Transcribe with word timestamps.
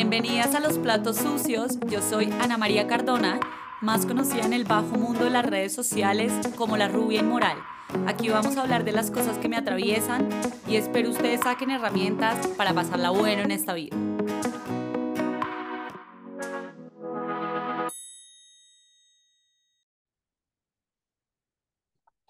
Bienvenidas 0.00 0.54
a 0.54 0.60
Los 0.60 0.78
Platos 0.78 1.18
Sucios. 1.18 1.78
Yo 1.90 2.00
soy 2.00 2.32
Ana 2.40 2.56
María 2.56 2.86
Cardona, 2.86 3.38
más 3.82 4.06
conocida 4.06 4.46
en 4.46 4.54
el 4.54 4.64
bajo 4.64 4.96
mundo 4.96 5.24
de 5.24 5.30
las 5.30 5.44
redes 5.44 5.74
sociales 5.74 6.32
como 6.56 6.78
la 6.78 6.88
rubia 6.88 7.20
inmoral. 7.20 7.58
Aquí 8.06 8.30
vamos 8.30 8.56
a 8.56 8.62
hablar 8.62 8.84
de 8.84 8.92
las 8.92 9.10
cosas 9.10 9.36
que 9.36 9.50
me 9.50 9.58
atraviesan 9.58 10.26
y 10.66 10.76
espero 10.76 11.10
ustedes 11.10 11.42
saquen 11.42 11.70
herramientas 11.70 12.46
para 12.56 12.72
pasarla 12.72 13.10
bueno 13.10 13.42
en 13.42 13.50
esta 13.50 13.74
vida. 13.74 13.94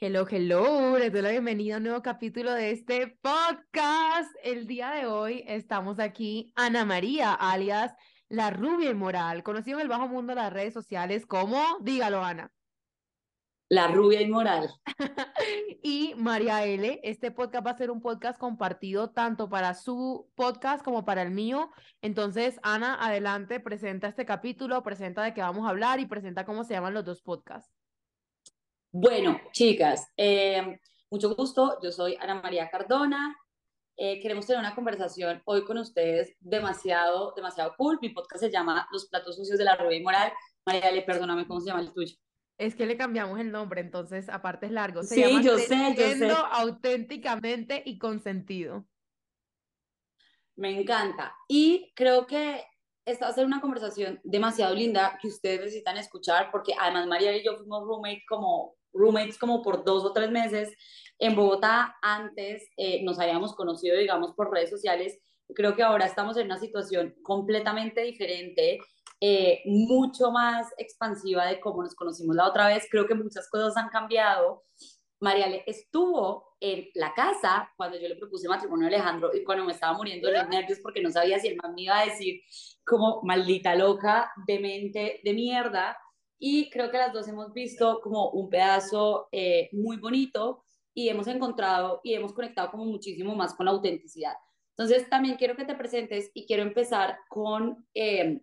Hello, 0.03 0.27
hello, 0.31 0.97
les 0.97 1.13
doy 1.13 1.21
la 1.21 1.31
bienvenida 1.31 1.75
a 1.75 1.77
un 1.77 1.83
nuevo 1.83 2.01
capítulo 2.01 2.55
de 2.55 2.71
este 2.71 3.19
podcast. 3.21 4.35
El 4.43 4.67
día 4.67 4.93
de 4.93 5.05
hoy 5.05 5.45
estamos 5.47 5.99
aquí, 5.99 6.55
Ana 6.57 6.87
María, 6.87 7.35
alias 7.35 7.93
La 8.31 8.49
Rubia 8.49 8.89
Inmoral, 8.89 9.43
conocida 9.43 9.75
en 9.75 9.83
el 9.83 9.89
bajo 9.89 10.09
mundo 10.09 10.31
de 10.31 10.41
las 10.41 10.55
redes 10.55 10.73
sociales 10.73 11.27
como, 11.27 11.63
dígalo 11.83 12.25
Ana. 12.25 12.51
La 13.69 13.89
Rubia 13.89 14.23
Inmoral. 14.23 14.71
y 15.83 16.15
María 16.17 16.65
L. 16.65 16.99
Este 17.03 17.31
podcast 17.31 17.67
va 17.67 17.73
a 17.73 17.77
ser 17.77 17.91
un 17.91 18.01
podcast 18.01 18.39
compartido 18.39 19.11
tanto 19.11 19.51
para 19.51 19.75
su 19.75 20.31
podcast 20.35 20.83
como 20.83 21.05
para 21.05 21.21
el 21.21 21.31
mío. 21.31 21.71
Entonces, 22.01 22.59
Ana, 22.63 22.95
adelante, 22.95 23.61
presenta 23.61 24.09
este 24.09 24.25
capítulo, 24.25 24.83
presenta 24.83 25.23
de 25.23 25.35
qué 25.35 25.43
vamos 25.43 25.67
a 25.67 25.71
hablar 25.71 26.01
y 26.01 26.07
presenta 26.07 26.47
cómo 26.47 26.65
se 26.65 26.73
llaman 26.73 26.95
los 26.95 27.05
dos 27.05 27.21
podcasts. 27.21 27.71
Bueno, 28.93 29.41
chicas, 29.53 30.09
eh, 30.17 30.81
mucho 31.11 31.35
gusto. 31.37 31.79
Yo 31.81 31.93
soy 31.93 32.17
Ana 32.19 32.43
María 32.43 32.69
Cardona. 32.69 33.37
Eh, 33.97 34.19
queremos 34.21 34.47
tener 34.47 34.59
una 34.59 34.75
conversación 34.75 35.41
hoy 35.45 35.65
con 35.65 35.79
ustedes 35.79 36.35
demasiado, 36.41 37.33
demasiado 37.37 37.75
cool. 37.77 37.99
Mi 38.03 38.09
podcast 38.09 38.43
se 38.43 38.51
llama 38.51 38.89
Los 38.91 39.09
platos 39.09 39.37
sucios 39.37 39.59
de 39.59 39.65
la 39.65 39.77
rubia 39.77 40.01
moral. 40.03 40.33
María, 40.67 40.91
le 40.91 41.03
perdóname, 41.03 41.47
¿cómo 41.47 41.61
se 41.61 41.69
llama 41.69 41.83
el 41.83 41.93
tuyo? 41.93 42.17
Es 42.59 42.75
que 42.75 42.85
le 42.85 42.97
cambiamos 42.97 43.39
el 43.39 43.53
nombre, 43.53 43.81
entonces 43.81 44.29
aparte 44.29 44.67
es 44.67 44.73
largo. 44.73 45.03
sí, 45.05 45.23
yo 45.43 45.57
sé, 45.57 45.95
yo 45.97 46.11
sé. 46.17 46.33
auténticamente 46.51 47.83
y 47.87 47.97
con 47.97 48.21
sentido. 48.21 48.85
Me 50.57 50.81
encanta. 50.81 51.35
Y 51.49 51.93
creo 51.95 52.27
que 52.27 52.65
esta 53.05 53.27
va 53.27 53.31
a 53.31 53.35
ser 53.35 53.47
una 53.47 53.61
conversación 53.61 54.21
demasiado 54.25 54.75
linda 54.75 55.17
que 55.23 55.29
ustedes 55.29 55.61
necesitan 55.61 55.97
escuchar 55.97 56.51
porque 56.51 56.73
además 56.79 57.07
María 57.07 57.37
y 57.37 57.45
yo 57.45 57.57
fuimos 57.57 57.85
roommate 57.85 58.25
como 58.29 58.80
roommates 58.93 59.39
como 59.39 59.63
por 59.63 59.85
dos 59.85 60.05
o 60.05 60.13
tres 60.13 60.31
meses. 60.31 60.75
En 61.19 61.37
Bogotá 61.37 61.97
antes 62.03 62.69
eh, 62.77 63.03
nos 63.03 63.19
habíamos 63.19 63.55
conocido, 63.55 63.97
digamos, 63.97 64.35
por 64.35 64.51
redes 64.51 64.71
sociales. 64.71 65.19
Creo 65.55 65.75
que 65.75 65.83
ahora 65.83 66.07
estamos 66.07 66.37
en 66.37 66.47
una 66.47 66.59
situación 66.59 67.15
completamente 67.23 68.03
diferente, 68.03 68.79
eh, 69.21 69.61
mucho 69.67 70.31
más 70.31 70.69
expansiva 70.79 71.45
de 71.47 71.61
cómo 71.61 71.83
nos 71.83 71.95
conocimos 71.95 72.37
la 72.37 72.49
otra 72.49 72.69
vez. 72.69 72.87
Creo 72.91 73.07
que 73.07 73.15
muchas 73.15 73.49
cosas 73.51 73.77
han 73.77 73.91
cambiado. 73.91 74.63
Mariale 75.21 75.63
estuvo 75.67 76.57
en 76.61 76.89
la 76.95 77.13
casa 77.13 77.71
cuando 77.77 77.99
yo 77.99 78.09
le 78.09 78.17
propuse 78.17 78.49
matrimonio 78.49 78.87
a 78.87 78.89
Alejandro 78.89 79.31
y 79.35 79.45
cuando 79.45 79.65
me 79.65 79.73
estaba 79.73 79.97
muriendo 79.97 80.29
de 80.29 80.39
los 80.39 80.49
nervios 80.49 80.79
porque 80.83 81.03
no 81.03 81.11
sabía 81.11 81.39
si 81.39 81.49
el 81.49 81.57
man 81.57 81.75
me 81.75 81.83
iba 81.83 81.99
a 81.99 82.07
decir 82.07 82.41
como 82.87 83.21
maldita 83.23 83.75
loca, 83.75 84.33
demente, 84.47 85.21
de 85.23 85.35
mierda 85.35 85.99
y 86.43 86.71
creo 86.71 86.91
que 86.91 86.97
las 86.97 87.13
dos 87.13 87.29
hemos 87.29 87.53
visto 87.53 88.01
como 88.01 88.31
un 88.31 88.49
pedazo 88.49 89.29
eh, 89.31 89.69
muy 89.73 89.99
bonito 89.99 90.65
y 90.95 91.11
hemos 91.11 91.27
encontrado 91.27 92.01
y 92.03 92.15
hemos 92.15 92.33
conectado 92.33 92.71
como 92.71 92.87
muchísimo 92.87 93.37
más 93.37 93.55
con 93.55 93.67
la 93.67 93.73
autenticidad. 93.73 94.33
Entonces 94.71 95.09
también 95.11 95.37
quiero 95.37 95.55
que 95.55 95.67
te 95.67 95.75
presentes 95.75 96.31
y 96.33 96.47
quiero 96.47 96.63
empezar 96.63 97.19
con 97.29 97.87
eh, 97.93 98.41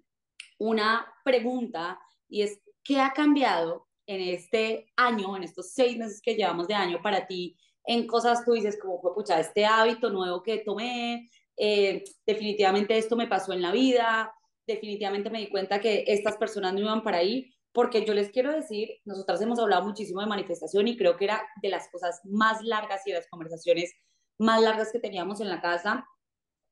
una 0.59 1.11
pregunta 1.25 1.99
y 2.29 2.43
es, 2.43 2.61
¿qué 2.83 2.99
ha 2.99 3.13
cambiado 3.13 3.87
en 4.05 4.21
este 4.21 4.91
año, 4.95 5.35
en 5.35 5.43
estos 5.43 5.71
seis 5.73 5.97
meses 5.97 6.21
que 6.21 6.35
llevamos 6.35 6.67
de 6.67 6.75
año 6.75 7.01
para 7.01 7.25
ti? 7.25 7.57
En 7.83 8.05
cosas 8.05 8.45
tú 8.45 8.51
dices 8.51 8.77
como 8.79 9.01
pucha, 9.01 9.39
este 9.39 9.65
hábito 9.65 10.11
nuevo 10.11 10.43
que 10.43 10.59
tomé, 10.59 11.27
eh, 11.57 12.03
definitivamente 12.27 12.95
esto 12.95 13.15
me 13.15 13.27
pasó 13.27 13.53
en 13.53 13.63
la 13.63 13.71
vida, 13.71 14.31
definitivamente 14.67 15.31
me 15.31 15.39
di 15.39 15.49
cuenta 15.49 15.81
que 15.81 16.03
estas 16.05 16.37
personas 16.37 16.73
no 16.73 16.81
iban 16.81 17.01
para 17.01 17.17
ahí 17.17 17.56
porque 17.71 18.05
yo 18.05 18.13
les 18.13 18.31
quiero 18.31 18.51
decir, 18.51 18.89
nosotras 19.05 19.41
hemos 19.41 19.59
hablado 19.59 19.85
muchísimo 19.85 20.21
de 20.21 20.27
manifestación 20.27 20.87
y 20.87 20.97
creo 20.97 21.17
que 21.17 21.25
era 21.25 21.43
de 21.61 21.69
las 21.69 21.89
cosas 21.89 22.21
más 22.23 22.61
largas 22.63 23.05
y 23.05 23.11
de 23.11 23.17
las 23.17 23.27
conversaciones 23.27 23.93
más 24.39 24.61
largas 24.61 24.91
que 24.91 24.99
teníamos 24.99 25.41
en 25.41 25.49
la 25.49 25.61
casa. 25.61 26.07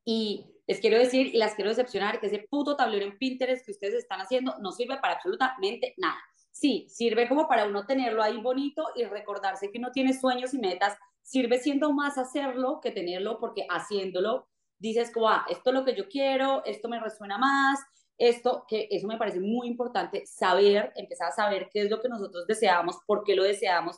Y 0.03 0.45
les 0.67 0.79
quiero 0.79 0.97
decir 0.97 1.27
y 1.27 1.37
las 1.37 1.55
quiero 1.55 1.69
decepcionar 1.69 2.19
que 2.19 2.27
ese 2.27 2.47
puto 2.49 2.75
tablero 2.75 3.05
en 3.05 3.17
Pinterest 3.17 3.65
que 3.65 3.71
ustedes 3.71 3.95
están 3.95 4.21
haciendo 4.21 4.55
no 4.59 4.71
sirve 4.71 4.97
para 4.99 5.15
absolutamente 5.15 5.93
nada. 5.97 6.17
Sí, 6.51 6.87
sirve 6.89 7.27
como 7.27 7.47
para 7.47 7.65
uno 7.65 7.85
tenerlo 7.85 8.23
ahí 8.23 8.37
bonito 8.41 8.85
y 8.95 9.03
recordarse 9.03 9.71
que 9.71 9.77
uno 9.77 9.91
tiene 9.91 10.13
sueños 10.13 10.53
y 10.53 10.59
metas. 10.59 10.97
Sirve 11.21 11.59
siendo 11.59 11.91
más 11.91 12.17
hacerlo 12.17 12.79
que 12.81 12.91
tenerlo 12.91 13.39
porque 13.39 13.65
haciéndolo 13.69 14.47
dices 14.79 15.11
como, 15.11 15.29
ah, 15.29 15.45
esto 15.49 15.69
es 15.69 15.73
lo 15.73 15.85
que 15.85 15.95
yo 15.95 16.07
quiero, 16.07 16.63
esto 16.65 16.87
me 16.87 16.99
resuena 16.99 17.37
más, 17.37 17.79
esto, 18.17 18.65
que 18.67 18.87
eso 18.91 19.07
me 19.07 19.17
parece 19.17 19.39
muy 19.39 19.67
importante, 19.67 20.25
saber, 20.25 20.93
empezar 20.95 21.29
a 21.29 21.35
saber 21.35 21.69
qué 21.71 21.81
es 21.81 21.89
lo 21.89 22.01
que 22.01 22.09
nosotros 22.09 22.47
deseamos, 22.47 22.97
por 23.05 23.23
qué 23.23 23.35
lo 23.35 23.43
deseamos, 23.43 23.97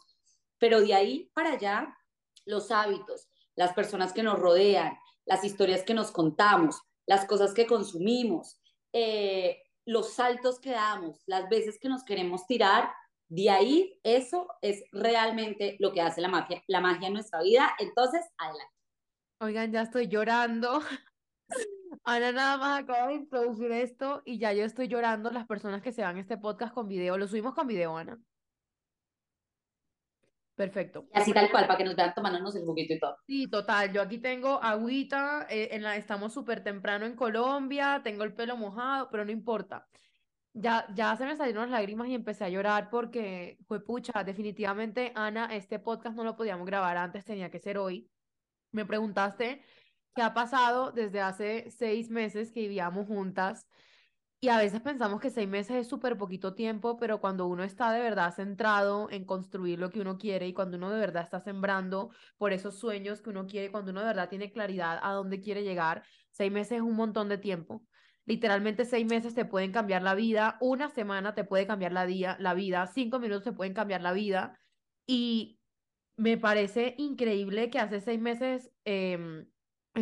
pero 0.58 0.82
de 0.82 0.94
ahí 0.94 1.30
para 1.34 1.54
allá, 1.54 1.96
los 2.46 2.72
hábitos, 2.72 3.28
las 3.56 3.74
personas 3.74 4.14
que 4.14 4.24
nos 4.24 4.40
rodean, 4.40 4.98
las 5.26 5.44
historias 5.44 5.84
que 5.84 5.94
nos 5.94 6.12
contamos, 6.12 6.82
las 7.06 7.26
cosas 7.26 7.54
que 7.54 7.68
consumimos, 7.68 8.60
eh, 8.94 9.62
los 9.86 10.14
saltos 10.14 10.60
que 10.60 10.72
damos, 10.72 11.22
las 11.26 11.48
veces 11.50 11.78
que 11.80 11.90
nos 11.90 12.04
queremos 12.04 12.46
tirar, 12.48 12.90
de 13.30 13.50
ahí 13.50 14.00
eso 14.04 14.48
es 14.62 14.84
realmente 14.92 15.76
lo 15.80 15.92
que 15.92 16.02
hace 16.02 16.22
la 16.22 16.30
magia, 16.30 16.64
la 16.68 16.82
magia 16.82 17.08
en 17.08 17.14
nuestra 17.14 17.42
vida. 17.42 17.74
Entonces, 17.80 18.26
adelante. 18.38 18.74
Oigan, 19.40 19.72
ya 19.72 19.82
estoy 19.82 20.08
llorando. 20.08 20.82
Ana 22.04 22.32
nada 22.32 22.58
más 22.58 22.84
acaba 22.84 23.08
de 23.08 23.16
introducir 23.16 23.72
esto 23.72 24.22
y 24.26 24.38
ya 24.38 24.54
yo 24.54 24.64
estoy 24.64 24.88
llorando 24.88 25.30
las 25.32 25.46
personas 25.46 25.82
que 25.82 25.92
se 25.92 26.02
van 26.02 26.18
a 26.18 26.20
este 26.20 26.38
podcast 26.38 26.74
con 26.74 26.88
video. 26.88 27.18
Lo 27.18 27.28
subimos 27.28 27.54
con 27.54 27.68
video, 27.68 27.98
Ana. 27.98 28.18
Perfecto. 30.58 31.06
así 31.14 31.34
tal 31.34 31.52
cual, 31.52 31.68
para 31.68 31.78
que 31.78 31.84
nos 31.84 31.96
vean 31.96 32.16
tomándonos 32.16 32.56
el 32.56 32.66
juguito 32.66 32.94
y 32.94 33.00
todo. 33.00 33.16
Sí, 33.28 33.48
total. 33.48 33.94
Yo 33.94 34.02
aquí 34.02 34.18
tengo 34.18 34.62
agüita, 34.64 35.46
eh, 35.52 35.70
en 35.72 35.84
la, 35.84 35.96
estamos 35.98 36.34
súper 36.34 36.64
temprano 36.64 37.06
en 37.06 37.16
Colombia, 37.16 38.02
tengo 38.04 38.24
el 38.24 38.34
pelo 38.34 38.58
mojado, 38.58 39.08
pero 39.12 39.24
no 39.24 39.32
importa. 39.32 39.88
Ya, 40.54 40.88
ya 40.96 41.16
se 41.16 41.26
me 41.26 41.36
salieron 41.36 41.70
las 41.70 41.80
lágrimas 41.80 42.08
y 42.08 42.16
empecé 42.16 42.44
a 42.44 42.50
llorar 42.50 42.90
porque 42.90 43.60
fue 43.68 43.86
pucha, 43.86 44.24
definitivamente, 44.24 45.12
Ana, 45.14 45.46
este 45.56 45.78
podcast 45.78 46.16
no 46.16 46.24
lo 46.24 46.36
podíamos 46.36 46.66
grabar 46.66 46.98
antes, 46.98 47.24
tenía 47.24 47.52
que 47.52 47.60
ser 47.60 47.78
hoy. 47.78 48.10
Me 48.72 48.84
preguntaste 48.84 49.62
¿Qué 50.18 50.24
ha 50.24 50.34
pasado 50.34 50.92
desde 50.92 51.22
hace 51.22 51.70
seis 51.70 52.10
meses 52.10 52.52
que 52.52 52.62
vivíamos 52.62 53.06
juntas. 53.06 53.68
Y 54.40 54.50
a 54.50 54.58
veces 54.58 54.82
pensamos 54.82 55.22
que 55.22 55.30
seis 55.30 55.48
meses 55.48 55.76
es 55.76 55.88
súper 55.88 56.18
poquito 56.18 56.56
tiempo, 56.56 56.98
pero 56.98 57.22
cuando 57.22 57.46
uno 57.46 57.64
está 57.64 57.92
de 57.92 58.00
verdad 58.00 58.34
centrado 58.34 59.12
en 59.12 59.26
construir 59.26 59.78
lo 59.78 59.92
que 59.92 60.02
uno 60.02 60.18
quiere 60.18 60.48
y 60.48 60.54
cuando 60.54 60.78
uno 60.78 60.90
de 60.90 61.00
verdad 61.00 61.22
está 61.22 61.40
sembrando 61.40 62.10
por 62.40 62.52
esos 62.52 62.80
sueños 62.80 63.22
que 63.22 63.30
uno 63.30 63.46
quiere, 63.46 63.70
cuando 63.70 63.92
uno 63.92 64.00
de 64.00 64.08
verdad 64.08 64.28
tiene 64.28 64.52
claridad 64.52 65.00
a 65.04 65.12
dónde 65.12 65.40
quiere 65.40 65.64
llegar, 65.64 66.04
seis 66.32 66.52
meses 66.52 66.78
es 66.78 66.82
un 66.82 66.96
montón 66.96 67.30
de 67.30 67.38
tiempo. 67.38 67.86
Literalmente 68.26 68.86
seis 68.86 69.06
meses 69.06 69.36
te 69.36 69.46
pueden 69.46 69.72
cambiar 69.72 70.02
la 70.02 70.16
vida, 70.16 70.58
una 70.62 70.90
semana 70.90 71.36
te 71.36 71.44
puede 71.44 71.68
cambiar 71.68 71.92
la, 71.92 72.08
día, 72.08 72.38
la 72.40 72.56
vida, 72.56 72.88
cinco 72.88 73.20
minutos 73.20 73.44
te 73.44 73.54
pueden 73.54 73.76
cambiar 73.76 74.02
la 74.02 74.14
vida. 74.14 74.60
Y 75.06 75.60
me 76.16 76.40
parece 76.40 76.96
increíble 76.98 77.70
que 77.70 77.78
hace 77.78 78.02
seis 78.02 78.20
meses... 78.20 78.72
Eh, 78.84 79.46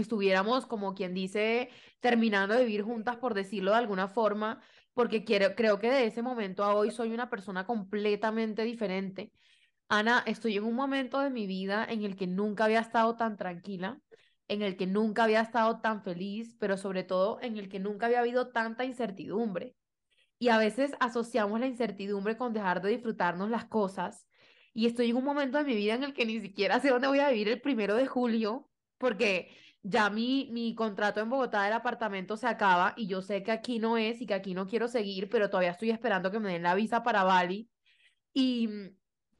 estuviéramos, 0.01 0.66
como 0.66 0.94
quien 0.94 1.13
dice, 1.13 1.69
terminando 2.00 2.55
de 2.55 2.66
vivir 2.66 2.84
juntas, 2.84 3.17
por 3.17 3.34
decirlo 3.34 3.72
de 3.72 3.78
alguna 3.78 4.08
forma, 4.08 4.61
porque 4.93 5.23
quiero, 5.23 5.55
creo 5.55 5.79
que 5.79 5.91
de 5.91 6.05
ese 6.05 6.22
momento 6.22 6.64
a 6.64 6.73
hoy 6.73 6.91
soy 6.91 7.11
una 7.11 7.29
persona 7.29 7.66
completamente 7.66 8.64
diferente. 8.64 9.31
Ana, 9.90 10.23
estoy 10.25 10.58
en 10.58 10.64
un 10.64 10.75
momento 10.75 11.20
de 11.20 11.29
mi 11.29 11.46
vida 11.47 11.85
en 11.87 12.03
el 12.03 12.16
que 12.16 12.28
nunca 12.28 12.66
había 12.66 12.79
estado 12.79 13.16
tan 13.16 13.37
tranquila, 13.37 14.02
en 14.47 14.61
el 14.61 14.78
que 14.78 14.87
nunca 14.87 15.23
había 15.23 15.41
estado 15.41 15.79
tan 15.81 16.03
feliz, 16.03 16.55
pero 16.59 16.78
sobre 16.78 17.03
todo 17.03 17.40
en 17.41 17.58
el 17.58 17.70
que 17.70 17.79
nunca 17.79 18.08
había 18.08 18.20
habido 18.20 18.49
tanta 18.52 18.85
incertidumbre. 18.85 19.75
Y 20.40 20.49
a 20.49 20.58
veces 20.58 20.91
asociamos 20.99 21.59
la 21.59 21.67
incertidumbre 21.67 22.37
con 22.37 22.53
dejar 22.53 22.81
de 22.81 22.91
disfrutarnos 22.91 23.49
las 23.49 23.66
cosas. 23.66 24.28
Y 24.73 24.87
estoy 24.87 25.09
en 25.09 25.17
un 25.17 25.23
momento 25.23 25.58
de 25.58 25.64
mi 25.64 25.75
vida 25.75 25.93
en 25.96 26.03
el 26.03 26.14
que 26.14 26.25
ni 26.25 26.41
siquiera 26.41 26.79
sé 26.79 26.90
dónde 26.90 27.08
voy 27.08 27.20
a 27.20 27.29
vivir 27.29 27.49
el 27.49 27.61
primero 27.61 27.96
de 27.96 28.08
julio, 28.08 28.70
porque 28.97 29.55
ya 29.87 30.09
mi, 30.09 30.49
mi 30.52 30.73
contrato 30.73 31.20
en 31.20 31.29
Bogotá 31.29 31.64
del 31.64 31.73
apartamento 31.73 32.37
se 32.37 32.47
acaba 32.47 32.96
y 32.97 33.05
yo 33.05 33.22
sé 33.22 33.43
que 33.43 33.52
aquí 33.52 33.78
no 33.78 33.97
es 33.97 34.20
y 34.20 34.26
que 34.26 34.34
aquí 34.34 34.55
no 34.55 34.66
quiero 34.66 34.87
seguir, 34.87 35.29
pero 35.29 35.49
todavía 35.52 35.72
estoy 35.72 35.91
esperando 35.91 36.32
que 36.32 36.40
me 36.40 36.52
den 36.52 36.64
la 36.64 36.73
visa 36.73 37.03
para 37.03 37.23
Bali. 37.23 37.70
Y 38.34 38.67
mm, 38.67 38.97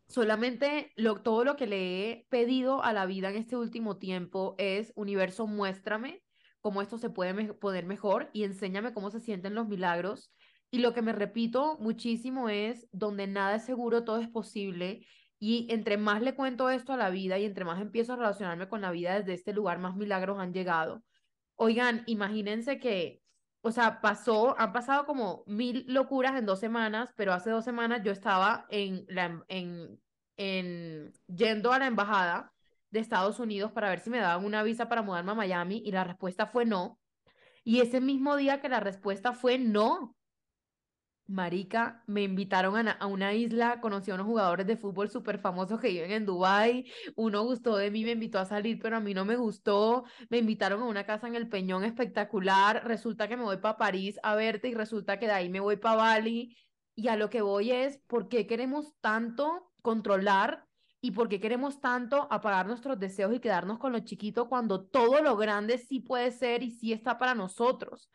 solamente 0.08 0.92
lo, 0.98 1.22
todo 1.24 1.44
lo 1.46 1.56
que 1.56 1.66
le 1.66 2.12
he 2.12 2.28
pedido 2.30 2.84
a 2.84 2.94
la 2.94 3.08
vida 3.08 3.30
en 3.30 3.38
este 3.38 3.58
último 3.58 3.98
tiempo 3.98 4.54
es, 4.60 4.94
universo, 4.96 5.48
muéstrame 5.48 6.22
cómo 6.62 6.84
esto 6.84 7.00
se 7.00 7.10
puede 7.10 7.54
poner 7.56 7.88
mejor 7.88 8.30
y 8.32 8.44
enséñame 8.44 8.94
cómo 8.94 9.10
se 9.10 9.22
sienten 9.22 9.56
los 9.56 9.68
milagros. 9.68 10.32
Y 10.70 10.78
lo 10.78 10.94
que 10.94 11.02
me 11.02 11.14
repito 11.14 11.78
muchísimo 11.80 12.50
es, 12.50 12.88
donde 12.92 13.26
nada 13.26 13.56
es 13.56 13.66
seguro, 13.66 14.04
todo 14.04 14.20
es 14.20 14.30
posible. 14.30 15.08
Y 15.40 15.68
entre 15.70 15.98
más 15.98 16.22
le 16.22 16.36
cuento 16.36 16.70
esto 16.70 16.94
a 16.94 16.98
la 16.98 17.10
vida 17.10 17.38
y 17.38 17.46
entre 17.46 17.66
más 17.66 17.82
empiezo 17.82 18.14
a 18.14 18.16
relacionarme 18.16 18.70
con 18.70 18.82
la 18.82 18.92
vida 18.92 19.20
desde 19.20 19.34
este 19.34 19.54
lugar, 19.54 19.80
más 19.80 19.96
milagros 19.96 20.40
han 20.40 20.54
llegado. 20.54 21.04
Oigan, 21.56 22.04
imagínense 22.06 22.80
que, 22.80 23.22
o 23.62 23.72
sea, 23.72 24.02
pasó, 24.02 24.60
han 24.60 24.74
pasado 24.74 25.06
como 25.06 25.44
mil 25.48 25.86
locuras 25.88 26.38
en 26.38 26.46
dos 26.46 26.60
semanas, 26.60 27.12
pero 27.16 27.34
hace 27.34 27.50
dos 27.50 27.66
semanas 27.66 28.02
yo 28.04 28.12
estaba 28.12 28.66
en 28.70 29.06
la, 29.10 29.44
en, 29.48 30.00
en, 30.38 31.14
yendo 31.28 31.74
a 31.74 31.80
la 31.80 31.88
embajada 31.88 32.54
de 32.92 33.00
Estados 33.00 33.40
Unidos 33.40 33.72
para 33.72 33.90
ver 33.90 34.00
si 34.00 34.10
me 34.10 34.20
daban 34.20 34.46
una 34.46 34.64
visa 34.64 34.88
para 34.88 35.02
mudarme 35.02 35.32
a 35.32 35.36
Miami 35.36 35.82
y 35.86 35.92
la 35.92 36.04
respuesta 36.04 36.48
fue 36.48 36.66
no. 36.66 37.00
Y 37.64 37.82
ese 37.82 38.00
mismo 38.00 38.36
día 38.36 38.62
que 38.62 38.70
la 38.70 38.80
respuesta 38.80 39.34
fue 39.34 39.58
no, 39.58 40.15
Marica, 41.28 42.04
me 42.06 42.22
invitaron 42.22 42.88
a, 42.88 43.06
una 43.08 43.34
isla, 43.34 43.82
conocí 43.82 44.12
a 44.12 44.14
unos 44.14 44.28
jugadores 44.28 44.68
de 44.68 44.78
fútbol 44.78 45.10
súper 45.10 45.40
famosos 45.40 45.80
que 45.80 45.88
viven 45.88 46.12
en 46.12 46.26
Dubai. 46.26 46.86
Uno 47.16 47.44
gustó 47.44 47.78
de 47.78 47.90
mí, 47.90 48.04
me 48.04 48.12
invitó 48.12 48.38
a 48.38 48.46
salir, 48.46 48.78
pero 48.80 48.98
a 48.98 49.00
mí 49.00 49.16
no 49.16 49.26
me 49.26 49.36
gustó. 49.36 50.06
Me 50.30 50.38
invitaron 50.38 50.84
a 50.84 50.86
una 50.86 51.06
casa 51.06 51.28
en 51.28 51.36
el 51.36 51.50
Peñón 51.50 51.84
espectacular. 51.84 52.84
Resulta 52.86 53.28
que 53.28 53.38
me 53.38 53.44
voy 53.44 53.58
para 53.58 53.78
París 53.78 54.20
a 54.22 54.36
verte 54.36 54.68
y 54.68 54.76
resulta 54.76 55.18
que 55.18 55.26
de 55.26 55.32
ahí 55.32 55.50
me 55.50 55.60
voy 55.60 55.78
para 55.78 55.96
Bali. 55.96 56.56
Y 56.94 57.08
a 57.08 57.16
lo 57.16 57.30
que 57.32 57.42
voy 57.42 57.72
es, 57.72 57.98
¿por 58.06 58.30
qué 58.30 58.46
queremos 58.46 58.94
tanto 59.02 59.72
controlar 59.82 60.68
y 61.02 61.12
por 61.12 61.28
qué 61.28 61.40
queremos 61.40 61.82
tanto 61.82 62.28
apagar 62.30 62.68
nuestros 62.68 63.00
deseos 63.00 63.34
y 63.34 63.40
quedarnos 63.40 63.80
con 63.80 63.92
lo 63.92 64.00
chiquito 64.00 64.48
cuando 64.48 64.86
todo 64.86 65.22
lo 65.22 65.36
grande 65.38 65.80
sí 65.80 66.02
puede 66.02 66.32
ser 66.32 66.62
y 66.62 66.70
sí 66.70 66.94
está 66.94 67.18
para 67.18 67.34
nosotros? 67.34 68.10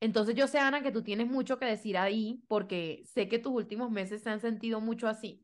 Entonces 0.00 0.34
yo 0.34 0.46
sé, 0.46 0.58
Ana, 0.58 0.82
que 0.82 0.92
tú 0.92 1.02
tienes 1.02 1.26
mucho 1.26 1.58
que 1.58 1.66
decir 1.66 1.96
ahí 1.96 2.42
porque 2.48 3.02
sé 3.06 3.28
que 3.28 3.38
tus 3.38 3.52
últimos 3.52 3.90
meses 3.90 4.22
se 4.22 4.30
han 4.30 4.40
sentido 4.40 4.80
mucho 4.80 5.08
así. 5.08 5.42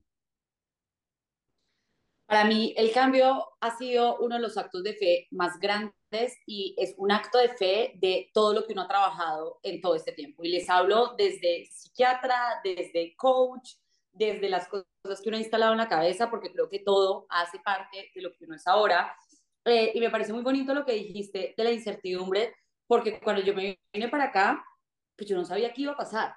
Para 2.27 2.45
mí 2.45 2.73
el 2.77 2.93
cambio 2.93 3.47
ha 3.61 3.77
sido 3.77 4.19
uno 4.19 4.37
de 4.37 4.41
los 4.41 4.57
actos 4.57 4.83
de 4.83 4.95
fe 4.95 5.27
más 5.31 5.59
grandes 5.59 5.93
y 6.47 6.75
es 6.79 6.95
un 6.97 7.13
acto 7.13 7.39
de 7.39 7.49
fe 7.51 7.93
de 7.97 8.31
todo 8.33 8.55
lo 8.55 8.67
que 8.67 8.73
uno 8.73 8.83
ha 8.83 8.89
trabajado 8.89 9.59
en 9.63 9.81
todo 9.81 9.95
este 9.95 10.13
tiempo. 10.13 10.43
Y 10.45 10.49
les 10.49 10.69
hablo 10.71 11.15
desde 11.19 11.67
psiquiatra, 11.67 12.61
desde 12.65 13.15
coach, 13.17 13.75
desde 14.13 14.49
las 14.49 14.69
cosas 14.69 14.87
que 15.23 15.29
uno 15.29 15.37
ha 15.37 15.41
instalado 15.41 15.73
en 15.73 15.79
la 15.79 15.89
cabeza, 15.89 16.31
porque 16.31 16.53
creo 16.53 16.69
que 16.69 16.79
todo 16.79 17.27
hace 17.29 17.59
parte 17.59 18.11
de 18.15 18.23
lo 18.23 18.33
que 18.33 18.45
uno 18.45 18.57
es 18.57 18.67
ahora. 18.67 19.15
Eh, 19.65 19.93
y 19.95 20.01
me 20.01 20.11
parece 20.11 20.33
muy 20.33 20.43
bonito 20.43 20.75
lo 20.75 20.85
que 20.85 20.93
dijiste 20.93 21.55
de 21.57 21.65
la 21.65 21.71
incertidumbre, 21.71 22.55
porque 22.93 23.19
cuando 23.21 23.41
yo 23.41 23.55
me 23.55 23.81
vine 23.91 24.09
para 24.11 24.25
acá, 24.25 24.63
pues 25.17 25.27
yo 25.27 25.35
no 25.35 25.47
sabía 25.47 25.73
qué 25.73 25.81
iba 25.81 25.93
a 25.93 25.97
pasar. 25.97 26.35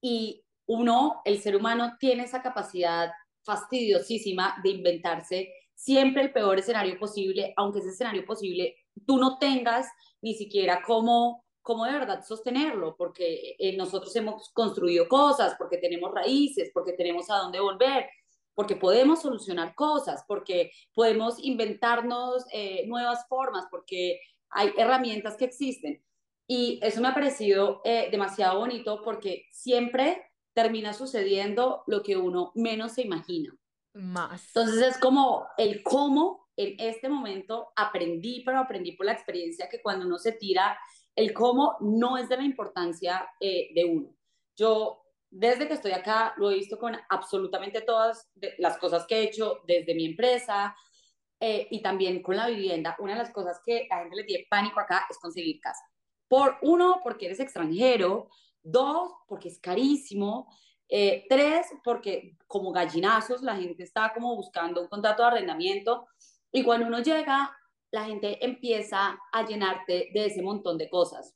Y 0.00 0.44
uno, 0.66 1.22
el 1.24 1.40
ser 1.40 1.54
humano, 1.54 1.92
tiene 2.00 2.24
esa 2.24 2.42
capacidad 2.42 3.12
fastidiosísima 3.44 4.56
de 4.64 4.70
inventarse 4.70 5.52
siempre 5.72 6.22
el 6.22 6.32
peor 6.32 6.58
escenario 6.58 6.98
posible, 6.98 7.54
aunque 7.56 7.78
ese 7.78 7.90
escenario 7.90 8.26
posible 8.26 8.74
tú 9.06 9.18
no 9.18 9.38
tengas 9.38 9.86
ni 10.20 10.34
siquiera 10.34 10.82
cómo, 10.84 11.44
cómo 11.62 11.84
de 11.84 11.92
verdad 11.92 12.24
sostenerlo, 12.24 12.96
porque 12.96 13.54
eh, 13.56 13.76
nosotros 13.76 14.16
hemos 14.16 14.50
construido 14.50 15.06
cosas, 15.06 15.54
porque 15.56 15.78
tenemos 15.78 16.12
raíces, 16.12 16.72
porque 16.74 16.94
tenemos 16.94 17.30
a 17.30 17.36
dónde 17.36 17.60
volver, 17.60 18.08
porque 18.52 18.74
podemos 18.74 19.22
solucionar 19.22 19.76
cosas, 19.76 20.24
porque 20.26 20.72
podemos 20.92 21.38
inventarnos 21.38 22.46
eh, 22.52 22.84
nuevas 22.88 23.28
formas, 23.28 23.66
porque 23.70 24.18
hay 24.50 24.72
herramientas 24.76 25.36
que 25.36 25.46
existen. 25.46 26.02
Y 26.48 26.78
eso 26.82 27.00
me 27.00 27.08
ha 27.08 27.14
parecido 27.14 27.80
eh, 27.84 28.08
demasiado 28.10 28.60
bonito 28.60 29.02
porque 29.04 29.46
siempre 29.50 30.30
termina 30.54 30.92
sucediendo 30.92 31.82
lo 31.86 32.02
que 32.02 32.16
uno 32.16 32.52
menos 32.54 32.92
se 32.92 33.02
imagina. 33.02 33.54
Más. 33.94 34.46
Entonces 34.48 34.82
es 34.82 34.98
como 34.98 35.46
el 35.58 35.82
cómo 35.82 36.48
en 36.56 36.76
este 36.78 37.08
momento 37.08 37.72
aprendí, 37.76 38.42
pero 38.44 38.60
aprendí 38.60 38.92
por 38.92 39.06
la 39.06 39.12
experiencia 39.12 39.68
que 39.68 39.82
cuando 39.82 40.06
uno 40.06 40.18
se 40.18 40.32
tira, 40.32 40.78
el 41.14 41.32
cómo 41.32 41.76
no 41.80 42.16
es 42.16 42.28
de 42.28 42.36
la 42.36 42.44
importancia 42.44 43.28
eh, 43.40 43.68
de 43.74 43.84
uno. 43.84 44.16
Yo 44.56 45.02
desde 45.30 45.66
que 45.66 45.74
estoy 45.74 45.92
acá 45.92 46.34
lo 46.36 46.50
he 46.50 46.54
visto 46.54 46.78
con 46.78 46.96
absolutamente 47.08 47.80
todas 47.82 48.30
las 48.58 48.78
cosas 48.78 49.06
que 49.06 49.16
he 49.16 49.24
hecho 49.24 49.60
desde 49.66 49.94
mi 49.94 50.06
empresa, 50.06 50.74
eh, 51.40 51.68
y 51.70 51.82
también 51.82 52.22
con 52.22 52.36
la 52.36 52.48
vivienda, 52.48 52.96
una 52.98 53.12
de 53.12 53.18
las 53.18 53.30
cosas 53.30 53.60
que 53.64 53.86
la 53.90 53.98
gente 53.98 54.16
le 54.16 54.24
tiene 54.24 54.46
pánico 54.48 54.80
acá 54.80 55.06
es 55.10 55.18
conseguir 55.18 55.60
casa. 55.60 55.84
Por 56.28 56.56
uno, 56.62 57.00
porque 57.02 57.26
eres 57.26 57.40
extranjero, 57.40 58.30
dos, 58.62 59.12
porque 59.28 59.48
es 59.48 59.60
carísimo, 59.60 60.48
eh, 60.88 61.26
tres, 61.28 61.66
porque 61.84 62.36
como 62.46 62.72
gallinazos 62.72 63.42
la 63.42 63.56
gente 63.56 63.82
está 63.82 64.12
como 64.14 64.34
buscando 64.34 64.82
un 64.82 64.88
contrato 64.88 65.22
de 65.22 65.28
arrendamiento 65.28 66.06
y 66.52 66.62
cuando 66.62 66.86
uno 66.86 67.00
llega, 67.00 67.56
la 67.90 68.04
gente 68.04 68.44
empieza 68.44 69.18
a 69.32 69.44
llenarte 69.44 70.10
de 70.12 70.26
ese 70.26 70.42
montón 70.42 70.78
de 70.78 70.88
cosas. 70.88 71.34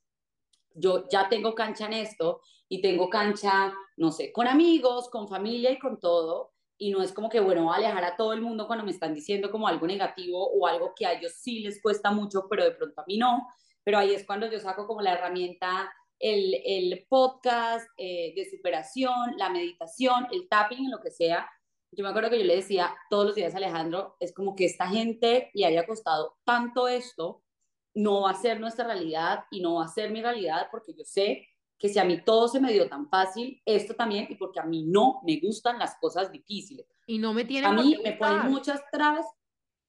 Yo 0.72 1.08
ya 1.08 1.28
tengo 1.28 1.54
cancha 1.54 1.86
en 1.86 1.94
esto 1.94 2.42
y 2.68 2.80
tengo 2.80 3.10
cancha, 3.10 3.72
no 3.96 4.12
sé, 4.12 4.32
con 4.32 4.46
amigos, 4.46 5.10
con 5.10 5.28
familia 5.28 5.70
y 5.72 5.78
con 5.78 5.98
todo, 5.98 6.49
y 6.80 6.90
no 6.90 7.02
es 7.02 7.12
como 7.12 7.28
que, 7.28 7.40
bueno, 7.40 7.70
alejar 7.70 8.02
a 8.04 8.16
todo 8.16 8.32
el 8.32 8.40
mundo 8.40 8.66
cuando 8.66 8.86
me 8.86 8.90
están 8.90 9.14
diciendo 9.14 9.50
como 9.50 9.68
algo 9.68 9.86
negativo 9.86 10.50
o 10.50 10.66
algo 10.66 10.94
que 10.96 11.04
a 11.04 11.12
ellos 11.12 11.34
sí 11.34 11.60
les 11.60 11.80
cuesta 11.82 12.10
mucho, 12.10 12.46
pero 12.48 12.64
de 12.64 12.70
pronto 12.70 13.02
a 13.02 13.04
mí 13.06 13.18
no. 13.18 13.46
Pero 13.84 13.98
ahí 13.98 14.14
es 14.14 14.24
cuando 14.24 14.50
yo 14.50 14.58
saco 14.58 14.86
como 14.86 15.02
la 15.02 15.12
herramienta, 15.12 15.92
el, 16.18 16.54
el 16.64 17.06
podcast 17.06 17.86
eh, 17.98 18.32
de 18.34 18.48
superación, 18.48 19.36
la 19.36 19.50
meditación, 19.50 20.26
el 20.32 20.48
tapping, 20.48 20.90
lo 20.90 21.00
que 21.00 21.10
sea. 21.10 21.50
Yo 21.92 22.02
me 22.02 22.08
acuerdo 22.08 22.30
que 22.30 22.38
yo 22.38 22.46
le 22.46 22.56
decía 22.56 22.96
todos 23.10 23.26
los 23.26 23.34
días 23.34 23.52
a 23.52 23.58
Alejandro, 23.58 24.16
es 24.18 24.32
como 24.32 24.56
que 24.56 24.64
esta 24.64 24.88
gente 24.88 25.50
le 25.52 25.66
haya 25.66 25.86
costado 25.86 26.38
tanto 26.44 26.88
esto, 26.88 27.42
no 27.92 28.22
va 28.22 28.30
a 28.30 28.40
ser 28.40 28.58
nuestra 28.58 28.86
realidad 28.86 29.44
y 29.50 29.60
no 29.60 29.74
va 29.74 29.84
a 29.84 29.88
ser 29.88 30.10
mi 30.12 30.22
realidad 30.22 30.68
porque 30.70 30.94
yo 30.94 31.04
sé 31.04 31.46
que 31.80 31.88
si 31.88 31.98
a 31.98 32.04
mí 32.04 32.22
todo 32.22 32.46
se 32.46 32.60
me 32.60 32.70
dio 32.70 32.86
tan 32.90 33.08
fácil, 33.08 33.60
esto 33.64 33.94
también, 33.94 34.26
y 34.28 34.34
porque 34.34 34.60
a 34.60 34.64
mí 34.64 34.84
no 34.84 35.22
me 35.24 35.40
gustan 35.40 35.78
las 35.78 35.96
cosas 35.98 36.30
difíciles. 36.30 36.86
Y 37.06 37.18
no 37.18 37.32
me 37.32 37.46
tienen 37.46 37.70
A 37.70 37.72
mí 37.72 37.98
me 38.04 38.12
ponen 38.12 38.50
muchas 38.50 38.82
trabas, 38.92 39.24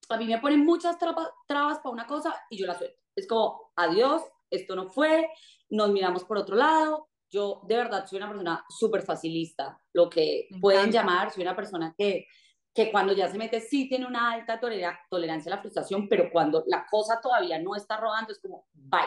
a 0.08 0.16
mí 0.16 0.24
me 0.24 0.38
ponen 0.38 0.64
muchas 0.64 0.98
trabas, 0.98 1.28
trabas 1.46 1.80
para 1.80 1.92
una 1.92 2.06
cosa 2.06 2.34
y 2.48 2.56
yo 2.56 2.66
la 2.66 2.78
suelto. 2.78 2.98
Es 3.14 3.28
como, 3.28 3.72
adiós, 3.76 4.22
esto 4.50 4.74
no 4.74 4.88
fue, 4.88 5.28
nos 5.68 5.90
miramos 5.90 6.24
por 6.24 6.38
otro 6.38 6.56
lado. 6.56 7.10
Yo 7.30 7.60
de 7.68 7.76
verdad 7.76 8.06
soy 8.06 8.16
una 8.16 8.28
persona 8.28 8.64
súper 8.70 9.02
facilista, 9.02 9.78
lo 9.92 10.08
que 10.08 10.48
pueden 10.62 10.90
llamar, 10.90 11.30
soy 11.30 11.42
una 11.42 11.56
persona 11.56 11.94
que, 11.96 12.26
que 12.74 12.90
cuando 12.90 13.12
ya 13.12 13.28
se 13.28 13.36
mete 13.36 13.60
sí 13.60 13.86
tiene 13.86 14.06
una 14.06 14.32
alta 14.32 14.58
tolerancia 14.58 15.52
a 15.52 15.56
la 15.56 15.60
frustración, 15.60 16.08
pero 16.08 16.30
cuando 16.32 16.64
la 16.66 16.86
cosa 16.90 17.20
todavía 17.20 17.58
no 17.58 17.76
está 17.76 17.98
rodando 17.98 18.32
es 18.32 18.38
como, 18.38 18.66
bye 18.72 19.00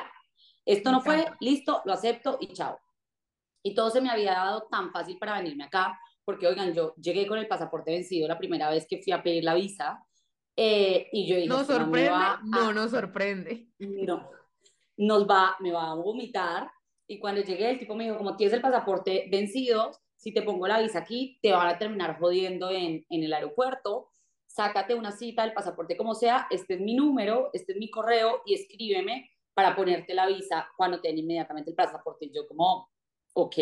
esto 0.66 0.92
no 0.92 1.02
fue, 1.02 1.26
listo, 1.40 1.82
lo 1.86 1.94
acepto 1.94 2.38
y 2.42 2.48
chao. 2.54 2.80
Y 3.64 3.74
todo 3.74 3.90
se 3.90 4.02
me 4.02 4.10
había 4.10 4.34
dado 4.34 4.68
tan 4.70 4.92
fácil 4.92 5.18
para 5.18 5.38
venirme 5.38 5.64
acá, 5.64 6.00
porque 6.24 6.48
oigan, 6.48 6.74
yo 6.74 6.96
llegué 6.96 7.28
con 7.28 7.38
el 7.38 7.48
pasaporte 7.48 7.92
vencido 7.92 8.28
la 8.28 8.38
primera 8.38 8.70
vez 8.70 8.86
que 8.88 9.02
fui 9.02 9.14
a 9.14 9.22
pedir 9.24 9.44
la 9.44 9.54
visa 9.54 10.04
eh, 10.56 11.10
y 11.12 11.28
yo 11.28 11.36
dije, 11.36 11.48
¿No 11.48 11.64
sorprende? 11.64 12.12
No, 12.44 12.74
no 12.74 12.88
sorprende. 12.88 13.68
No, 13.80 14.30
nos 14.98 15.28
va, 15.28 15.56
me 15.60 15.72
va 15.72 15.92
a 15.92 15.96
vomitar. 15.96 16.72
Y 17.08 17.20
cuando 17.20 17.42
llegué, 17.42 17.70
el 17.70 17.80
tipo 17.80 17.96
me 17.96 18.06
dijo, 18.06 18.18
como 18.18 18.36
tienes 18.36 18.54
el 18.54 18.62
pasaporte 18.62 19.28
vencido, 19.30 19.92
si 20.16 20.34
te 20.34 20.42
pongo 20.42 20.68
la 20.68 20.80
visa 20.80 21.00
aquí, 21.00 21.38
te 21.42 21.52
van 21.52 21.68
a 21.68 21.78
terminar 21.78 22.18
jodiendo 22.20 22.70
en, 22.72 23.06
en 23.10 23.24
el 23.24 23.34
aeropuerto. 23.34 24.10
Sácate 24.48 24.96
una 24.96 25.12
cita 25.12 25.44
del 25.44 25.54
pasaporte 25.54 25.98
como 25.98 26.16
sea, 26.16 26.48
este 26.50 26.76
es 26.76 26.82
mi 26.82 26.96
número, 26.96 27.50
este 27.54 27.74
es 27.74 27.78
mi 27.78 27.92
correo 27.92 28.42
y 28.46 28.54
escríbeme 28.56 29.30
para 29.56 29.76
ponerte 29.76 30.14
la 30.14 30.28
visa 30.28 30.70
cuando 30.78 31.00
den 31.00 31.18
inmediatamente 31.18 31.72
el 31.72 31.76
pasaporte. 31.76 32.26
Y 32.26 32.32
yo 32.32 32.48
como, 32.48 32.92
ok. 33.34 33.56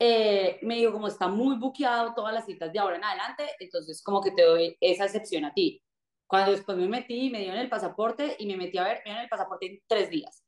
Eh, 0.00 0.60
me 0.62 0.76
dijo 0.76 0.92
como 0.92 1.08
está 1.08 1.26
muy 1.26 1.56
buqueado 1.56 2.14
todas 2.14 2.32
las 2.32 2.46
citas 2.46 2.72
de 2.72 2.78
ahora 2.78 2.96
en 2.96 3.04
adelante, 3.04 3.44
entonces 3.58 4.00
como 4.00 4.22
que 4.22 4.30
te 4.30 4.42
doy 4.42 4.76
esa 4.80 5.06
excepción 5.06 5.44
a 5.44 5.52
ti. 5.52 5.82
Cuando 6.28 6.52
después 6.52 6.78
me 6.78 6.86
metí, 6.86 7.30
me 7.30 7.40
dieron 7.40 7.58
el 7.58 7.68
pasaporte 7.68 8.36
y 8.38 8.46
me 8.46 8.56
metí 8.56 8.78
a 8.78 8.84
ver, 8.84 8.98
me 8.98 9.04
dieron 9.04 9.22
el 9.24 9.28
pasaporte 9.28 9.66
en 9.66 9.80
tres 9.88 10.10
días. 10.10 10.44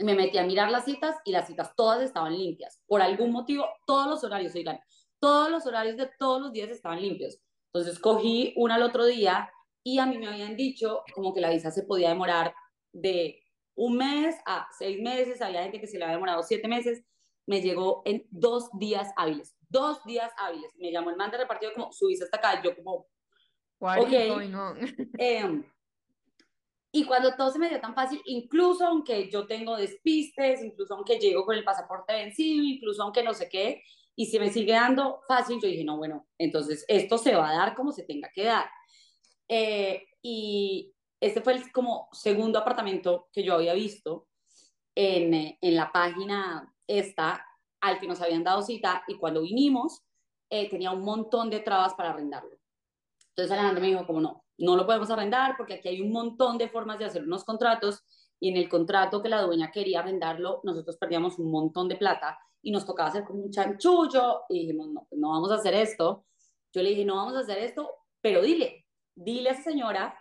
Me 0.00 0.14
metí 0.14 0.36
a 0.36 0.44
mirar 0.44 0.70
las 0.70 0.84
citas 0.84 1.16
y 1.24 1.32
las 1.32 1.46
citas 1.46 1.72
todas 1.76 2.02
estaban 2.02 2.36
limpias. 2.36 2.82
Por 2.86 3.00
algún 3.00 3.30
motivo, 3.30 3.66
todos 3.86 4.08
los 4.08 4.24
horarios, 4.24 4.54
oigan, 4.56 4.80
todos 5.20 5.48
los 5.48 5.64
horarios 5.64 5.96
de 5.96 6.10
todos 6.18 6.42
los 6.42 6.52
días 6.52 6.68
estaban 6.68 7.00
limpios. 7.00 7.38
Entonces 7.72 7.98
cogí 8.00 8.52
una 8.56 8.74
al 8.74 8.82
otro 8.82 9.06
día 9.06 9.50
y 9.84 9.98
a 9.98 10.06
mí 10.06 10.18
me 10.18 10.26
habían 10.26 10.56
dicho 10.56 11.02
como 11.14 11.32
que 11.32 11.40
la 11.40 11.50
visa 11.50 11.70
se 11.70 11.84
podía 11.84 12.10
demorar 12.10 12.54
de 12.92 13.41
un 13.74 13.96
mes 13.96 14.36
a 14.46 14.66
seis 14.78 15.00
meses, 15.00 15.40
había 15.40 15.62
gente 15.62 15.80
que 15.80 15.86
se 15.86 15.98
le 15.98 16.04
había 16.04 16.16
demorado 16.16 16.42
siete 16.42 16.68
meses, 16.68 17.02
me 17.46 17.60
llegó 17.60 18.02
en 18.04 18.26
dos 18.30 18.70
días 18.78 19.10
hábiles, 19.16 19.56
dos 19.68 20.04
días 20.04 20.32
hábiles. 20.38 20.72
Me 20.76 20.92
llamó 20.92 21.10
el 21.10 21.16
man 21.16 21.30
de 21.30 21.38
repartido 21.38 21.72
como, 21.74 21.92
subiste 21.92 22.24
hasta 22.24 22.36
acá, 22.36 22.62
yo 22.62 22.76
como, 22.76 23.06
ok. 23.80 24.12
Em, 25.18 25.64
Y 26.92 27.04
cuando 27.04 27.34
todo 27.34 27.50
se 27.50 27.58
me 27.58 27.70
dio 27.70 27.80
tan 27.80 27.94
fácil, 27.94 28.20
incluso 28.26 28.86
aunque 28.86 29.30
yo 29.30 29.46
tengo 29.46 29.76
despistes, 29.76 30.62
incluso 30.62 30.94
aunque 30.94 31.18
llego 31.18 31.44
con 31.44 31.56
el 31.56 31.64
pasaporte 31.64 32.12
vencido, 32.12 32.64
incluso 32.64 33.02
aunque 33.02 33.22
no 33.22 33.32
sé 33.32 33.48
qué, 33.48 33.82
y 34.14 34.26
se 34.26 34.38
me 34.38 34.50
sigue 34.50 34.72
dando 34.72 35.20
fácil, 35.26 35.58
yo 35.60 35.68
dije, 35.68 35.84
no, 35.84 35.96
bueno, 35.96 36.28
entonces 36.36 36.84
esto 36.86 37.16
se 37.16 37.34
va 37.34 37.48
a 37.48 37.56
dar 37.56 37.74
como 37.74 37.92
se 37.92 38.04
tenga 38.04 38.30
que 38.32 38.44
dar. 38.44 38.70
Eh, 39.48 40.06
y 40.20 40.91
este 41.22 41.40
fue 41.40 41.52
el 41.52 41.70
como 41.70 42.08
segundo 42.10 42.58
apartamento 42.58 43.28
que 43.32 43.44
yo 43.44 43.54
había 43.54 43.74
visto 43.74 44.26
en, 44.92 45.56
en 45.60 45.76
la 45.76 45.92
página 45.92 46.74
esta 46.88 47.46
al 47.80 48.00
que 48.00 48.08
nos 48.08 48.20
habían 48.20 48.42
dado 48.42 48.60
cita 48.62 49.04
y 49.06 49.16
cuando 49.16 49.42
vinimos 49.42 50.02
eh, 50.50 50.68
tenía 50.68 50.90
un 50.90 51.04
montón 51.04 51.48
de 51.48 51.60
trabas 51.60 51.94
para 51.94 52.10
arrendarlo. 52.10 52.58
Entonces 53.28 53.52
Alejandro 53.52 53.80
me 53.80 53.86
dijo, 53.86 54.04
como 54.04 54.20
no, 54.20 54.44
no 54.58 54.74
lo 54.76 54.84
podemos 54.84 55.10
arrendar 55.10 55.56
porque 55.56 55.74
aquí 55.74 55.88
hay 55.88 56.00
un 56.00 56.10
montón 56.10 56.58
de 56.58 56.68
formas 56.68 56.98
de 56.98 57.04
hacer 57.04 57.22
unos 57.22 57.44
contratos 57.44 58.04
y 58.40 58.48
en 58.48 58.56
el 58.56 58.68
contrato 58.68 59.22
que 59.22 59.28
la 59.28 59.42
dueña 59.42 59.70
quería 59.70 60.00
arrendarlo, 60.00 60.60
nosotros 60.64 60.96
perdíamos 60.96 61.38
un 61.38 61.52
montón 61.52 61.86
de 61.86 61.94
plata 61.94 62.36
y 62.62 62.72
nos 62.72 62.84
tocaba 62.84 63.10
hacer 63.10 63.22
como 63.22 63.44
un 63.44 63.50
chanchullo 63.52 64.42
y 64.48 64.58
dijimos, 64.58 64.88
no, 64.88 65.06
no 65.12 65.28
vamos 65.30 65.52
a 65.52 65.54
hacer 65.54 65.74
esto. 65.74 66.26
Yo 66.72 66.82
le 66.82 66.90
dije, 66.90 67.04
no 67.04 67.14
vamos 67.14 67.36
a 67.36 67.40
hacer 67.40 67.58
esto, 67.58 67.88
pero 68.20 68.42
dile, 68.42 68.86
dile 69.14 69.50
a 69.50 69.52
esa 69.52 69.62
señora 69.62 70.18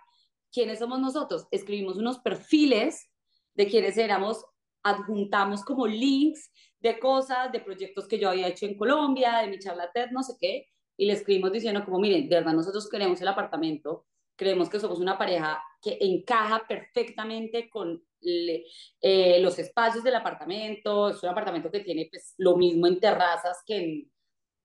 quiénes 0.51 0.79
somos 0.79 1.00
nosotros. 1.00 1.48
Escribimos 1.51 1.98
unos 1.98 2.20
perfiles 2.20 3.10
de 3.53 3.67
quiénes 3.67 3.98
éramos, 3.98 4.46
adjuntamos 4.84 5.63
como 5.63 5.88
links 5.88 6.51
de 6.79 7.00
cosas, 7.00 7.51
de 7.51 7.60
proyectos 7.60 8.08
que 8.08 8.20
yo 8.20 8.29
había 8.29 8.48
hecho 8.48 8.65
en 8.65 8.75
Colombia, 8.75 9.38
de 9.38 9.48
mi 9.48 9.60
charla 9.60 9.91
TED, 9.91 10.10
no 10.12 10.24
sé 10.24 10.34
qué, 10.39 10.67
y 10.98 11.05
le 11.05 11.13
escribimos 11.13 11.51
diciendo 11.51 11.84
como, 11.86 12.00
miren, 12.00 12.27
de 12.27 12.36
verdad 12.36 12.53
nosotros 12.53 12.89
queremos 12.89 13.22
el 13.22 13.27
apartamento, 13.27 14.05
creemos 14.36 14.70
que 14.70 14.79
somos 14.79 15.00
una 15.00 15.17
pareja 15.17 15.62
que 15.81 15.98
encaja 16.01 16.65
perfectamente 16.67 17.70
con 17.70 18.03
eh, 18.22 19.39
los 19.39 19.58
espacios 19.60 20.03
del 20.03 20.15
apartamento, 20.15 21.10
es 21.10 21.22
un 21.24 21.29
apartamento 21.29 21.72
que 21.72 21.79
tiene 21.79 22.08
pues, 22.10 22.34
lo 22.38 22.55
mismo 22.58 22.88
en 22.88 23.00
terrazas 23.00 23.63
que 23.65 23.77
en 23.77 24.11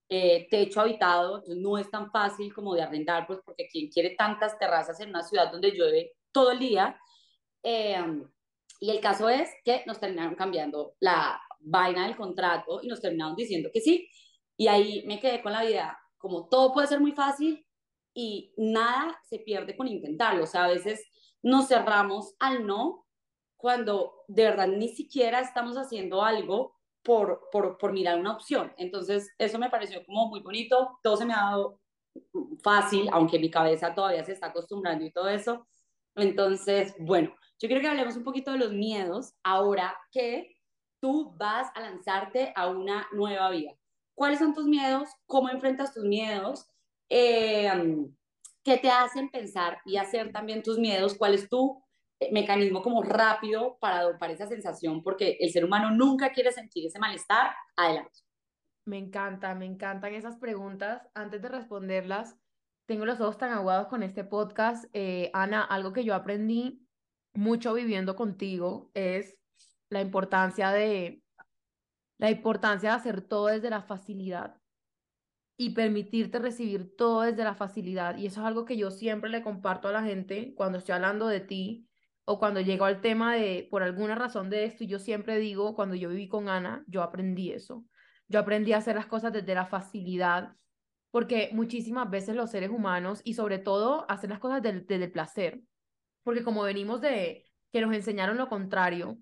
eh, 0.09 0.47
techo 0.51 0.81
habitado, 0.81 1.43
no 1.49 1.79
es 1.79 1.91
tan 1.91 2.11
fácil 2.11 2.55
como 2.55 2.75
de 2.75 2.83
arrendar, 2.83 3.27
pues 3.27 3.41
porque 3.45 3.69
quien 3.69 3.89
quiere 3.89 4.11
tantas 4.11 4.59
terrazas 4.59 5.01
en 5.01 5.11
una 5.11 5.23
ciudad 5.23 5.51
donde 5.51 5.73
llueve 5.73 6.13
todo 6.33 6.53
el 6.53 6.59
día. 6.59 7.01
Eh, 7.63 8.23
y 8.81 8.91
el 8.91 9.01
caso 9.01 9.29
es 9.29 9.49
que 9.65 9.83
nos 9.87 9.99
terminaron 9.99 10.35
cambiando 10.35 10.95
la 11.01 11.41
vaina 11.61 12.07
del 12.07 12.17
contrato 12.17 12.81
y 12.83 12.89
nos 12.89 13.01
terminaron 13.01 13.35
diciendo 13.37 13.71
que 13.73 13.81
sí. 13.81 14.09
Y 14.57 14.69
ahí 14.69 15.05
me 15.07 15.21
quedé 15.21 15.43
con 15.43 15.53
la 15.53 15.65
vida, 15.65 15.99
como 16.19 16.49
todo 16.49 16.73
puede 16.73 16.87
ser 16.87 17.01
muy 17.01 17.13
fácil 17.13 17.67
y 18.15 18.55
nada 18.57 19.21
se 19.25 19.39
pierde 19.39 19.77
con 19.77 19.89
intentarlo. 19.89 20.45
O 20.45 20.47
sea, 20.47 20.65
a 20.65 20.69
veces 20.69 21.05
nos 21.43 21.69
cerramos 21.69 22.35
al 22.39 22.67
no 22.67 23.07
cuando 23.57 24.25
de 24.29 24.45
verdad 24.45 24.69
ni 24.69 24.89
siquiera 24.89 25.41
estamos 25.41 25.77
haciendo 25.77 26.23
algo 26.23 26.75
por, 27.07 27.49
por, 27.53 27.79
por 27.79 27.93
mirar 27.93 28.19
una 28.19 28.33
opción. 28.33 28.73
Entonces, 28.77 29.33
eso 29.39 29.59
me 29.59 29.71
pareció 29.71 30.05
como 30.05 30.27
muy 30.27 30.41
bonito. 30.41 30.99
Todo 31.03 31.17
se 31.17 31.25
me 31.25 31.33
ha 31.33 31.51
dado 31.51 31.81
fácil, 32.63 33.09
aunque 33.13 33.39
mi 33.39 33.49
cabeza 33.49 33.95
todavía 33.95 34.25
se 34.25 34.33
está 34.33 34.49
acostumbrando 34.49 35.05
y 35.05 35.13
todo 35.13 35.29
eso. 35.29 35.67
Entonces, 36.17 36.95
bueno, 36.99 37.31
yo 37.61 37.69
quiero 37.69 37.81
que 37.81 37.89
hablemos 37.89 38.17
un 38.17 38.25
poquito 38.25 38.51
de 38.53 38.59
los 38.59 38.73
miedos 38.73 39.35
ahora 39.45 39.97
que 40.11 40.57
tú 41.01 41.33
vas 41.39 41.71
a 41.75 41.81
lanzarte 41.81 42.53
a 42.57 42.69
una 42.69 43.07
nueva 43.13 43.51
vida. 43.51 43.73
¿Cuáles 44.15 44.41
son 44.41 44.53
tus 44.53 44.67
miedos? 44.67 45.09
¿Cómo 45.27 45.49
enfrentas 45.49 45.95
tus 45.95 46.05
miedos? 46.05 46.67
Eh, 47.09 47.71
¿Qué 48.65 48.79
te 48.79 48.91
hacen 48.91 49.31
pensar 49.31 49.79
y 49.85 49.97
hacer 49.97 50.33
también 50.33 50.63
tus 50.63 50.79
miedos? 50.79 51.15
¿Cuál 51.15 51.35
es 51.35 51.49
tu 51.49 51.81
mecanismo 52.32 52.82
como 52.82 53.02
rápido 53.02 53.78
para 53.80 54.18
para 54.18 54.32
esa 54.32 54.46
sensación? 54.46 55.02
Porque 55.02 55.37
el 55.40 55.50
ser 55.50 55.64
humano 55.64 55.90
nunca 55.90 56.32
quiere 56.32 56.52
sentir 56.52 56.87
ese 56.87 56.99
malestar. 56.99 57.54
Adelante. 57.76 58.20
Me 58.87 58.99
encanta, 58.99 59.54
me 59.54 59.66
encantan 59.66 60.14
esas 60.14 60.37
preguntas. 60.37 61.02
Antes 61.14 61.42
de 61.42 61.49
responderlas, 61.49 62.37
tengo 62.87 63.04
los 63.04 63.20
ojos 63.20 63.37
tan 63.37 63.52
aguados 63.52 63.88
con 63.88 64.02
este 64.02 64.23
podcast. 64.23 64.85
Eh, 64.92 65.30
Ana, 65.35 65.62
algo 65.62 65.92
que 65.92 66.04
yo 66.04 66.14
aprendí 66.14 66.87
mucho 67.35 67.75
viviendo 67.75 68.14
contigo 68.16 68.90
es 68.94 69.37
la 69.90 70.00
importancia 70.00 70.70
de 70.70 71.23
la 72.18 72.30
importancia 72.30 72.90
de 72.90 72.96
hacer 72.96 73.20
todo 73.23 73.49
desde 73.49 73.70
la 73.70 73.82
facilidad 73.82 74.61
y 75.58 75.70
permitirte 75.70 76.38
recibir 76.38 76.96
todo 76.96 77.23
desde 77.23 77.44
la 77.44 77.54
facilidad. 77.54 78.16
Y 78.16 78.26
eso 78.26 78.40
es 78.40 78.46
algo 78.46 78.64
que 78.64 78.76
yo 78.76 78.90
siempre 78.90 79.30
le 79.30 79.42
comparto 79.42 79.88
a 79.88 79.92
la 79.92 80.02
gente 80.02 80.54
cuando 80.54 80.78
estoy 80.78 80.94
hablando 80.94 81.28
de 81.28 81.40
ti 81.40 81.86
o 82.26 82.38
cuando 82.38 82.61
llego 82.61 82.85
al 82.85 83.00
tema 83.00 83.35
de, 83.35 83.68
por 83.71 83.83
alguna 83.83 84.14
razón 84.16 84.50
de 84.50 84.64
esto, 84.64 84.85
yo 84.85 84.99
siempre 84.99 85.38
digo, 85.38 85.75
cuando 85.75 85.95
yo 85.95 86.09
viví 86.11 86.28
con 86.28 86.49
Ana, 86.49 86.85
yo 86.88 87.02
aprendí 87.02 87.52
eso. 87.52 87.85
Yo 88.28 88.40
aprendí 88.40 88.73
a 88.73 88.78
hacer 88.78 88.97
las 88.97 89.06
cosas 89.06 89.33
desde 89.33 89.54
la 89.54 89.66
facilidad, 89.66 90.54
porque 91.12 91.50
muchísimas 91.52 92.11
veces 92.11 92.35
los 92.37 92.50
seres 92.50 92.71
humanos, 92.71 93.21
y 93.25 93.35
sobre 93.35 93.59
todo 93.59 94.04
hacer 94.11 94.28
las 94.30 94.40
cosas 94.40 94.61
desde, 94.61 94.80
desde 94.80 95.04
el 95.04 95.12
placer, 95.12 95.61
porque 96.25 96.42
como 96.42 96.62
venimos 96.62 97.00
de 97.00 97.47
que 97.73 97.80
nos 97.80 97.95
enseñaron 97.95 98.37
lo 98.37 98.49
contrario, 98.49 99.18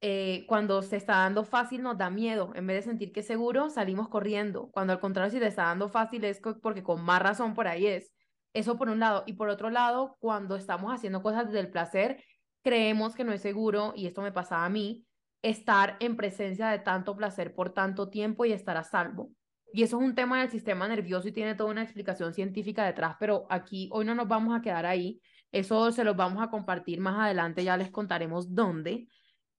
eh, 0.00 0.46
cuando 0.48 0.80
se 0.80 0.96
está 0.96 1.16
dando 1.18 1.44
fácil 1.44 1.82
nos 1.82 1.98
da 1.98 2.08
miedo. 2.08 2.52
En 2.54 2.66
vez 2.66 2.78
de 2.78 2.90
sentir 2.90 3.12
que 3.12 3.20
es 3.20 3.26
seguro, 3.26 3.68
salimos 3.68 4.08
corriendo. 4.08 4.70
Cuando 4.70 4.94
al 4.94 5.00
contrario, 5.00 5.30
si 5.30 5.38
te 5.38 5.46
está 5.46 5.64
dando 5.64 5.90
fácil 5.90 6.24
es 6.24 6.40
porque 6.62 6.82
con 6.82 7.02
más 7.04 7.20
razón 7.22 7.54
por 7.54 7.68
ahí 7.68 7.86
es. 7.86 8.10
Eso 8.52 8.76
por 8.76 8.88
un 8.88 9.00
lado. 9.00 9.24
Y 9.26 9.34
por 9.34 9.48
otro 9.48 9.70
lado, 9.70 10.16
cuando 10.20 10.56
estamos 10.56 10.92
haciendo 10.92 11.22
cosas 11.22 11.46
desde 11.46 11.60
el 11.60 11.70
placer, 11.70 12.24
creemos 12.62 13.14
que 13.14 13.24
no 13.24 13.32
es 13.32 13.40
seguro, 13.40 13.92
y 13.96 14.06
esto 14.06 14.22
me 14.22 14.32
pasaba 14.32 14.64
a 14.64 14.70
mí, 14.70 15.06
estar 15.42 15.96
en 16.00 16.16
presencia 16.16 16.68
de 16.68 16.78
tanto 16.78 17.16
placer 17.16 17.54
por 17.54 17.72
tanto 17.72 18.10
tiempo 18.10 18.44
y 18.44 18.52
estar 18.52 18.76
a 18.76 18.84
salvo. 18.84 19.30
Y 19.72 19.82
eso 19.84 19.98
es 19.98 20.02
un 20.04 20.14
tema 20.14 20.40
del 20.40 20.50
sistema 20.50 20.88
nervioso 20.88 21.28
y 21.28 21.32
tiene 21.32 21.54
toda 21.54 21.70
una 21.70 21.82
explicación 21.82 22.34
científica 22.34 22.84
detrás, 22.84 23.16
pero 23.20 23.46
aquí 23.50 23.88
hoy 23.92 24.04
no 24.04 24.14
nos 24.14 24.26
vamos 24.26 24.58
a 24.58 24.62
quedar 24.62 24.84
ahí. 24.84 25.20
Eso 25.52 25.90
se 25.92 26.04
los 26.04 26.16
vamos 26.16 26.42
a 26.42 26.50
compartir 26.50 27.00
más 27.00 27.18
adelante, 27.18 27.64
ya 27.64 27.76
les 27.76 27.90
contaremos 27.90 28.54
dónde. 28.54 29.06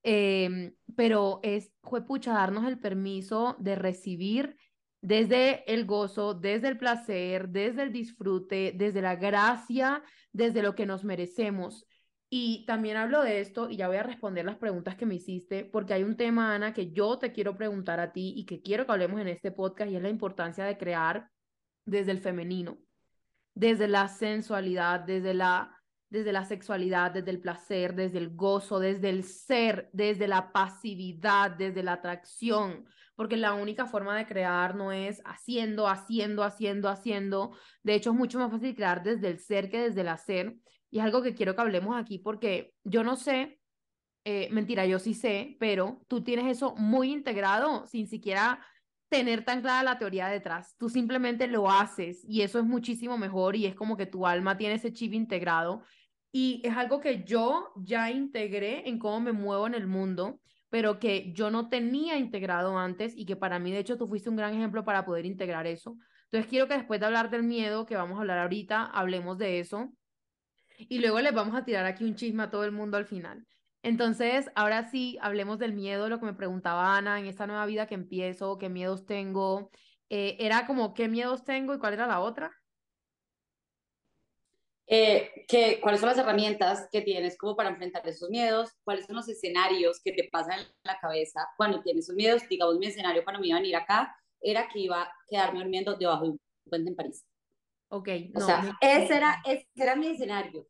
Em, 0.03 0.73
pero 0.95 1.39
es, 1.43 1.71
pucha, 2.07 2.33
darnos 2.33 2.65
el 2.65 2.79
permiso 2.79 3.55
de 3.59 3.75
recibir 3.75 4.57
desde 5.01 5.71
el 5.71 5.85
gozo, 5.85 6.33
desde 6.33 6.67
el 6.67 6.77
placer, 6.77 7.49
desde 7.49 7.83
el 7.83 7.91
disfrute, 7.91 8.73
desde 8.75 9.01
la 9.01 9.15
gracia, 9.15 10.03
desde 10.31 10.61
lo 10.61 10.75
que 10.75 10.85
nos 10.85 11.03
merecemos. 11.03 11.85
Y 12.29 12.65
también 12.65 12.95
hablo 12.95 13.23
de 13.23 13.41
esto 13.41 13.69
y 13.69 13.75
ya 13.75 13.87
voy 13.87 13.97
a 13.97 14.03
responder 14.03 14.45
las 14.45 14.57
preguntas 14.57 14.95
que 14.95 15.05
me 15.05 15.15
hiciste, 15.15 15.65
porque 15.65 15.93
hay 15.93 16.03
un 16.03 16.15
tema, 16.15 16.55
Ana, 16.55 16.73
que 16.73 16.91
yo 16.91 17.19
te 17.19 17.33
quiero 17.33 17.57
preguntar 17.57 17.99
a 17.99 18.13
ti 18.13 18.33
y 18.37 18.45
que 18.45 18.61
quiero 18.61 18.85
que 18.85 18.91
hablemos 18.93 19.19
en 19.19 19.27
este 19.27 19.51
podcast 19.51 19.91
y 19.91 19.97
es 19.97 20.01
la 20.01 20.09
importancia 20.09 20.63
de 20.63 20.77
crear 20.77 21.29
desde 21.83 22.11
el 22.11 22.19
femenino, 22.19 22.77
desde 23.53 23.87
la 23.87 24.07
sensualidad, 24.07 25.01
desde 25.01 25.33
la 25.33 25.77
desde 26.11 26.33
la 26.33 26.43
sexualidad, 26.43 27.11
desde 27.11 27.31
el 27.31 27.39
placer, 27.39 27.95
desde 27.95 28.17
el 28.17 28.35
gozo, 28.35 28.79
desde 28.79 29.09
el 29.09 29.23
ser, 29.23 29.89
desde 29.93 30.27
la 30.27 30.51
pasividad, 30.51 31.51
desde 31.51 31.83
la 31.83 31.93
atracción, 31.93 32.85
porque 33.21 33.37
la 33.37 33.53
única 33.53 33.85
forma 33.85 34.17
de 34.17 34.25
crear 34.25 34.73
no 34.73 34.91
es 34.91 35.21
haciendo, 35.25 35.87
haciendo, 35.87 36.43
haciendo, 36.43 36.89
haciendo. 36.89 37.55
De 37.83 37.93
hecho, 37.93 38.09
es 38.09 38.15
mucho 38.15 38.39
más 38.39 38.49
fácil 38.49 38.75
crear 38.75 39.03
desde 39.03 39.27
el 39.27 39.37
ser 39.37 39.69
que 39.69 39.79
desde 39.79 40.01
el 40.01 40.07
hacer. 40.07 40.55
Y 40.89 40.97
es 40.97 41.05
algo 41.05 41.21
que 41.21 41.35
quiero 41.35 41.53
que 41.53 41.61
hablemos 41.61 41.95
aquí 41.95 42.17
porque 42.17 42.73
yo 42.83 43.03
no 43.03 43.15
sé, 43.15 43.59
eh, 44.25 44.49
mentira, 44.49 44.87
yo 44.87 44.97
sí 44.97 45.13
sé, 45.13 45.55
pero 45.59 46.01
tú 46.07 46.23
tienes 46.23 46.47
eso 46.47 46.73
muy 46.77 47.11
integrado 47.11 47.85
sin 47.85 48.07
siquiera 48.07 48.65
tener 49.07 49.45
tan 49.45 49.61
clara 49.61 49.83
la 49.83 49.99
teoría 49.99 50.27
detrás. 50.27 50.75
Tú 50.79 50.89
simplemente 50.89 51.45
lo 51.45 51.69
haces 51.69 52.25
y 52.27 52.41
eso 52.41 52.57
es 52.57 52.65
muchísimo 52.65 53.19
mejor 53.19 53.55
y 53.55 53.67
es 53.67 53.75
como 53.75 53.97
que 53.97 54.07
tu 54.07 54.25
alma 54.25 54.57
tiene 54.57 54.73
ese 54.73 54.93
chip 54.93 55.13
integrado 55.13 55.83
y 56.31 56.59
es 56.63 56.75
algo 56.75 57.01
que 57.01 57.23
yo 57.23 57.71
ya 57.75 58.09
integré 58.09 58.89
en 58.89 58.97
cómo 58.97 59.19
me 59.19 59.31
muevo 59.31 59.67
en 59.67 59.75
el 59.75 59.85
mundo, 59.85 60.39
pero 60.71 60.99
que 60.99 61.33
yo 61.33 61.51
no 61.51 61.67
tenía 61.69 62.17
integrado 62.17 62.77
antes 62.77 63.13
y 63.15 63.25
que 63.25 63.35
para 63.35 63.59
mí, 63.59 63.71
de 63.73 63.79
hecho, 63.79 63.97
tú 63.97 64.07
fuiste 64.07 64.29
un 64.29 64.37
gran 64.37 64.53
ejemplo 64.53 64.85
para 64.85 65.05
poder 65.05 65.25
integrar 65.25 65.67
eso. 65.67 65.97
Entonces, 66.23 66.49
quiero 66.49 66.67
que 66.69 66.75
después 66.75 67.01
de 67.01 67.07
hablar 67.07 67.29
del 67.29 67.43
miedo, 67.43 67.85
que 67.85 67.97
vamos 67.97 68.17
a 68.17 68.21
hablar 68.21 68.39
ahorita, 68.39 68.85
hablemos 68.85 69.37
de 69.37 69.59
eso. 69.59 69.91
Y 70.77 70.99
luego 70.99 71.19
les 71.19 71.33
vamos 71.33 71.55
a 71.55 71.65
tirar 71.65 71.85
aquí 71.85 72.05
un 72.05 72.15
chisme 72.15 72.43
a 72.43 72.49
todo 72.49 72.63
el 72.63 72.71
mundo 72.71 72.95
al 72.95 73.05
final. 73.05 73.45
Entonces, 73.83 74.49
ahora 74.55 74.89
sí, 74.89 75.17
hablemos 75.21 75.59
del 75.59 75.73
miedo, 75.73 76.07
lo 76.07 76.19
que 76.19 76.25
me 76.25 76.33
preguntaba 76.33 76.95
Ana, 76.95 77.19
en 77.19 77.25
esta 77.25 77.47
nueva 77.47 77.65
vida 77.65 77.85
que 77.85 77.95
empiezo, 77.95 78.57
qué 78.57 78.69
miedos 78.69 79.05
tengo. 79.05 79.71
Eh, 80.09 80.37
era 80.39 80.65
como, 80.67 80.93
¿qué 80.93 81.09
miedos 81.09 81.43
tengo 81.43 81.73
y 81.73 81.79
cuál 81.79 81.95
era 81.95 82.07
la 82.07 82.21
otra? 82.21 82.60
Eh, 84.93 85.45
que, 85.47 85.79
cuáles 85.79 86.01
son 86.01 86.09
las 86.09 86.17
herramientas 86.17 86.89
que 86.91 86.99
tienes 86.99 87.37
como 87.37 87.55
para 87.55 87.69
enfrentar 87.69 88.05
esos 88.05 88.29
miedos, 88.29 88.73
cuáles 88.83 89.05
son 89.05 89.15
los 89.15 89.29
escenarios 89.29 90.01
que 90.03 90.11
te 90.11 90.27
pasan 90.29 90.59
en 90.59 90.65
la 90.83 90.99
cabeza 90.99 91.47
cuando 91.55 91.81
tienes 91.81 92.03
esos 92.03 92.15
miedos. 92.17 92.41
Digamos, 92.49 92.77
mi 92.77 92.87
escenario 92.87 93.23
cuando 93.23 93.39
me 93.39 93.47
iba 93.47 93.55
a 93.55 93.61
venir 93.61 93.77
acá 93.77 94.13
era 94.41 94.67
que 94.67 94.79
iba 94.79 95.03
a 95.03 95.13
quedarme 95.29 95.59
durmiendo 95.59 95.95
debajo 95.95 96.25
de 96.25 96.29
un 96.31 96.41
puente 96.69 96.89
en 96.89 96.95
París. 96.97 97.25
Ok. 97.87 98.09
o 98.35 98.41
sea, 98.41 98.77
ese, 98.81 99.15
era, 99.15 99.41
ese 99.45 99.65
era 99.75 99.95
mi 99.95 100.07
escenario. 100.07 100.67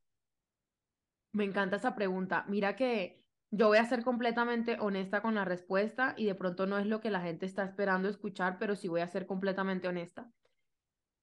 Me 1.31 1.43
encanta 1.43 1.77
esa 1.77 1.95
pregunta. 1.95 2.45
Mira 2.47 2.75
que 2.75 3.23
yo 3.49 3.69
voy 3.69 3.79
a 3.79 3.85
ser 3.85 4.03
completamente 4.03 4.77
honesta 4.79 5.23
con 5.23 5.33
la 5.33 5.45
respuesta 5.45 6.13
y 6.15 6.25
de 6.25 6.35
pronto 6.35 6.67
no 6.67 6.77
es 6.77 6.85
lo 6.85 7.01
que 7.01 7.09
la 7.09 7.21
gente 7.21 7.47
está 7.47 7.63
esperando 7.63 8.07
escuchar, 8.07 8.59
pero 8.59 8.75
sí 8.75 8.87
voy 8.87 9.01
a 9.01 9.07
ser 9.07 9.25
completamente 9.25 9.87
honesta. 9.87 10.31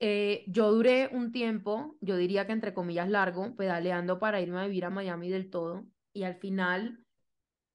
Eh, 0.00 0.44
yo 0.46 0.70
duré 0.70 1.08
un 1.12 1.32
tiempo, 1.32 1.96
yo 2.00 2.16
diría 2.16 2.46
que 2.46 2.52
entre 2.52 2.72
comillas 2.72 3.08
largo, 3.08 3.56
pedaleando 3.56 4.18
para 4.18 4.40
irme 4.40 4.60
a 4.60 4.66
vivir 4.66 4.84
a 4.84 4.90
Miami 4.90 5.28
del 5.28 5.50
todo 5.50 5.86
y 6.12 6.22
al 6.22 6.36
final, 6.36 7.04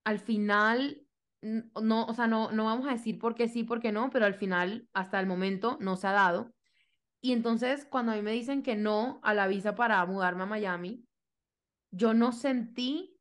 al 0.05 0.19
final, 0.19 1.05
no, 1.41 2.05
o 2.05 2.13
sea, 2.13 2.27
no, 2.27 2.51
no 2.51 2.65
vamos 2.65 2.87
a 2.87 2.91
decir 2.91 3.19
por 3.19 3.35
qué 3.35 3.47
sí, 3.49 3.63
por 3.63 3.81
qué 3.81 3.91
no, 3.91 4.09
pero 4.09 4.25
al 4.25 4.35
final, 4.35 4.87
hasta 4.93 5.19
el 5.19 5.27
momento, 5.27 5.77
no 5.81 5.97
se 5.97 6.07
ha 6.07 6.11
dado. 6.13 6.53
Y 7.21 7.33
entonces, 7.33 7.85
cuando 7.85 8.11
a 8.11 8.15
mí 8.15 8.21
me 8.21 8.31
dicen 8.31 8.63
que 8.63 8.75
no 8.75 9.19
a 9.23 9.33
la 9.33 9.47
visa 9.47 9.75
para 9.75 10.05
mudarme 10.05 10.43
a 10.43 10.45
Miami, 10.45 11.05
yo 11.91 12.13
no 12.13 12.31
sentí, 12.31 13.19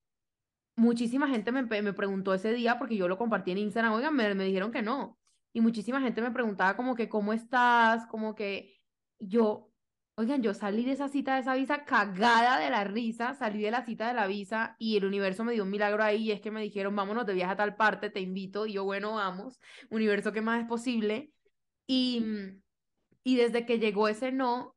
muchísima 0.76 1.28
gente 1.28 1.52
me, 1.52 1.62
me 1.62 1.92
preguntó 1.92 2.34
ese 2.34 2.52
día 2.52 2.78
porque 2.78 2.96
yo 2.96 3.08
lo 3.08 3.18
compartí 3.18 3.50
en 3.52 3.58
Instagram, 3.58 3.92
oigan, 3.92 4.14
me, 4.14 4.34
me 4.34 4.44
dijeron 4.44 4.72
que 4.72 4.82
no. 4.82 5.18
Y 5.52 5.60
muchísima 5.60 6.00
gente 6.00 6.22
me 6.22 6.30
preguntaba 6.30 6.76
como 6.76 6.94
que, 6.94 7.08
¿cómo 7.08 7.32
estás? 7.32 8.06
Como 8.06 8.34
que 8.34 8.81
yo, 9.22 9.70
oigan, 10.16 10.42
yo 10.42 10.52
salí 10.52 10.84
de 10.84 10.92
esa 10.92 11.08
cita 11.08 11.34
de 11.34 11.40
esa 11.42 11.54
visa 11.54 11.84
cagada 11.84 12.58
de 12.58 12.70
la 12.70 12.84
risa, 12.84 13.34
salí 13.34 13.62
de 13.62 13.70
la 13.70 13.84
cita 13.84 14.08
de 14.08 14.14
la 14.14 14.26
visa 14.26 14.76
y 14.78 14.96
el 14.96 15.04
universo 15.04 15.44
me 15.44 15.52
dio 15.52 15.62
un 15.62 15.70
milagro 15.70 16.02
ahí 16.02 16.24
y 16.24 16.32
es 16.32 16.40
que 16.40 16.50
me 16.50 16.62
dijeron, 16.62 16.96
vámonos 16.96 17.24
de 17.26 17.34
viaje 17.34 17.52
a 17.52 17.56
tal 17.56 17.76
parte, 17.76 18.10
te 18.10 18.20
invito. 18.20 18.66
Y 18.66 18.74
yo, 18.74 18.84
bueno, 18.84 19.14
vamos, 19.14 19.60
universo, 19.90 20.32
¿qué 20.32 20.40
más 20.40 20.60
es 20.60 20.68
posible? 20.68 21.32
Y, 21.86 22.24
y 23.22 23.36
desde 23.36 23.64
que 23.64 23.78
llegó 23.78 24.08
ese 24.08 24.32
no, 24.32 24.74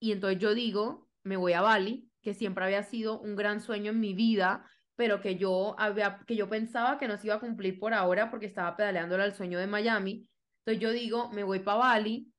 y 0.00 0.12
entonces 0.12 0.38
yo 0.40 0.54
digo, 0.54 1.08
me 1.22 1.36
voy 1.36 1.52
a 1.52 1.60
Bali, 1.60 2.10
que 2.20 2.34
siempre 2.34 2.64
había 2.64 2.82
sido 2.82 3.20
un 3.20 3.36
gran 3.36 3.60
sueño 3.60 3.92
en 3.92 4.00
mi 4.00 4.14
vida, 4.14 4.68
pero 4.96 5.20
que 5.20 5.36
yo, 5.36 5.78
había, 5.78 6.20
que 6.26 6.34
yo 6.34 6.48
pensaba 6.48 6.98
que 6.98 7.06
no 7.06 7.16
se 7.18 7.28
iba 7.28 7.36
a 7.36 7.40
cumplir 7.40 7.78
por 7.78 7.94
ahora 7.94 8.30
porque 8.30 8.46
estaba 8.46 8.76
pedaleándole 8.76 9.22
al 9.22 9.34
sueño 9.34 9.58
de 9.58 9.66
Miami. 9.66 10.28
Entonces 10.64 10.82
yo 10.82 10.90
digo, 10.90 11.30
me 11.30 11.44
voy 11.44 11.60
para 11.60 11.78
Bali, 11.78 12.32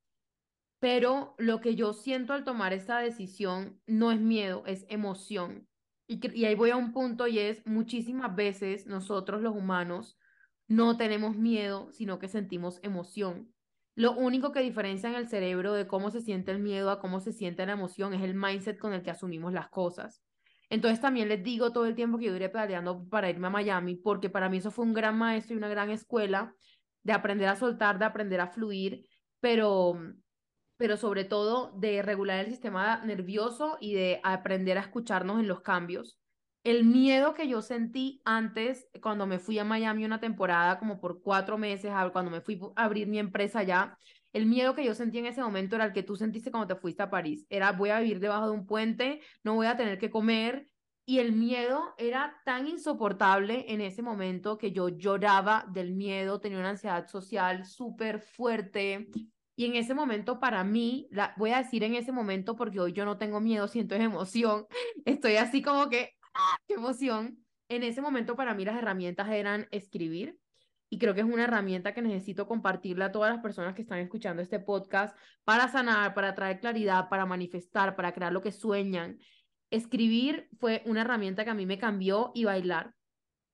pero 0.79 1.35
lo 1.37 1.59
que 1.59 1.75
yo 1.75 1.93
siento 1.93 2.33
al 2.33 2.43
tomar 2.43 2.73
esta 2.73 2.99
decisión 2.99 3.79
no 3.87 4.11
es 4.11 4.19
miedo, 4.19 4.63
es 4.65 4.85
emoción. 4.89 5.67
Y, 6.07 6.45
ahí 6.45 6.55
voy 6.55 6.69
a 6.69 6.77
un 6.77 6.93
punto 6.93 7.27
y 7.27 7.39
es 7.39 7.65
muchísimas 7.65 8.35
veces 8.35 8.85
nosotros 8.85 9.41
los 9.41 9.55
humanos 9.55 10.17
no 10.67 10.97
tenemos 10.97 11.35
miedo, 11.35 11.91
sino 11.91 12.19
que 12.19 12.27
sentimos 12.27 12.79
emoción. 12.83 13.53
Lo 13.95 14.11
único 14.11 14.51
que 14.51 14.61
diferencia 14.61 15.09
en 15.09 15.15
el 15.15 15.27
cerebro 15.27 15.73
de 15.73 15.87
cómo 15.87 16.11
se 16.11 16.21
siente 16.21 16.51
el 16.51 16.59
miedo 16.59 16.91
a 16.91 16.99
cómo 16.99 17.19
se 17.19 17.33
siente 17.33 17.65
la 17.65 17.73
emoción 17.73 18.13
es 18.13 18.21
el 18.21 18.35
mindset 18.35 18.77
con 18.77 18.93
el 18.93 19.01
que 19.01 19.11
asumimos 19.11 19.53
las 19.53 19.69
cosas. 19.69 20.21
Entonces 20.69 21.01
también 21.01 21.29
les 21.29 21.43
digo 21.43 21.71
todo 21.71 21.85
el 21.85 21.95
tiempo 21.95 22.17
que 22.17 22.25
yo 22.25 22.35
iré 22.35 22.49
pedaleando 22.49 23.07
para 23.09 23.29
irme 23.29 23.47
a 23.47 23.49
Miami, 23.49 23.95
porque 23.95 24.29
para 24.29 24.49
mí 24.49 24.57
eso 24.57 24.69
fue 24.69 24.85
un 24.85 24.93
gran 24.93 25.17
maestro 25.17 25.55
y 25.55 25.57
una 25.57 25.69
gran 25.69 25.89
escuela 25.89 26.53
de 27.03 27.13
aprender 27.13 27.47
a 27.47 27.55
soltar, 27.55 27.97
de 27.97 28.05
aprender 28.05 28.41
a 28.41 28.47
fluir, 28.47 29.07
pero 29.39 29.97
pero 30.77 30.95
sobre 30.95 31.25
todo 31.25 31.71
de 31.75 32.01
regular 32.01 32.39
el 32.39 32.51
sistema 32.51 33.03
nervioso 33.03 33.77
y 33.81 33.93
de 33.93 34.21
aprender 34.23 34.77
a 34.77 34.81
escucharnos 34.81 35.39
en 35.39 35.47
los 35.47 35.61
cambios. 35.61 36.19
El 36.63 36.85
miedo 36.85 37.33
que 37.33 37.47
yo 37.47 37.61
sentí 37.61 38.21
antes, 38.25 38.87
cuando 39.01 39.25
me 39.25 39.39
fui 39.39 39.57
a 39.57 39.63
Miami 39.63 40.05
una 40.05 40.19
temporada, 40.19 40.79
como 40.79 40.99
por 40.99 41.21
cuatro 41.21 41.57
meses, 41.57 41.91
cuando 42.11 42.29
me 42.29 42.41
fui 42.41 42.59
a 42.75 42.83
abrir 42.83 43.07
mi 43.07 43.19
empresa 43.19 43.59
allá, 43.59 43.97
el 44.33 44.45
miedo 44.45 44.75
que 44.75 44.83
yo 44.83 44.93
sentí 44.93 45.17
en 45.17 45.25
ese 45.27 45.41
momento 45.41 45.75
era 45.75 45.85
el 45.85 45.93
que 45.93 46.03
tú 46.03 46.15
sentiste 46.15 46.51
cuando 46.51 46.75
te 46.75 46.79
fuiste 46.79 47.03
a 47.03 47.09
París. 47.09 47.45
Era 47.49 47.71
voy 47.71 47.89
a 47.89 47.99
vivir 47.99 48.19
debajo 48.19 48.47
de 48.47 48.51
un 48.51 48.65
puente, 48.65 49.21
no 49.43 49.55
voy 49.55 49.67
a 49.67 49.77
tener 49.77 49.97
que 49.97 50.11
comer. 50.11 50.67
Y 51.05 51.19
el 51.19 51.31
miedo 51.31 51.95
era 51.97 52.35
tan 52.43 52.67
insoportable 52.67 53.65
en 53.69 53.79
ese 53.79 54.01
momento 54.01 54.57
que 54.57 54.73
yo 54.73 54.89
lloraba 54.89 55.65
del 55.71 55.93
miedo, 55.93 56.41
tenía 56.41 56.59
una 56.59 56.71
ansiedad 56.71 57.07
social 57.07 57.65
súper 57.65 58.19
fuerte, 58.19 59.07
y 59.59 59.65
en 59.65 59.75
ese 59.75 59.95
momento, 59.95 60.39
para 60.39 60.63
mí, 60.63 61.07
la, 61.09 61.33
voy 61.35 61.49
a 61.49 61.57
decir 61.57 61.83
en 61.83 61.95
ese 61.95 62.11
momento 62.11 62.55
porque 62.55 62.79
hoy 62.79 62.93
yo 62.93 63.05
no 63.05 63.17
tengo 63.17 63.39
miedo, 63.39 63.67
siento 63.67 63.95
emoción. 63.95 64.67
Estoy 65.05 65.37
así 65.37 65.63
como 65.63 65.89
que, 65.89 66.13
¡ah, 66.35 66.57
qué 66.67 66.75
emoción! 66.75 67.43
En 67.67 67.81
ese 67.81 67.99
momento, 67.99 68.35
para 68.35 68.53
mí, 68.53 68.65
las 68.65 68.77
herramientas 68.77 69.27
eran 69.31 69.67
escribir. 69.71 70.37
Y 70.89 70.99
creo 70.99 71.15
que 71.15 71.21
es 71.21 71.25
una 71.25 71.45
herramienta 71.45 71.95
que 71.95 72.03
necesito 72.03 72.47
compartirle 72.47 73.05
a 73.05 73.11
todas 73.11 73.33
las 73.33 73.41
personas 73.41 73.73
que 73.73 73.81
están 73.81 73.97
escuchando 73.97 74.43
este 74.43 74.59
podcast 74.59 75.17
para 75.43 75.67
sanar, 75.69 76.13
para 76.13 76.35
traer 76.35 76.59
claridad, 76.59 77.09
para 77.09 77.25
manifestar, 77.25 77.95
para 77.95 78.13
crear 78.13 78.31
lo 78.31 78.43
que 78.43 78.51
sueñan. 78.51 79.17
Escribir 79.71 80.49
fue 80.59 80.83
una 80.85 81.01
herramienta 81.01 81.43
que 81.43 81.49
a 81.49 81.55
mí 81.55 81.65
me 81.65 81.79
cambió 81.79 82.31
y 82.35 82.45
bailar. 82.45 82.93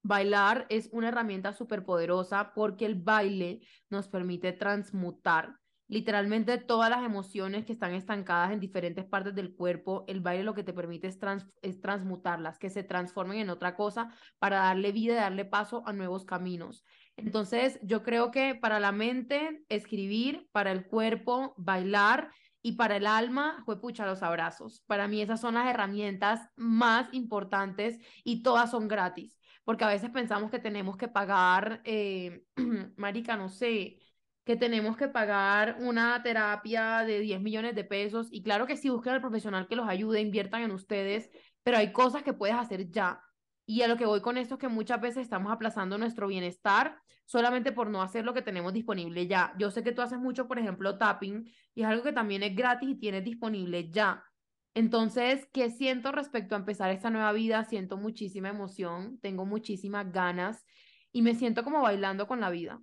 Bailar 0.03 0.65
es 0.67 0.89
una 0.91 1.07
herramienta 1.07 1.53
súper 1.53 1.85
poderosa 1.85 2.53
porque 2.53 2.85
el 2.85 2.95
baile 2.95 3.61
nos 3.89 4.09
permite 4.09 4.51
transmutar 4.51 5.62
literalmente 5.87 6.57
todas 6.57 6.89
las 6.89 7.03
emociones 7.03 7.65
que 7.65 7.73
están 7.73 7.93
estancadas 7.93 8.51
en 8.51 8.59
diferentes 8.59 9.05
partes 9.05 9.35
del 9.35 9.53
cuerpo, 9.53 10.05
el 10.07 10.21
baile 10.21 10.43
lo 10.43 10.53
que 10.53 10.63
te 10.63 10.73
permite 10.73 11.07
es, 11.07 11.19
es 11.61 11.81
transmutarlas, 11.81 12.57
que 12.57 12.69
se 12.69 12.83
transformen 12.83 13.39
en 13.39 13.49
otra 13.49 13.75
cosa 13.75 14.09
para 14.39 14.57
darle 14.57 14.91
vida 14.91 15.13
y 15.13 15.17
darle 15.17 15.45
paso 15.45 15.83
a 15.85 15.93
nuevos 15.93 16.25
caminos. 16.25 16.83
Entonces, 17.15 17.79
yo 17.83 18.03
creo 18.03 18.31
que 18.31 18.55
para 18.55 18.79
la 18.79 18.91
mente, 18.91 19.63
escribir, 19.69 20.47
para 20.51 20.71
el 20.71 20.85
cuerpo, 20.85 21.53
bailar 21.57 22.31
y 22.61 22.73
para 22.73 22.95
el 22.95 23.05
alma, 23.05 23.61
fue 23.65 23.79
pucha 23.79 24.05
los 24.05 24.23
abrazos. 24.23 24.83
Para 24.87 25.07
mí 25.07 25.21
esas 25.21 25.41
son 25.41 25.55
las 25.55 25.69
herramientas 25.69 26.49
más 26.55 27.13
importantes 27.13 27.99
y 28.23 28.41
todas 28.41 28.71
son 28.71 28.87
gratis, 28.87 29.37
porque 29.65 29.83
a 29.83 29.89
veces 29.89 30.09
pensamos 30.09 30.49
que 30.49 30.59
tenemos 30.59 30.95
que 30.97 31.09
pagar, 31.09 31.81
eh, 31.83 32.45
marica, 32.95 33.35
no 33.35 33.49
sé, 33.49 33.99
que 34.45 34.57
tenemos 34.57 34.97
que 34.97 35.07
pagar 35.07 35.77
una 35.79 36.21
terapia 36.21 36.99
de 37.05 37.19
10 37.19 37.41
millones 37.41 37.75
de 37.75 37.83
pesos. 37.83 38.27
Y 38.31 38.43
claro 38.43 38.67
que 38.67 38.75
sí, 38.77 38.89
busquen 38.89 39.13
al 39.13 39.21
profesional 39.21 39.67
que 39.67 39.75
los 39.75 39.87
ayude, 39.87 40.21
inviertan 40.21 40.63
en 40.63 40.71
ustedes, 40.71 41.29
pero 41.63 41.77
hay 41.77 41.93
cosas 41.93 42.23
que 42.23 42.33
puedes 42.33 42.55
hacer 42.55 42.89
ya. 42.91 43.21
Y 43.65 43.81
a 43.81 43.87
lo 43.87 43.95
que 43.95 44.05
voy 44.05 44.19
con 44.21 44.37
esto 44.37 44.55
es 44.55 44.59
que 44.59 44.67
muchas 44.67 44.99
veces 44.99 45.23
estamos 45.23 45.51
aplazando 45.51 45.97
nuestro 45.97 46.27
bienestar 46.27 46.97
solamente 47.25 47.71
por 47.71 47.89
no 47.89 48.01
hacer 48.01 48.25
lo 48.25 48.33
que 48.33 48.41
tenemos 48.41 48.73
disponible 48.73 49.27
ya. 49.27 49.53
Yo 49.57 49.71
sé 49.71 49.83
que 49.83 49.93
tú 49.93 50.01
haces 50.01 50.19
mucho, 50.19 50.47
por 50.47 50.59
ejemplo, 50.59 50.97
tapping, 50.97 51.49
y 51.73 51.81
es 51.81 51.87
algo 51.87 52.03
que 52.03 52.11
también 52.11 52.43
es 52.43 52.53
gratis 52.53 52.89
y 52.89 52.95
tienes 52.95 53.23
disponible 53.23 53.89
ya. 53.89 54.25
Entonces, 54.73 55.47
¿qué 55.53 55.69
siento 55.69 56.11
respecto 56.11 56.55
a 56.55 56.57
empezar 56.57 56.91
esta 56.91 57.09
nueva 57.09 57.31
vida? 57.31 57.63
Siento 57.63 57.95
muchísima 57.95 58.49
emoción, 58.49 59.19
tengo 59.21 59.45
muchísimas 59.45 60.11
ganas 60.11 60.65
y 61.13 61.21
me 61.21 61.35
siento 61.35 61.63
como 61.63 61.81
bailando 61.81 62.27
con 62.27 62.41
la 62.41 62.49
vida 62.49 62.81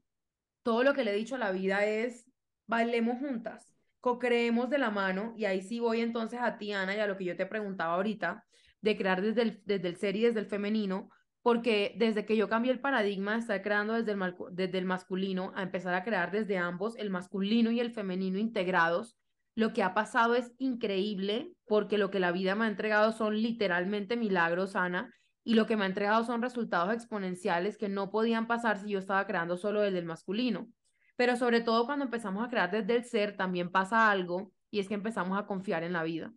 todo 0.62 0.83
lo 0.83 0.94
que 0.94 1.05
le 1.05 1.12
he 1.12 1.16
dicho 1.16 1.37
a 1.37 1.38
la 1.38 1.53
vida 1.53 1.85
es, 1.85 2.27
bailemos 2.66 3.18
juntas, 3.18 3.75
co-creemos 4.01 4.70
de 4.70 4.79
la 4.79 4.90
mano, 4.90 5.35
y 5.37 5.44
ahí 5.44 5.62
sí 5.62 5.81
voy 5.81 6.01
entonces 6.01 6.40
a 6.40 6.59
ti, 6.59 6.73
Ana, 6.73 6.96
y 6.96 7.01
a 7.01 7.07
lo 7.07 7.16
que 7.16 7.25
yo 7.25 7.37
te 7.37 7.46
preguntaba 7.46 7.94
ahorita, 7.94 8.44
de 8.81 8.96
crear 8.96 9.20
desde 9.20 9.42
el, 9.42 9.62
desde 9.64 9.88
el 9.88 9.96
ser 9.96 10.16
y 10.16 10.23
desde 10.23 10.40
el 10.40 10.46
femenino, 10.46 11.11
porque 11.42 11.94
desde 11.99 12.27
que 12.27 12.37
yo 12.37 12.49
cambié 12.49 12.73
el 12.73 12.81
paradigma 12.81 13.33
de 13.33 13.38
estar 13.40 13.62
creando 13.62 13.94
desde 13.94 14.12
el, 14.12 14.35
desde 14.53 14.79
el 14.79 14.85
masculino 14.85 15.53
a 15.55 15.62
empezar 15.62 15.94
a 15.94 16.05
crear 16.05 16.31
desde 16.31 16.59
ambos, 16.59 16.96
el 16.96 17.11
masculino 17.11 17.70
y 17.70 17.81
el 17.81 17.92
femenino 17.92 18.38
integrados, 18.38 19.16
lo 19.55 19.73
que 19.73 19.83
ha 19.83 19.94
pasado 19.94 20.35
es 20.35 20.53
increíble, 20.59 21.53
porque 21.66 21.99
lo 21.99 22.11
que 22.11 22.20
la 22.20 22.33
vida 22.33 22.55
me 22.55 22.66
ha 22.66 22.68
entregado 22.68 23.12
son 23.12 23.40
literalmente 23.40 24.16
milagros, 24.16 24.77
Ana, 24.77 25.12
y 25.44 25.55
lo 25.55 25.66
que 25.66 25.76
me 25.76 25.85
ha 25.85 25.87
entregado 25.87 26.24
son 26.24 26.42
resultados 26.42 26.92
exponenciales 26.92 27.79
que 27.79 27.88
no 27.88 28.11
podían 28.11 28.46
pasar 28.46 28.79
si 28.79 28.90
yo 28.90 28.98
estaba 28.98 29.26
creando 29.26 29.57
solo 29.57 29.81
desde 29.81 29.98
el 29.98 30.05
masculino. 30.05 30.68
Pero 31.16 31.37
sobre 31.37 31.61
todo 31.61 31.87
cuando 31.87 32.05
empezamos 32.05 32.44
a 32.44 32.48
crear 32.48 32.70
desde 32.70 32.96
el 32.96 33.05
ser, 33.05 33.37
también 33.37 33.70
pasa 33.70 34.11
algo 34.11 34.53
y 34.70 34.81
es 34.81 34.88
que 34.88 34.94
empezamos 34.94 35.38
a 35.38 35.46
confiar 35.46 35.83
en 35.83 35.92
la 35.92 36.03
vida. 36.03 36.33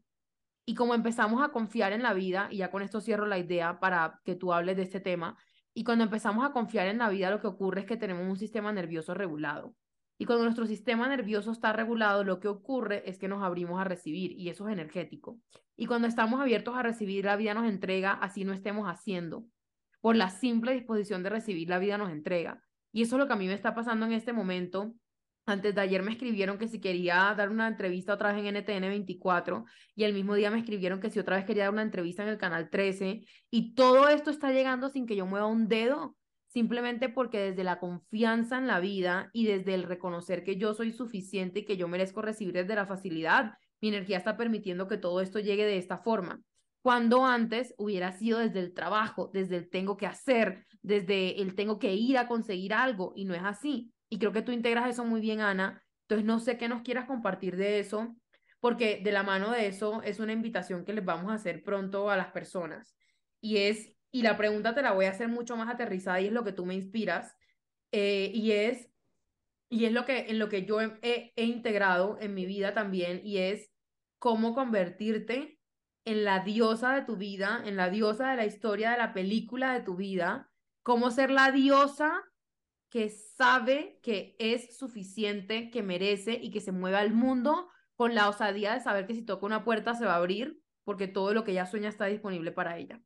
Y 0.66 0.76
como 0.76 0.94
empezamos 0.94 1.44
a 1.44 1.50
confiar 1.50 1.92
en 1.92 2.04
la 2.04 2.13
vida, 2.13 2.48
y 2.50 2.58
ya 2.58 2.72
con 2.72 2.82
esto 2.82 3.02
cierro 3.02 3.26
la 3.26 3.38
idea 3.38 3.80
para 3.80 4.22
que 4.24 4.36
tú 4.36 4.54
hables 4.54 4.78
de 4.78 4.84
este 4.84 5.02
tema, 5.02 5.38
y 5.74 5.84
cuando 5.84 6.06
empezamos 6.06 6.46
a 6.46 6.52
confiar 6.52 6.88
en 6.88 7.00
la 7.00 7.10
vida, 7.10 7.32
lo 7.32 7.42
que 7.42 7.48
ocurre 7.48 7.82
es 7.82 7.88
que 7.88 7.98
tenemos 7.98 8.28
un 8.28 8.38
sistema 8.38 8.72
nervioso 8.72 9.13
regulado. 9.13 9.76
Y 10.24 10.26
cuando 10.26 10.46
nuestro 10.46 10.66
sistema 10.66 11.10
nervioso 11.10 11.52
está 11.52 11.74
regulado, 11.74 12.24
lo 12.24 12.40
que 12.40 12.48
ocurre 12.48 13.04
es 13.10 13.18
que 13.18 13.28
nos 13.28 13.44
abrimos 13.44 13.82
a 13.82 13.84
recibir 13.84 14.32
y 14.40 14.48
eso 14.48 14.66
es 14.66 14.72
energético. 14.72 15.38
Y 15.76 15.86
cuando 15.86 16.08
estamos 16.08 16.40
abiertos 16.40 16.78
a 16.78 16.82
recibir, 16.82 17.26
la 17.26 17.36
vida 17.36 17.54
nos 17.54 17.68
entrega, 17.68 18.14
así 18.14 18.46
no 18.46 18.54
estemos 18.54 18.88
haciendo. 18.88 19.44
Por 20.00 20.16
la 20.16 20.30
simple 20.30 20.72
disposición 20.72 21.24
de 21.24 21.30
recibir, 21.30 21.68
la 21.68 21.78
vida 21.78 21.98
nos 21.98 22.10
entrega. 22.10 22.64
Y 22.94 23.02
eso 23.02 23.18
es 23.18 23.20
lo 23.20 23.28
que 23.28 23.34
a 23.34 23.36
mí 23.36 23.48
me 23.48 23.54
está 23.54 23.76
pasando 23.76 24.06
en 24.06 24.14
este 24.14 24.32
momento. 24.32 24.94
Antes 25.46 25.76
de 25.76 25.82
ayer 25.82 26.02
me 26.04 26.14
escribieron 26.14 26.58
que 26.58 26.70
si 26.70 26.80
quería 26.80 27.36
dar 27.36 27.50
una 27.50 27.68
entrevista 27.68 28.14
otra 28.14 28.32
vez 28.32 28.46
en 28.46 28.56
NTN 28.56 28.88
24 28.88 29.66
y 29.94 30.06
el 30.06 30.14
mismo 30.14 30.36
día 30.36 30.52
me 30.52 30.60
escribieron 30.60 31.02
que 31.02 31.10
si 31.10 31.20
otra 31.20 31.36
vez 31.36 31.44
quería 31.44 31.64
dar 31.66 31.74
una 31.74 31.82
entrevista 31.82 32.24
en 32.24 32.30
el 32.30 32.38
canal 32.38 32.70
13 32.70 33.26
y 33.50 33.76
todo 33.76 34.08
esto 34.08 34.30
está 34.30 34.54
llegando 34.54 34.88
sin 34.88 35.06
que 35.06 35.18
yo 35.18 35.26
mueva 35.26 35.48
un 35.48 35.68
dedo 35.68 36.16
simplemente 36.54 37.10
porque 37.10 37.39
desde 37.39 37.63
la 37.63 37.80
confianza 37.80 38.60
en 38.60 38.68
la 38.68 38.80
vida 38.80 39.32
y 39.34 39.48
desde 39.48 39.74
el 39.74 39.84
reconocer 39.84 40.44
que 40.44 40.58
yo 40.58 40.76
soy 40.76 40.92
suficiente 40.92 41.62
y 41.62 41.66
que 41.66 41.78
yo 41.78 41.88
merezco 41.88 42.22
recibir 42.22 42.54
desde 42.54 42.76
la 42.76 42.86
facilidad, 42.86 43.54
mi 43.82 43.89
energía 43.89 44.18
está 44.18 44.38
permitiendo 44.38 44.88
que 44.88 44.98
todo 44.98 45.20
esto 45.20 45.39
llegue 45.39 45.66
de 45.66 45.78
esta 45.78 45.98
forma. 45.98 46.42
cuando 46.82 47.26
antes 47.26 47.74
hubiera 47.78 48.12
sido 48.12 48.39
desde 48.39 48.60
el 48.60 48.74
trabajo, 48.74 49.32
desde 49.34 49.56
el 49.56 49.70
tengo 49.70 49.96
que 49.96 50.06
hacer, 50.06 50.66
desde 50.82 51.42
el 51.42 51.56
tengo 51.56 51.80
que 51.80 51.94
ir 51.94 52.18
a 52.18 52.28
conseguir 52.28 52.74
algo 52.74 53.13
y 53.16 53.24
no 53.24 53.34
es 53.34 53.42
así. 53.44 53.94
Y 54.10 54.20
creo 54.20 54.34
que 54.34 54.42
tú 54.42 54.52
integras 54.52 54.89
eso 54.89 55.06
muy 55.06 55.22
bien, 55.22 55.39
Ana. 55.39 55.82
Entonces 56.02 56.26
no 56.26 56.39
sé 56.39 56.58
qué 56.58 56.68
nos 56.68 56.82
quieras 56.82 57.06
compartir 57.06 57.56
de 57.56 57.80
eso, 57.80 58.13
porque 58.60 59.00
de 59.02 59.13
la 59.13 59.24
mano 59.24 59.52
de 59.52 59.68
eso 59.68 60.02
es 60.04 60.20
una 60.20 60.34
invitación 60.34 60.84
que 60.84 60.92
les 60.92 61.06
vamos 61.06 61.32
a 61.32 61.36
hacer 61.36 61.63
pronto 61.63 62.10
a 62.10 62.18
las 62.18 62.32
personas. 62.34 62.98
Y 63.39 63.58
es, 63.58 63.93
y 64.13 64.21
la 64.21 64.38
pregunta 64.38 64.76
te 64.76 64.84
la 64.84 64.91
voy 64.93 65.06
a 65.06 65.10
hacer 65.10 65.28
mucho 65.28 65.58
más 65.58 65.67
aterrizada 65.73 66.21
y 66.21 66.28
es 66.28 66.32
lo 66.32 66.43
que 66.43 66.52
tú 66.54 66.67
me 66.67 66.76
inspiras, 66.76 67.36
eh, 67.91 68.32
y 68.32 68.52
es, 68.52 68.88
y 69.69 69.86
es 69.86 69.91
lo 69.91 70.06
que, 70.06 70.30
en 70.30 70.38
lo 70.38 70.49
que 70.49 70.65
yo 70.65 70.80
he, 70.80 71.34
he 71.36 71.45
integrado 71.45 72.19
en 72.21 72.36
mi 72.36 72.45
vida 72.45 72.76
también, 72.76 73.21
y 73.26 73.39
es 73.39 73.71
cómo 74.19 74.54
convertirte 74.54 75.60
en 76.06 76.23
la 76.26 76.41
diosa 76.41 76.93
de 76.93 77.02
tu 77.02 77.17
vida, 77.17 77.63
en 77.65 77.76
la 77.76 77.89
diosa 77.89 78.30
de 78.30 78.38
la 78.38 78.45
historia 78.45 78.91
de 78.91 78.99
la 78.99 79.13
película 79.13 79.73
de 79.73 79.82
tu 79.82 79.95
vida, 79.95 80.52
cómo 80.84 81.10
ser 81.10 81.32
la 81.32 81.52
diosa 81.52 82.23
que 82.89 83.10
sabe 83.10 83.99
que 84.04 84.36
es 84.38 84.78
suficiente, 84.78 85.71
que 85.71 85.82
merece 85.82 86.34
y 86.34 86.52
que 86.52 86.62
se 86.62 86.71
mueve 86.71 86.97
al 86.97 87.13
mundo 87.13 87.67
con 87.95 88.13
la 88.13 88.30
osadía 88.30 88.76
de 88.76 88.82
saber 88.82 89.08
que 89.08 89.15
si 89.15 89.23
toca 89.23 89.47
una 89.47 89.63
puerta 89.63 89.95
se 89.95 90.06
va 90.06 90.13
a 90.13 90.17
abrir, 90.17 90.62
porque 90.84 91.08
todo 91.08 91.34
lo 91.34 91.43
que 91.43 91.54
ella 91.54 91.65
sueña 91.65 91.89
está 91.89 92.06
disponible 92.06 92.52
para 92.52 92.78
ella. 92.78 93.02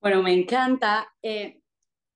Bueno, 0.00 0.22
me 0.22 0.32
encanta. 0.32 1.12
Eh, 1.22 1.60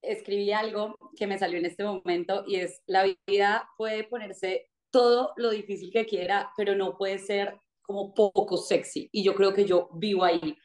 escribí 0.02 0.52
algo 0.52 0.96
que 1.16 1.26
me 1.26 1.38
salió 1.38 1.58
en 1.58 1.66
este 1.66 1.84
momento 1.84 2.44
y 2.46 2.56
es, 2.56 2.82
la 2.86 3.04
vida 3.26 3.68
puede 3.76 4.04
ponerse 4.04 4.70
todo 4.90 5.32
lo 5.36 5.50
difícil 5.50 5.90
que 5.92 6.06
quiera, 6.06 6.52
pero 6.56 6.74
no 6.76 6.96
puede 6.96 7.18
ser 7.18 7.58
como 7.82 8.14
poco 8.14 8.56
sexy. 8.56 9.08
Y 9.12 9.24
yo 9.24 9.34
creo 9.34 9.52
que 9.52 9.64
yo 9.64 9.88
vivo 9.94 10.24
ahí. 10.24 10.56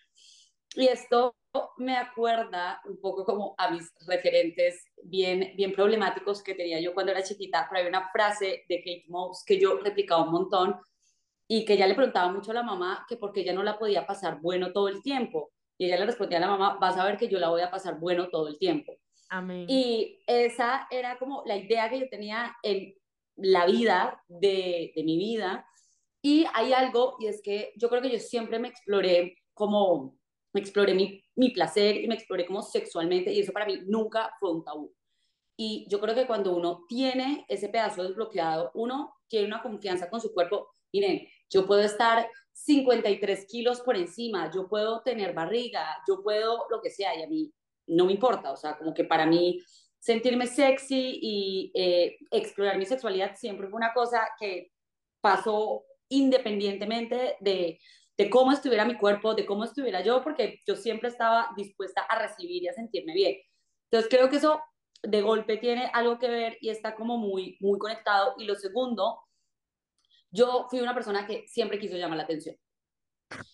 Y 0.76 0.88
esto 0.88 1.36
me 1.78 1.98
acuerda 1.98 2.82
un 2.86 3.00
poco 3.02 3.26
como 3.26 3.56
a 3.58 3.72
mis 3.72 3.92
referentes 4.06 4.86
bien, 5.04 5.54
bien 5.56 5.74
problemáticos 5.74 6.44
que 6.44 6.54
tenía 6.54 6.80
yo 6.80 6.94
cuando 6.94 7.12
era 7.12 7.24
chiquita, 7.24 7.68
pero 7.68 7.82
hay 7.82 7.88
una 7.88 8.10
frase 8.12 8.66
de 8.70 8.78
Kate 8.80 9.06
Moss 9.08 9.44
que 9.44 9.60
yo 9.60 9.80
replicaba 9.80 10.24
un 10.24 10.32
montón 10.32 10.80
y 11.48 11.66
que 11.66 11.74
ella 11.74 11.88
le 11.88 11.96
preguntaba 11.96 12.32
mucho 12.32 12.52
a 12.52 12.56
la 12.56 12.64
mamá 12.64 13.06
que 13.10 13.18
porque 13.18 13.42
ella 13.42 13.54
no 13.54 13.64
la 13.64 13.80
podía 13.80 14.06
pasar 14.06 14.40
bueno 14.42 14.72
todo 14.72 14.88
el 14.88 15.02
tiempo. 15.02 15.52
Y 15.78 15.86
ella 15.86 15.98
le 15.98 16.06
respondía 16.08 16.38
a 16.38 16.42
la 16.42 16.48
mamá, 16.48 16.78
vas 16.80 16.98
a 16.98 17.06
ver 17.06 17.18
que 17.18 17.28
yo 17.28 17.40
la 17.40 17.50
voy 17.50 17.62
a 17.62 17.72
pasar 17.72 18.00
bueno 18.00 18.30
todo 18.30 18.48
el 18.48 18.58
tiempo. 18.58 18.96
Amén. 19.30 19.66
Y 19.68 20.20
esa 20.26 20.88
era 20.90 21.18
como 21.18 21.44
la 21.46 21.58
idea 21.58 21.90
que 21.90 22.00
yo 22.00 22.10
tenía 22.10 22.56
en 22.64 22.96
la 23.36 23.66
vida 23.66 24.24
de, 24.28 24.92
de 24.96 25.04
mi 25.04 25.18
vida 25.18 25.68
y 26.22 26.46
hay 26.54 26.74
algo, 26.74 27.16
y 27.20 27.28
es 27.28 27.42
que 27.42 27.74
yo 27.78 27.90
creo 27.90 28.02
que 28.02 28.12
yo 28.12 28.20
siempre 28.20 28.60
me 28.60 28.68
exploré 28.68 29.38
como, 29.54 30.18
me 30.54 30.62
exploré 30.62 30.94
mi, 30.94 31.24
mi 31.36 31.52
placer 31.52 31.98
y 31.98 32.08
me 32.08 32.16
exploré 32.16 32.46
como 32.46 32.62
sexualmente, 32.62 33.32
y 33.32 33.40
eso 33.40 33.54
para 33.54 33.66
mí 33.66 33.80
nunca 33.86 34.34
fue 34.40 34.52
un 34.52 34.64
tabú. 34.64 34.94
Y 35.56 35.88
yo 35.90 36.00
creo 36.00 36.14
que 36.14 36.28
cuando 36.28 36.56
uno 36.56 36.86
tiene 36.88 37.46
ese 37.48 37.70
pedazo 37.70 38.04
desbloqueado, 38.04 38.72
uno 38.74 39.16
tiene 39.28 39.48
una 39.48 39.62
confianza 39.62 40.10
con 40.10 40.22
su 40.22 40.34
cuerpo. 40.34 40.70
Miren, 40.94 41.28
yo 41.50 41.66
puedo 41.66 41.82
estar 41.82 42.30
53 42.58 43.46
kilos 43.46 43.82
por 43.82 43.96
encima, 43.96 44.52
yo 44.52 44.68
puedo 44.68 45.02
tener 45.02 45.34
barriga, 45.34 45.86
yo 46.08 46.24
puedo 46.24 46.66
lo 46.70 46.82
que 46.82 46.90
sea, 46.90 47.16
y 47.18 47.24
a 47.24 47.28
mí 47.28 47.54
no 47.88 48.06
me 48.06 48.14
importa. 48.14 48.52
O 48.52 48.58
sea, 48.58 48.78
como 48.78 48.94
que 48.94 49.04
para 49.04 49.26
mí 49.26 49.60
sentirme 50.00 50.48
sexy 50.48 51.20
y 51.22 51.72
eh, 51.76 52.18
explorar 52.32 52.78
mi 52.78 52.86
sexualidad 52.86 53.36
siempre 53.36 53.68
fue 53.68 53.78
una 53.78 53.94
cosa 53.94 54.28
que 54.40 54.72
pasó 55.22 55.84
independientemente 56.10 57.38
de, 57.40 57.80
de 58.18 58.30
cómo 58.30 58.52
estuviera 58.52 58.86
mi 58.86 58.98
cuerpo, 58.98 59.36
de 59.36 59.46
cómo 59.46 59.64
estuviera 59.64 60.02
yo, 60.02 60.24
porque 60.24 60.60
yo 60.66 60.76
siempre 60.76 61.10
estaba 61.10 61.50
dispuesta 61.56 62.02
a 62.02 62.20
recibir 62.20 62.64
y 62.64 62.68
a 62.68 62.74
sentirme 62.74 63.14
bien. 63.14 63.38
Entonces 63.92 64.10
creo 64.10 64.30
que 64.30 64.38
eso 64.38 64.62
de 65.04 65.22
golpe 65.22 65.58
tiene 65.58 65.90
algo 65.94 66.18
que 66.18 66.28
ver 66.28 66.58
y 66.60 66.70
está 66.70 66.96
como 66.96 67.18
muy, 67.18 67.56
muy 67.60 67.78
conectado. 67.78 68.34
Y 68.40 68.46
lo 68.46 68.56
segundo, 68.56 69.20
yo 70.32 70.68
fui 70.70 70.80
una 70.80 70.94
persona 70.94 71.26
que 71.26 71.48
siempre 71.48 71.80
quiso 71.80 71.98
llamar 71.98 72.18
la 72.18 72.24
atención. 72.24 72.56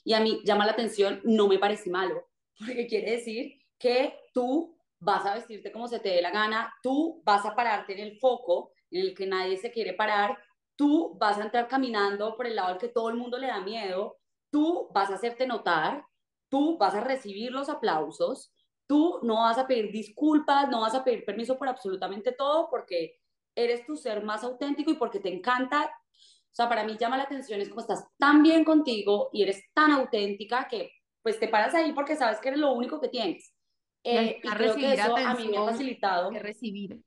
Y 0.04 0.14
a 0.14 0.20
mí 0.20 0.42
llamar 0.46 0.68
la 0.68 0.74
atención 0.74 1.22
no 1.24 1.48
me 1.48 1.60
parece 1.60 1.90
malo, 1.90 2.30
porque 2.58 2.88
quiere 2.88 3.12
decir 3.12 3.60
que 3.78 4.20
tú 4.34 4.78
vas 5.00 5.26
a 5.26 5.36
vestirte 5.36 5.72
como 5.72 5.88
se 5.88 6.00
te 6.00 6.10
dé 6.10 6.22
la 6.22 6.32
gana, 6.32 6.74
tú 6.82 7.22
vas 7.26 7.46
a 7.46 7.56
pararte 7.56 7.94
en 7.94 8.00
el 8.00 8.20
foco 8.20 8.72
en 8.90 9.02
el 9.02 9.16
que 9.16 9.26
nadie 9.26 9.58
se 9.58 9.72
quiere 9.72 9.94
parar 9.94 10.38
tú 10.76 11.16
vas 11.20 11.38
a 11.38 11.44
entrar 11.44 11.68
caminando 11.68 12.36
por 12.36 12.48
el 12.48 12.56
lado 12.56 12.70
al 12.70 12.78
que 12.78 12.90
todo 12.90 13.10
el 13.10 13.16
mundo 13.16 13.38
le 13.38 13.48
da 13.48 13.62
miedo, 13.62 14.18
tú 14.52 14.90
vas 14.94 15.10
a 15.10 15.16
hacerte 15.16 15.48
notar, 15.48 16.06
tú 16.50 16.78
vas 16.78 16.96
a 16.96 17.02
recibir 17.02 17.52
los 17.52 17.70
aplausos, 17.70 18.54
tú 18.88 19.20
no 19.24 19.36
vas 19.36 19.58
a 19.58 19.68
pedir 19.68 19.92
disculpas, 19.92 20.70
no 20.70 20.82
vas 20.82 20.96
a 20.96 21.04
pedir 21.04 21.26
permiso 21.26 21.58
por 21.58 21.68
absolutamente 21.68 22.32
todo 22.32 22.70
porque 22.70 23.20
eres 23.56 23.86
tu 23.86 23.96
ser 23.96 24.24
más 24.24 24.44
auténtico 24.44 24.92
y 24.92 24.96
porque 24.96 25.20
te 25.20 25.34
encanta. 25.34 25.92
O 26.54 26.56
sea, 26.56 26.70
para 26.70 26.84
mí 26.84 26.96
llama 27.00 27.18
la 27.18 27.24
atención, 27.24 27.60
es 27.60 27.70
como 27.70 27.82
estás 27.82 28.06
tan 28.20 28.44
bien 28.44 28.64
contigo 28.64 29.32
y 29.34 29.42
eres 29.42 29.64
tan 29.74 29.92
auténtica 29.92 30.68
que 30.70 30.92
pues 31.24 31.40
te 31.40 31.48
paras 31.48 31.74
ahí 31.74 31.94
porque 31.94 32.16
sabes 32.16 32.40
que 32.40 32.50
eres 32.50 32.60
lo 32.60 32.74
único 32.74 33.02
que 33.02 33.10
tienes. 33.10 33.52
Eh, 34.04 34.40
y, 34.44 34.48
creo 34.48 34.76
que 34.76 34.94
eso 34.94 35.18
a 35.18 35.34
mí 35.34 35.48
me 35.48 35.58
ha 35.58 35.66
facilitado. 35.66 36.30
Que 36.30 36.38
recibir. 36.38 37.02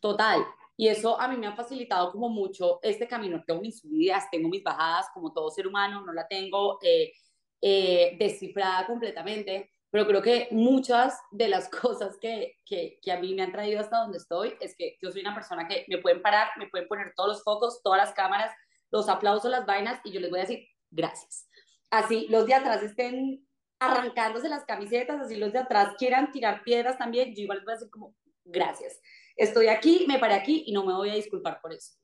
Total. 0.00 0.44
Y 0.76 0.88
eso 0.88 1.20
a 1.20 1.28
mí 1.28 1.36
me 1.36 1.46
ha 1.46 1.54
facilitado 1.54 2.10
como 2.10 2.28
mucho 2.28 2.80
este 2.82 3.06
camino. 3.06 3.44
Tengo 3.46 3.60
mis 3.60 3.78
subidas, 3.78 4.28
tengo 4.32 4.48
mis 4.48 4.64
bajadas, 4.64 5.06
como 5.14 5.32
todo 5.32 5.48
ser 5.48 5.68
humano, 5.68 6.04
no 6.04 6.12
la 6.12 6.26
tengo 6.26 6.80
eh, 6.82 7.12
eh, 7.60 8.16
descifrada 8.18 8.84
completamente, 8.84 9.70
pero 9.94 10.08
creo 10.08 10.22
que 10.22 10.48
muchas 10.50 11.16
de 11.30 11.46
las 11.46 11.68
cosas 11.82 12.18
que, 12.20 12.56
que, 12.66 12.98
que, 13.00 13.12
a 13.12 13.20
mí 13.20 13.32
me 13.32 13.42
han 13.42 13.52
traído 13.52 13.78
hasta 13.78 13.98
donde 13.98 14.18
estoy 14.18 14.54
es 14.60 14.74
que 14.76 14.96
yo 15.00 15.12
soy 15.12 15.20
una 15.20 15.36
persona 15.36 15.68
que 15.68 15.84
me 15.86 15.98
pueden 15.98 16.20
parar, 16.20 16.48
me 16.56 16.66
pueden 16.66 16.88
poner 16.88 17.12
todos 17.14 17.28
los 17.28 17.44
focos, 17.44 17.80
todas 17.80 17.98
las 17.98 18.12
cámaras, 18.12 18.52
los 18.90 19.08
aplausos, 19.08 19.52
las 19.52 19.66
vainas, 19.66 20.00
y 20.02 20.10
yo 20.10 20.18
les 20.18 20.30
voy 20.30 20.40
a 20.40 20.42
decir 20.42 20.66
gracias. 20.90 21.48
Así 21.90 22.26
los 22.28 22.44
de 22.44 22.54
atrás 22.54 22.82
estén 22.82 23.46
arrancándose 23.78 24.48
las 24.48 24.64
camisetas, 24.64 25.20
así 25.20 25.36
los 25.36 25.52
de 25.52 25.60
atrás 25.60 25.94
quieran 25.96 26.32
tirar 26.32 26.64
piedras 26.64 26.98
también, 26.98 27.32
yo 27.32 27.42
igual 27.42 27.58
les 27.58 27.64
voy 27.64 27.72
a 27.74 27.76
decir 27.76 27.90
como 27.90 28.16
gracias 28.42 29.00
estoy 29.36 29.68
aquí, 29.68 30.06
me 30.08 30.18
paré 30.18 30.34
aquí 30.34 30.64
y 30.66 30.72
no 30.72 30.84
me 30.84 30.92
voy 30.92 31.10
a 31.10 31.14
disculpar 31.14 31.60
por 31.60 31.72
eso. 31.72 31.94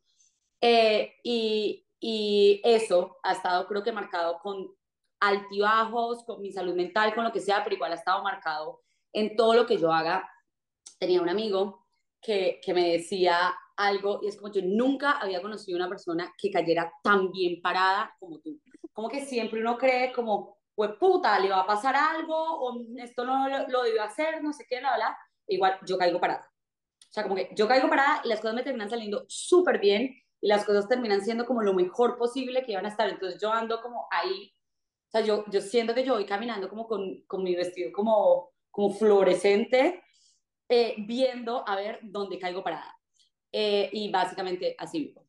Eh, 0.61 1.15
y, 1.23 1.87
y 1.99 2.61
eso 2.65 3.19
ha 3.23 3.33
estado 3.33 3.67
creo 3.67 3.83
que 3.83 3.93
marcado 3.93 4.39
con 4.41 4.75
altibajos, 5.21 6.25
con 6.25 6.41
mi 6.41 6.51
salud 6.53 6.75
mental, 6.75 7.15
con 7.15 7.25
lo 7.25 7.33
que 7.33 7.41
sea, 7.41 7.63
pero 7.63 7.77
igual 7.77 7.93
ha 7.93 7.97
estado 7.97 8.23
marcado 8.23 8.81
en 9.13 9.37
todo 9.37 9.55
lo 9.55 9.67
que 9.67 9.77
yo 9.77 9.93
haga. 9.93 10.29
Tenía 10.99 11.21
un 11.21 11.29
amigo 11.29 11.87
que, 12.21 12.61
que 12.63 12.75
me 12.75 12.93
decía 12.93 13.55
algo 13.77 14.21
y 14.23 14.29
es 14.29 14.37
como 14.37 14.53
yo 14.53 14.61
nunca 14.63 15.13
había 15.13 15.41
conocido 15.41 15.77
una 15.77 15.89
persona 15.89 16.33
que 16.37 16.51
cayera 16.51 16.93
tan 17.03 17.31
bien 17.31 17.61
parada 17.63 18.15
como 18.19 18.39
tú. 18.41 18.61
Como 18.93 19.09
que 19.09 19.25
siempre 19.25 19.61
uno 19.61 19.79
cree 19.79 20.13
como, 20.13 20.59
pues 20.75 20.93
puta, 20.99 21.39
le 21.39 21.51
va 21.51 21.61
a 21.61 21.67
pasar 21.67 21.97
algo 21.97 22.35
o 22.37 22.79
esto 22.99 23.25
no 23.25 23.49
lo, 23.49 23.69
lo 23.69 23.83
debió 23.83 24.03
hacer, 24.03 24.43
no 24.43 24.53
sé 24.53 24.67
qué, 24.69 24.81
la 24.81 24.93
verdad. 24.93 25.15
Igual 25.47 25.79
yo 25.87 25.97
caigo 25.97 26.21
parada. 26.21 26.51
O 27.11 27.13
sea, 27.13 27.25
como 27.25 27.35
que 27.35 27.51
yo 27.57 27.67
caigo 27.67 27.89
parada 27.89 28.21
y 28.25 28.29
las 28.29 28.41
cosas 28.41 28.55
me 28.55 28.63
terminan 28.63 28.91
saliendo 28.91 29.25
súper 29.29 29.81
bien 29.81 30.15
y 30.41 30.49
las 30.49 30.65
cosas 30.65 30.89
terminan 30.89 31.23
siendo 31.23 31.45
como 31.45 31.63
lo 31.63 31.75
mejor 31.75 32.17
posible 32.17 32.63
que 32.65 32.73
iban 32.73 32.87
a 32.87 32.89
estar. 32.89 33.09
Entonces 33.09 33.41
yo 33.41 33.53
ando 33.53 33.83
como 33.83 34.07
ahí, 34.11 34.53
o 35.11 35.13
sea, 35.13 35.23
yo, 35.23 35.45
yo 35.51 35.61
siento 35.61 35.93
que 35.93 36.05
yo 36.05 36.15
voy 36.15 36.25
caminando 36.25 36.69
como 36.69 36.87
con, 36.87 37.23
con 37.27 37.43
mi 37.43 37.57
vestido 37.57 37.91
como, 37.91 38.51
como 38.71 38.95
fluorescente, 38.95 40.05
eh, 40.69 40.95
viendo 40.99 41.69
a 41.69 41.75
ver 41.75 41.99
dónde 42.01 42.39
caigo 42.39 42.63
parada. 42.63 42.97
Eh, 43.51 43.91
y 43.93 44.09
básicamente 44.13 44.77
así 44.79 45.01
vivo. 45.07 45.27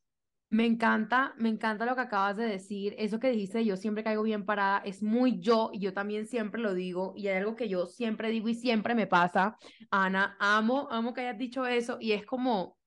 Me 0.52 0.67
encanta, 0.67 1.34
me 1.38 1.50
encanta 1.50 1.84
lo 1.86 1.96
que 1.96 2.02
acabas 2.02 2.38
de 2.38 2.46
decir. 2.46 2.94
Eso 3.00 3.20
que 3.20 3.32
dijiste, 3.32 3.65
yo 3.65 3.76
siempre 3.76 4.04
caigo 4.04 4.22
bien 4.22 4.46
parada, 4.46 4.84
es 4.86 5.02
muy 5.02 5.39
yo 5.39 5.72
y 5.74 5.80
yo 5.80 5.94
también 5.94 6.28
siempre 6.28 6.62
lo 6.62 6.76
digo. 6.76 7.13
Y 7.15 7.28
hay 7.30 7.38
algo 7.38 7.56
que 7.56 7.67
yo 7.67 7.88
siempre 7.88 8.30
digo 8.30 8.50
y 8.50 8.54
siempre 8.54 8.94
me 8.94 9.08
pasa. 9.08 9.58
Ana, 9.89 10.38
amo, 10.39 10.89
amo 10.91 11.15
que 11.15 11.22
hayas 11.22 11.39
dicho 11.39 11.65
eso. 11.65 11.98
Y 12.00 12.12
es 12.12 12.24
como, 12.24 12.78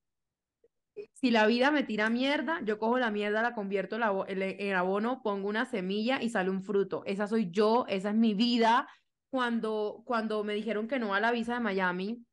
si 1.13 1.31
la 1.31 1.45
vida 1.47 1.71
me 1.71 1.83
tira 1.83 2.09
mierda, 2.09 2.61
yo 2.63 2.79
cojo 2.79 2.97
la 2.97 3.11
mierda, 3.11 3.41
la 3.41 3.53
convierto 3.53 3.97
en 4.27 4.73
abono, 4.73 5.21
pongo 5.21 5.49
una 5.49 5.65
semilla 5.65 6.21
y 6.21 6.29
sale 6.29 6.49
un 6.49 6.61
fruto. 6.63 7.03
Esa 7.05 7.27
soy 7.27 7.49
yo, 7.51 7.85
esa 7.87 8.09
es 8.09 8.15
mi 8.15 8.33
vida. 8.33 8.87
Cuando, 9.29 10.03
cuando 10.05 10.43
me 10.43 10.53
dijeron 10.53 10.87
que 10.87 10.99
no 10.99 11.13
a 11.13 11.19
la 11.19 11.31
visa 11.31 11.55
de 11.55 11.59
Miami, 11.59 12.25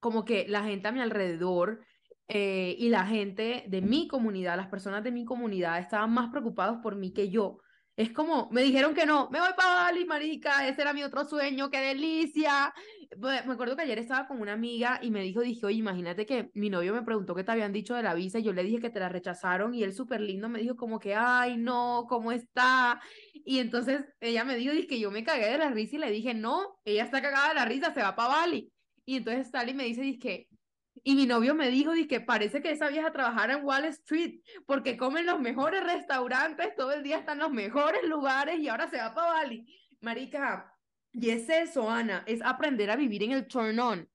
como 0.00 0.24
que 0.24 0.46
la 0.48 0.62
gente 0.62 0.88
a 0.88 0.92
mi 0.92 1.00
alrededor 1.00 1.80
eh, 2.28 2.76
y 2.78 2.88
la 2.88 3.06
gente 3.06 3.64
de 3.68 3.82
mi 3.82 4.06
comunidad, 4.06 4.56
las 4.56 4.68
personas 4.68 5.02
de 5.02 5.10
mi 5.10 5.24
comunidad 5.24 5.78
estaban 5.78 6.12
más 6.12 6.30
preocupados 6.30 6.78
por 6.82 6.94
mí 6.96 7.12
que 7.12 7.30
yo. 7.30 7.58
Es 7.96 8.12
como, 8.12 8.50
me 8.50 8.60
dijeron 8.60 8.92
que 8.94 9.06
no, 9.06 9.30
me 9.30 9.40
voy 9.40 9.48
para 9.56 9.74
Bali, 9.74 10.04
marica, 10.04 10.68
ese 10.68 10.82
era 10.82 10.92
mi 10.92 11.02
otro 11.02 11.24
sueño, 11.24 11.70
qué 11.70 11.78
delicia. 11.80 12.74
Me 13.18 13.52
acuerdo 13.52 13.74
que 13.74 13.82
ayer 13.82 13.98
estaba 13.98 14.28
con 14.28 14.38
una 14.38 14.52
amiga 14.52 14.98
y 15.02 15.10
me 15.10 15.22
dijo, 15.22 15.40
dije, 15.40 15.64
oye, 15.64 15.78
imagínate 15.78 16.26
que 16.26 16.50
mi 16.52 16.68
novio 16.68 16.92
me 16.92 17.02
preguntó 17.02 17.34
qué 17.34 17.42
te 17.42 17.52
habían 17.52 17.72
dicho 17.72 17.94
de 17.94 18.02
la 18.02 18.12
visa 18.12 18.38
y 18.38 18.42
yo 18.42 18.52
le 18.52 18.64
dije 18.64 18.80
que 18.80 18.90
te 18.90 19.00
la 19.00 19.08
rechazaron 19.08 19.74
y 19.74 19.82
él 19.82 19.94
súper 19.94 20.20
lindo 20.20 20.50
me 20.50 20.58
dijo 20.58 20.76
como 20.76 20.98
que, 20.98 21.14
ay, 21.14 21.56
no, 21.56 22.04
¿cómo 22.06 22.32
está? 22.32 23.00
Y 23.32 23.60
entonces 23.60 24.04
ella 24.20 24.44
me 24.44 24.56
dijo, 24.56 24.74
dije, 24.74 25.00
yo 25.00 25.10
me 25.10 25.24
cagué 25.24 25.46
de 25.48 25.58
la 25.58 25.70
risa 25.70 25.96
y 25.96 25.98
le 26.00 26.10
dije, 26.10 26.34
no, 26.34 26.78
ella 26.84 27.04
está 27.04 27.22
cagada 27.22 27.48
de 27.48 27.54
la 27.54 27.64
risa, 27.64 27.94
se 27.94 28.02
va 28.02 28.14
para 28.14 28.28
Bali. 28.28 28.70
Y 29.06 29.16
entonces 29.16 29.48
Sally 29.50 29.72
me 29.72 29.84
dice, 29.84 30.02
dije, 30.02 30.48
y 31.08 31.14
mi 31.14 31.24
novio 31.24 31.54
me 31.54 31.70
dijo, 31.70 31.92
que 32.08 32.20
parece 32.20 32.60
que 32.60 32.72
esa 32.72 32.88
vieja 32.88 33.12
trabajara 33.12 33.54
en 33.54 33.64
Wall 33.64 33.84
Street, 33.84 34.40
porque 34.66 34.96
comen 34.96 35.24
los 35.24 35.38
mejores 35.38 35.84
restaurantes, 35.84 36.74
todo 36.74 36.92
el 36.92 37.04
día 37.04 37.18
están 37.18 37.36
en 37.36 37.44
los 37.44 37.52
mejores 37.52 38.02
lugares 38.08 38.58
y 38.58 38.66
ahora 38.66 38.90
se 38.90 38.96
va 38.96 39.14
para 39.14 39.34
Bali. 39.34 39.64
Marica, 40.00 40.68
y 41.12 41.30
es 41.30 41.48
eso, 41.48 41.88
Ana, 41.88 42.24
es 42.26 42.42
aprender 42.42 42.90
a 42.90 42.96
vivir 42.96 43.22
en 43.22 43.30
el 43.30 43.46
turn 43.46 43.78
on, 43.78 44.08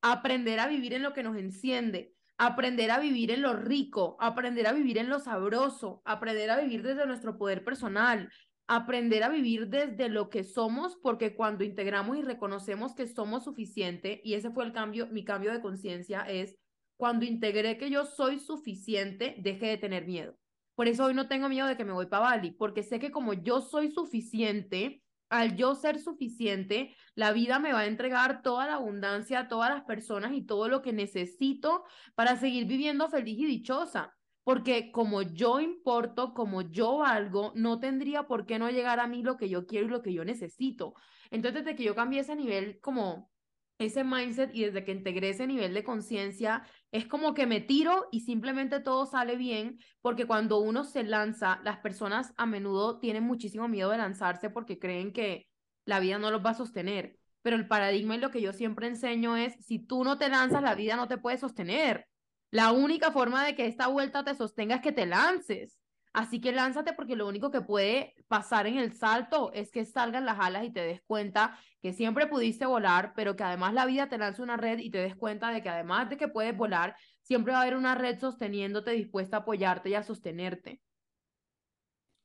aprender 0.00 0.58
a 0.58 0.68
vivir 0.68 0.94
en 0.94 1.02
lo 1.02 1.12
que 1.12 1.22
nos 1.22 1.36
enciende, 1.36 2.14
aprender 2.38 2.92
a 2.92 2.98
vivir 2.98 3.30
en 3.30 3.42
lo 3.42 3.52
rico, 3.52 4.16
aprender 4.18 4.66
a 4.68 4.72
vivir 4.72 4.96
en 4.96 5.10
lo 5.10 5.20
sabroso, 5.20 6.00
aprender 6.06 6.50
a 6.50 6.56
vivir 6.62 6.82
desde 6.82 7.04
nuestro 7.04 7.36
poder 7.36 7.62
personal, 7.62 8.32
aprender 8.68 9.22
a 9.22 9.30
vivir 9.30 9.68
desde 9.68 10.10
lo 10.10 10.28
que 10.28 10.44
somos, 10.44 10.96
porque 11.02 11.34
cuando 11.34 11.64
integramos 11.64 12.18
y 12.18 12.22
reconocemos 12.22 12.94
que 12.94 13.06
somos 13.06 13.44
suficiente, 13.44 14.20
y 14.22 14.34
ese 14.34 14.50
fue 14.50 14.64
el 14.66 14.72
cambio, 14.72 15.06
mi 15.08 15.24
cambio 15.24 15.52
de 15.52 15.62
conciencia 15.62 16.20
es, 16.20 16.54
cuando 16.98 17.24
integré 17.24 17.78
que 17.78 17.90
yo 17.90 18.04
soy 18.04 18.38
suficiente, 18.38 19.36
dejé 19.38 19.68
de 19.68 19.78
tener 19.78 20.06
miedo. 20.06 20.36
Por 20.74 20.86
eso 20.86 21.06
hoy 21.06 21.14
no 21.14 21.28
tengo 21.28 21.48
miedo 21.48 21.66
de 21.66 21.76
que 21.76 21.84
me 21.84 21.92
voy 21.92 22.06
para 22.06 22.24
Bali, 22.24 22.50
porque 22.50 22.82
sé 22.82 23.00
que 23.00 23.10
como 23.10 23.32
yo 23.32 23.62
soy 23.62 23.90
suficiente, 23.90 25.02
al 25.30 25.56
yo 25.56 25.74
ser 25.74 25.98
suficiente, 25.98 26.94
la 27.14 27.32
vida 27.32 27.58
me 27.58 27.72
va 27.72 27.80
a 27.80 27.86
entregar 27.86 28.42
toda 28.42 28.66
la 28.66 28.74
abundancia, 28.74 29.48
todas 29.48 29.70
las 29.70 29.84
personas 29.84 30.32
y 30.32 30.42
todo 30.42 30.68
lo 30.68 30.82
que 30.82 30.92
necesito 30.92 31.84
para 32.14 32.36
seguir 32.36 32.66
viviendo 32.66 33.08
feliz 33.08 33.38
y 33.38 33.46
dichosa 33.46 34.17
porque 34.48 34.90
como 34.92 35.20
yo 35.20 35.60
importo, 35.60 36.32
como 36.32 36.62
yo 36.62 36.96
valgo, 36.96 37.52
no 37.54 37.80
tendría 37.80 38.22
por 38.22 38.46
qué 38.46 38.58
no 38.58 38.70
llegar 38.70 38.98
a 38.98 39.06
mí 39.06 39.22
lo 39.22 39.36
que 39.36 39.50
yo 39.50 39.66
quiero 39.66 39.84
y 39.84 39.90
lo 39.90 40.00
que 40.00 40.14
yo 40.14 40.24
necesito. 40.24 40.94
Entonces, 41.30 41.64
desde 41.66 41.76
que 41.76 41.82
yo 41.84 41.94
cambié 41.94 42.20
ese 42.20 42.34
nivel, 42.34 42.80
como 42.80 43.30
ese 43.76 44.04
mindset 44.04 44.54
y 44.54 44.64
desde 44.64 44.84
que 44.84 44.92
integré 44.92 45.28
ese 45.28 45.46
nivel 45.46 45.74
de 45.74 45.84
conciencia, 45.84 46.62
es 46.92 47.04
como 47.04 47.34
que 47.34 47.46
me 47.46 47.60
tiro 47.60 48.06
y 48.10 48.20
simplemente 48.20 48.80
todo 48.80 49.04
sale 49.04 49.36
bien, 49.36 49.80
porque 50.00 50.24
cuando 50.24 50.60
uno 50.60 50.82
se 50.82 51.02
lanza, 51.02 51.60
las 51.62 51.80
personas 51.80 52.32
a 52.38 52.46
menudo 52.46 53.00
tienen 53.00 53.24
muchísimo 53.24 53.68
miedo 53.68 53.90
de 53.90 53.98
lanzarse 53.98 54.48
porque 54.48 54.78
creen 54.78 55.12
que 55.12 55.46
la 55.84 56.00
vida 56.00 56.18
no 56.18 56.30
los 56.30 56.42
va 56.42 56.52
a 56.52 56.54
sostener. 56.54 57.18
Pero 57.42 57.56
el 57.56 57.68
paradigma 57.68 58.16
y 58.16 58.18
lo 58.18 58.30
que 58.30 58.40
yo 58.40 58.54
siempre 58.54 58.86
enseño 58.86 59.36
es, 59.36 59.62
si 59.62 59.78
tú 59.78 60.04
no 60.04 60.16
te 60.16 60.30
lanzas, 60.30 60.62
la 60.62 60.74
vida 60.74 60.96
no 60.96 61.06
te 61.06 61.18
puede 61.18 61.36
sostener. 61.36 62.06
La 62.50 62.72
única 62.72 63.10
forma 63.10 63.44
de 63.44 63.54
que 63.54 63.66
esta 63.66 63.88
vuelta 63.88 64.24
te 64.24 64.34
sostenga 64.34 64.76
es 64.76 64.82
que 64.82 64.92
te 64.92 65.06
lances. 65.06 65.78
Así 66.14 66.40
que 66.40 66.52
lánzate 66.52 66.94
porque 66.94 67.16
lo 67.16 67.28
único 67.28 67.50
que 67.50 67.60
puede 67.60 68.14
pasar 68.28 68.66
en 68.66 68.78
el 68.78 68.92
salto 68.94 69.52
es 69.52 69.70
que 69.70 69.84
salgan 69.84 70.24
las 70.24 70.40
alas 70.40 70.64
y 70.64 70.72
te 70.72 70.80
des 70.80 71.02
cuenta 71.02 71.58
que 71.80 71.92
siempre 71.92 72.26
pudiste 72.26 72.66
volar, 72.66 73.12
pero 73.14 73.36
que 73.36 73.44
además 73.44 73.74
la 73.74 73.86
vida 73.86 74.08
te 74.08 74.18
lance 74.18 74.42
una 74.42 74.56
red 74.56 74.78
y 74.78 74.90
te 74.90 74.98
des 74.98 75.14
cuenta 75.14 75.50
de 75.50 75.62
que 75.62 75.68
además 75.68 76.08
de 76.08 76.16
que 76.16 76.28
puedes 76.28 76.56
volar, 76.56 76.96
siempre 77.22 77.52
va 77.52 77.58
a 77.58 77.62
haber 77.62 77.76
una 77.76 77.94
red 77.94 78.18
sosteniéndote 78.18 78.92
dispuesta 78.92 79.36
a 79.36 79.40
apoyarte 79.40 79.90
y 79.90 79.94
a 79.94 80.02
sostenerte. 80.02 80.80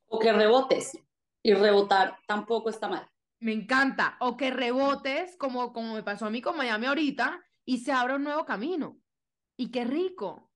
O 0.06 0.18
que 0.18 0.32
rebotes. 0.32 0.98
Y 1.42 1.52
rebotar 1.52 2.18
tampoco 2.26 2.70
está 2.70 2.88
mal. 2.88 3.06
Me 3.40 3.52
encanta. 3.52 4.16
O 4.20 4.36
que 4.36 4.50
rebotes, 4.50 5.36
como, 5.36 5.72
como 5.74 5.94
me 5.94 6.02
pasó 6.02 6.26
a 6.26 6.30
mí 6.30 6.40
con 6.40 6.56
Miami 6.56 6.86
ahorita, 6.86 7.44
y 7.66 7.78
se 7.78 7.92
abra 7.92 8.16
un 8.16 8.24
nuevo 8.24 8.46
camino. 8.46 8.98
Y 9.56 9.70
qué 9.70 9.84
rico. 9.84 10.50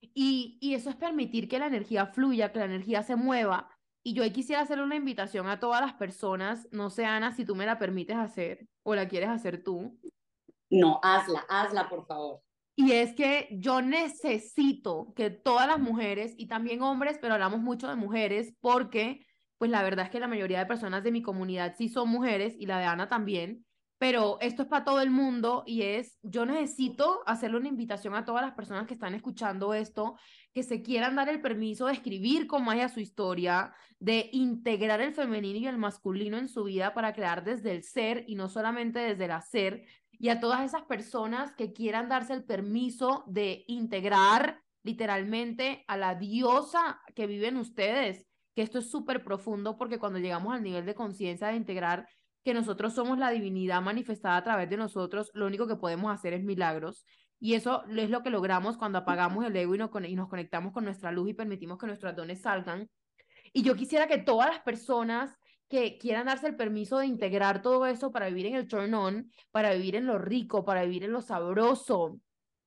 Y, 0.00 0.58
y 0.60 0.74
eso 0.74 0.90
es 0.90 0.96
permitir 0.96 1.48
que 1.48 1.58
la 1.58 1.66
energía 1.66 2.06
fluya, 2.06 2.52
que 2.52 2.60
la 2.60 2.66
energía 2.66 3.02
se 3.02 3.16
mueva. 3.16 3.68
Y 4.02 4.14
yo 4.14 4.22
quisiera 4.32 4.62
hacer 4.62 4.80
una 4.80 4.94
invitación 4.94 5.48
a 5.48 5.58
todas 5.58 5.80
las 5.80 5.94
personas, 5.94 6.68
no 6.70 6.90
sé, 6.90 7.04
Ana, 7.04 7.32
si 7.32 7.44
tú 7.44 7.56
me 7.56 7.66
la 7.66 7.78
permites 7.78 8.16
hacer 8.16 8.68
o 8.84 8.94
la 8.94 9.08
quieres 9.08 9.30
hacer 9.30 9.64
tú. 9.64 9.98
No, 10.70 11.00
hazla, 11.02 11.44
hazla, 11.48 11.88
por 11.88 12.06
favor. 12.06 12.40
Y 12.76 12.92
es 12.92 13.14
que 13.14 13.48
yo 13.50 13.80
necesito 13.80 15.12
que 15.16 15.30
todas 15.30 15.66
las 15.66 15.80
mujeres 15.80 16.34
y 16.36 16.46
también 16.46 16.82
hombres, 16.82 17.18
pero 17.20 17.34
hablamos 17.34 17.60
mucho 17.60 17.88
de 17.88 17.96
mujeres 17.96 18.54
porque, 18.60 19.26
pues 19.58 19.70
la 19.70 19.82
verdad 19.82 20.04
es 20.04 20.10
que 20.10 20.20
la 20.20 20.28
mayoría 20.28 20.58
de 20.58 20.66
personas 20.66 21.02
de 21.02 21.10
mi 21.10 21.22
comunidad 21.22 21.74
sí 21.76 21.88
son 21.88 22.08
mujeres 22.10 22.54
y 22.58 22.66
la 22.66 22.78
de 22.78 22.84
Ana 22.84 23.08
también, 23.08 23.64
pero 23.98 24.38
esto 24.40 24.62
es 24.62 24.68
para 24.68 24.84
todo 24.84 25.00
el 25.00 25.10
mundo 25.10 25.62
y 25.66 25.82
es, 25.82 26.18
yo 26.22 26.44
necesito 26.44 27.22
hacerle 27.26 27.58
una 27.58 27.68
invitación 27.68 28.14
a 28.14 28.24
todas 28.24 28.42
las 28.42 28.54
personas 28.54 28.86
que 28.86 28.94
están 28.94 29.14
escuchando 29.14 29.72
esto, 29.72 30.16
que 30.52 30.62
se 30.62 30.82
quieran 30.82 31.16
dar 31.16 31.28
el 31.28 31.40
permiso 31.40 31.86
de 31.86 31.94
escribir 31.94 32.46
con 32.46 32.64
magia 32.64 32.88
su 32.88 33.00
historia, 33.00 33.72
de 33.98 34.28
integrar 34.32 35.00
el 35.00 35.14
femenino 35.14 35.58
y 35.58 35.66
el 35.66 35.78
masculino 35.78 36.36
en 36.36 36.48
su 36.48 36.64
vida 36.64 36.92
para 36.92 37.14
crear 37.14 37.42
desde 37.42 37.72
el 37.72 37.82
ser 37.82 38.24
y 38.26 38.34
no 38.34 38.48
solamente 38.48 38.98
desde 38.98 39.24
el 39.24 39.30
hacer, 39.30 39.86
y 40.18 40.28
a 40.28 40.40
todas 40.40 40.64
esas 40.64 40.82
personas 40.82 41.52
que 41.54 41.72
quieran 41.72 42.08
darse 42.08 42.32
el 42.32 42.44
permiso 42.44 43.24
de 43.26 43.64
integrar 43.66 44.62
literalmente 44.82 45.84
a 45.88 45.96
la 45.96 46.14
diosa 46.14 47.00
que 47.14 47.26
viven 47.26 47.56
ustedes, 47.56 48.26
que 48.54 48.62
esto 48.62 48.78
es 48.78 48.90
súper 48.90 49.24
profundo 49.24 49.76
porque 49.76 49.98
cuando 49.98 50.18
llegamos 50.18 50.54
al 50.54 50.62
nivel 50.62 50.86
de 50.86 50.94
conciencia 50.94 51.48
de 51.48 51.56
integrar 51.56 52.08
que 52.46 52.54
nosotros 52.54 52.94
somos 52.94 53.18
la 53.18 53.30
divinidad 53.30 53.82
manifestada 53.82 54.36
a 54.36 54.44
través 54.44 54.70
de 54.70 54.76
nosotros, 54.76 55.32
lo 55.34 55.46
único 55.46 55.66
que 55.66 55.74
podemos 55.74 56.14
hacer 56.14 56.32
es 56.32 56.44
milagros. 56.44 57.04
Y 57.40 57.54
eso 57.54 57.82
es 57.88 58.08
lo 58.08 58.22
que 58.22 58.30
logramos 58.30 58.76
cuando 58.76 58.98
apagamos 58.98 59.44
el 59.44 59.56
ego 59.56 59.74
y 59.74 59.78
nos, 59.78 59.90
y 60.06 60.14
nos 60.14 60.28
conectamos 60.28 60.72
con 60.72 60.84
nuestra 60.84 61.10
luz 61.10 61.28
y 61.28 61.34
permitimos 61.34 61.76
que 61.76 61.88
nuestros 61.88 62.14
dones 62.14 62.42
salgan. 62.42 62.88
Y 63.52 63.64
yo 63.64 63.74
quisiera 63.74 64.06
que 64.06 64.18
todas 64.18 64.46
las 64.48 64.60
personas 64.60 65.36
que 65.68 65.98
quieran 65.98 66.26
darse 66.26 66.46
el 66.46 66.54
permiso 66.54 66.98
de 66.98 67.06
integrar 67.06 67.62
todo 67.62 67.84
eso 67.84 68.12
para 68.12 68.28
vivir 68.28 68.46
en 68.46 68.54
el 68.54 68.68
turn 68.68 68.94
on, 68.94 69.32
para 69.50 69.72
vivir 69.74 69.96
en 69.96 70.06
lo 70.06 70.16
rico, 70.16 70.64
para 70.64 70.84
vivir 70.84 71.02
en 71.02 71.10
lo 71.10 71.22
sabroso, 71.22 72.20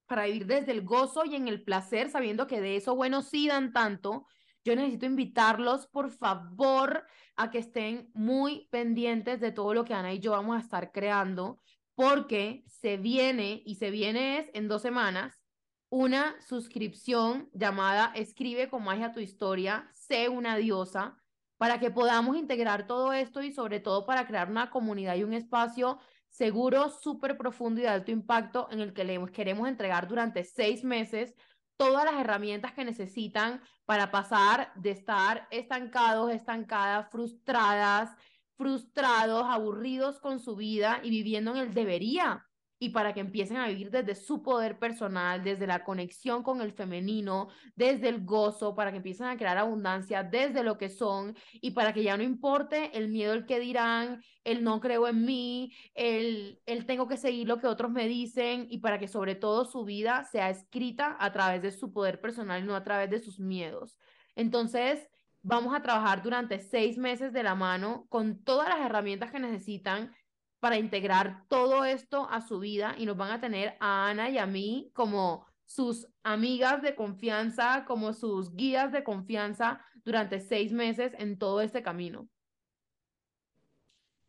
para 0.07 0.25
vivir 0.25 0.45
desde 0.45 0.73
el 0.73 0.81
gozo 0.81 1.23
y 1.23 1.35
en 1.35 1.47
el 1.47 1.63
placer, 1.63 2.09
sabiendo 2.09 2.47
que 2.47 2.59
de 2.59 2.75
eso 2.75 2.97
bueno 2.97 3.21
sí 3.21 3.47
dan 3.47 3.71
tanto, 3.71 4.25
yo 4.69 4.75
necesito 4.75 5.05
invitarlos, 5.05 5.87
por 5.87 6.11
favor, 6.11 7.03
a 7.35 7.49
que 7.49 7.57
estén 7.57 8.09
muy 8.13 8.67
pendientes 8.71 9.39
de 9.39 9.51
todo 9.51 9.73
lo 9.73 9.83
que 9.83 9.93
Ana 9.93 10.13
y 10.13 10.19
yo 10.19 10.31
vamos 10.31 10.55
a 10.55 10.59
estar 10.59 10.91
creando, 10.91 11.59
porque 11.95 12.63
se 12.67 12.97
viene, 12.97 13.61
y 13.65 13.75
se 13.75 13.89
viene 13.89 14.39
es 14.39 14.49
en 14.53 14.67
dos 14.67 14.81
semanas, 14.81 15.41
una 15.89 16.39
suscripción 16.41 17.49
llamada 17.51 18.11
Escribe 18.15 18.69
con 18.69 18.83
magia 18.83 19.11
tu 19.11 19.19
historia, 19.19 19.89
sé 19.93 20.29
una 20.29 20.55
diosa, 20.55 21.17
para 21.57 21.79
que 21.79 21.91
podamos 21.91 22.37
integrar 22.37 22.87
todo 22.87 23.11
esto 23.11 23.41
y 23.41 23.51
sobre 23.51 23.79
todo 23.79 24.05
para 24.05 24.27
crear 24.27 24.49
una 24.49 24.69
comunidad 24.69 25.15
y 25.15 25.23
un 25.23 25.33
espacio 25.33 25.99
seguro, 26.29 26.89
súper 26.89 27.37
profundo 27.37 27.81
y 27.81 27.83
de 27.83 27.89
alto 27.89 28.11
impacto 28.11 28.67
en 28.71 28.79
el 28.79 28.93
que 28.93 29.03
les 29.03 29.19
queremos 29.31 29.67
entregar 29.67 30.07
durante 30.07 30.43
seis 30.43 30.83
meses 30.83 31.33
todas 31.79 32.03
las 32.03 32.19
herramientas 32.19 32.73
que 32.73 32.83
necesitan 32.83 33.61
para 33.85 34.11
pasar 34.11 34.73
de 34.75 34.91
estar 34.91 35.47
estancados, 35.49 36.29
estancadas, 36.29 37.09
frustradas, 37.09 38.11
frustrados, 38.57 39.45
aburridos 39.47 40.19
con 40.19 40.41
su 40.41 40.57
vida 40.57 40.99
y 41.03 41.09
viviendo 41.09 41.51
en 41.51 41.57
el 41.57 41.73
debería 41.73 42.48
y 42.79 42.89
para 42.89 43.13
que 43.13 43.19
empiecen 43.19 43.57
a 43.57 43.67
vivir 43.67 43.91
desde 43.91 44.15
su 44.15 44.41
poder 44.41 44.79
personal, 44.79 45.43
desde 45.43 45.67
la 45.67 45.83
conexión 45.83 46.43
con 46.43 46.61
el 46.61 46.71
femenino, 46.71 47.49
desde 47.75 48.07
el 48.07 48.25
gozo, 48.25 48.73
para 48.73 48.91
que 48.91 48.97
empiecen 48.97 49.27
a 49.27 49.37
crear 49.37 49.57
abundancia 49.57 50.23
desde 50.23 50.63
lo 50.63 50.77
que 50.77 50.89
son 50.89 51.35
y 51.53 51.71
para 51.71 51.93
que 51.93 52.03
ya 52.03 52.15
no 52.15 52.23
importe 52.23 52.97
el 52.97 53.09
miedo 53.09 53.33
el 53.33 53.45
que 53.45 53.59
dirán, 53.59 54.23
el 54.45 54.63
no 54.63 54.79
creo 54.79 55.07
en 55.07 55.25
mí, 55.25 55.73
el, 55.93 56.61
el 56.65 56.85
tengo 56.85 57.07
que 57.07 57.17
seguir 57.17 57.47
lo 57.47 57.59
que 57.59 57.67
otros 57.67 57.91
me 57.91 58.07
dicen 58.07 58.65
y 58.69 58.79
para 58.79 58.97
que 58.97 59.09
sobre 59.09 59.35
todo 59.35 59.65
su 59.65 59.83
vida 59.83 60.23
sea 60.23 60.49
escrita 60.49 61.17
a 61.19 61.33
través 61.33 61.61
de 61.61 61.71
su 61.71 61.91
poder 61.91 62.21
personal 62.21 62.63
y 62.63 62.65
no 62.65 62.75
a 62.75 62.83
través 62.83 63.09
de 63.09 63.19
sus 63.19 63.39
miedos. 63.39 63.97
Entonces, 64.35 65.09
vamos 65.41 65.75
a 65.75 65.81
trabajar 65.81 66.21
durante 66.21 66.59
seis 66.59 66.97
meses 66.97 67.33
de 67.33 67.43
la 67.43 67.55
mano 67.55 68.05
con 68.09 68.41
todas 68.43 68.69
las 68.69 68.79
herramientas 68.79 69.31
que 69.31 69.39
necesitan 69.39 70.13
para 70.59 70.77
integrar 70.77 71.45
todo 71.47 71.85
esto 71.85 72.27
a 72.29 72.41
su 72.41 72.59
vida 72.59 72.95
y 72.97 73.05
nos 73.05 73.17
van 73.17 73.31
a 73.31 73.41
tener 73.41 73.77
a 73.79 74.09
Ana 74.09 74.29
y 74.29 74.37
a 74.37 74.45
mí 74.45 74.91
como 74.93 75.45
sus 75.65 76.07
amigas 76.23 76.81
de 76.81 76.95
confianza, 76.95 77.85
como 77.85 78.13
sus 78.13 78.55
guías 78.55 78.91
de 78.91 79.03
confianza 79.03 79.81
durante 80.03 80.39
seis 80.39 80.71
meses 80.71 81.13
en 81.17 81.37
todo 81.37 81.61
este 81.61 81.83
camino. 81.83 82.27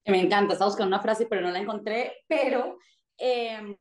Me 0.06 0.20
encanta, 0.20 0.52
estaba 0.52 0.68
buscando 0.68 0.94
una 0.94 1.02
frase 1.02 1.26
pero 1.26 1.40
no 1.42 1.50
la 1.50 1.58
encontré, 1.58 2.24
pero 2.26 2.78
em, 3.16 3.76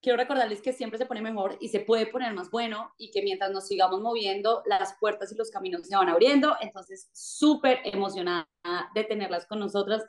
quiero 0.00 0.18
recordarles 0.18 0.62
que 0.62 0.72
siempre 0.72 0.98
se 0.98 1.06
pone 1.06 1.20
mejor 1.20 1.56
y 1.60 1.68
se 1.68 1.80
puede 1.80 2.06
poner 2.06 2.32
más 2.32 2.50
bueno 2.50 2.92
y 2.96 3.10
que 3.10 3.22
mientras 3.22 3.50
nos 3.50 3.66
sigamos 3.66 4.00
moviendo, 4.00 4.62
las 4.66 4.96
puertas 4.98 5.32
y 5.32 5.36
los 5.36 5.50
caminos 5.50 5.86
se 5.86 5.96
van 5.96 6.08
abriendo. 6.08 6.56
Entonces, 6.60 7.08
súper 7.12 7.80
emocionada 7.84 8.48
de 8.94 9.04
tenerlas 9.04 9.46
con 9.46 9.58
nosotras 9.58 10.04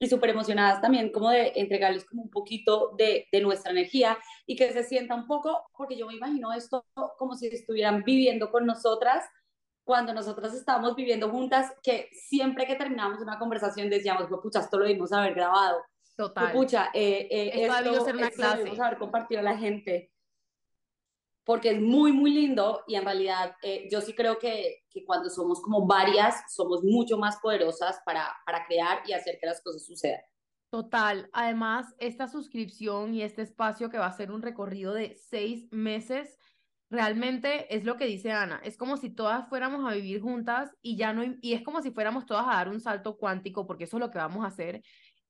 y 0.00 0.08
súper 0.08 0.30
emocionadas 0.30 0.80
también 0.80 1.12
como 1.12 1.28
de 1.28 1.52
entregarles 1.56 2.06
como 2.06 2.22
un 2.22 2.30
poquito 2.30 2.94
de, 2.96 3.28
de, 3.30 3.40
nuestra 3.42 3.70
energía 3.70 4.18
y 4.46 4.56
que 4.56 4.72
se 4.72 4.82
sienta 4.82 5.14
un 5.14 5.26
poco, 5.26 5.62
porque 5.76 5.96
yo 5.96 6.06
me 6.06 6.14
imagino 6.14 6.52
esto 6.54 6.86
como 7.18 7.36
si 7.36 7.48
estuvieran 7.48 8.02
viviendo 8.02 8.50
con 8.50 8.64
nosotras 8.64 9.24
cuando 9.84 10.14
nosotras 10.14 10.54
estábamos 10.54 10.96
viviendo 10.96 11.30
juntas, 11.30 11.72
que 11.82 12.08
siempre 12.12 12.66
que 12.66 12.76
terminábamos 12.76 13.20
una 13.20 13.38
conversación 13.38 13.90
decíamos, 13.90 14.28
pucha, 14.42 14.60
esto 14.60 14.78
lo 14.78 14.86
debimos 14.86 15.12
haber 15.12 15.34
grabado. 15.34 15.82
Total. 16.16 16.52
pucha, 16.52 16.90
eh, 16.94 17.28
eh, 17.30 17.50
esto, 17.64 17.90
esto, 17.90 18.04
ser 18.04 18.16
una 18.16 18.26
esto 18.26 18.36
clase. 18.36 18.58
debimos 18.58 18.80
haber 18.80 18.98
compartido 18.98 19.40
a 19.40 19.44
la 19.44 19.56
gente 19.56 20.12
porque 21.44 21.70
es 21.70 21.80
muy, 21.80 22.12
muy 22.12 22.32
lindo 22.32 22.82
y 22.86 22.94
en 22.94 23.04
realidad 23.04 23.56
eh, 23.62 23.88
yo 23.90 24.00
sí 24.00 24.14
creo 24.14 24.38
que, 24.38 24.84
que, 24.90 25.04
cuando 25.04 25.30
somos 25.30 25.60
como 25.60 25.86
varias, 25.86 26.52
somos 26.54 26.82
mucho 26.82 27.18
más 27.18 27.38
poderosas 27.38 28.00
para, 28.04 28.28
para 28.44 28.64
crear 28.66 29.02
y 29.06 29.12
hacer 29.12 29.38
que 29.40 29.46
las 29.46 29.62
cosas 29.62 29.84
sucedan. 29.84 30.20
Total. 30.70 31.28
Además, 31.32 31.94
esta 31.98 32.28
suscripción 32.28 33.14
y 33.14 33.22
este 33.22 33.42
espacio 33.42 33.90
que 33.90 33.98
va 33.98 34.06
a 34.06 34.12
ser 34.12 34.30
un 34.30 34.42
recorrido 34.42 34.94
de 34.94 35.16
seis 35.16 35.66
meses, 35.72 36.38
realmente 36.90 37.74
es 37.74 37.84
lo 37.84 37.96
que 37.96 38.06
dice 38.06 38.30
Ana. 38.30 38.60
Es 38.62 38.76
como 38.76 38.96
si 38.96 39.10
todas 39.10 39.48
fuéramos 39.48 39.84
a 39.84 39.94
vivir 39.94 40.20
juntas 40.20 40.70
y 40.80 40.96
ya 40.96 41.12
no, 41.12 41.24
y 41.40 41.54
es 41.54 41.62
como 41.62 41.82
si 41.82 41.90
fuéramos 41.90 42.24
todas 42.26 42.46
a 42.46 42.54
dar 42.54 42.68
un 42.68 42.80
salto 42.80 43.16
cuántico, 43.16 43.66
porque 43.66 43.84
eso 43.84 43.96
es 43.96 44.00
lo 44.00 44.10
que 44.10 44.18
vamos 44.18 44.44
a 44.44 44.48
hacer. 44.48 44.82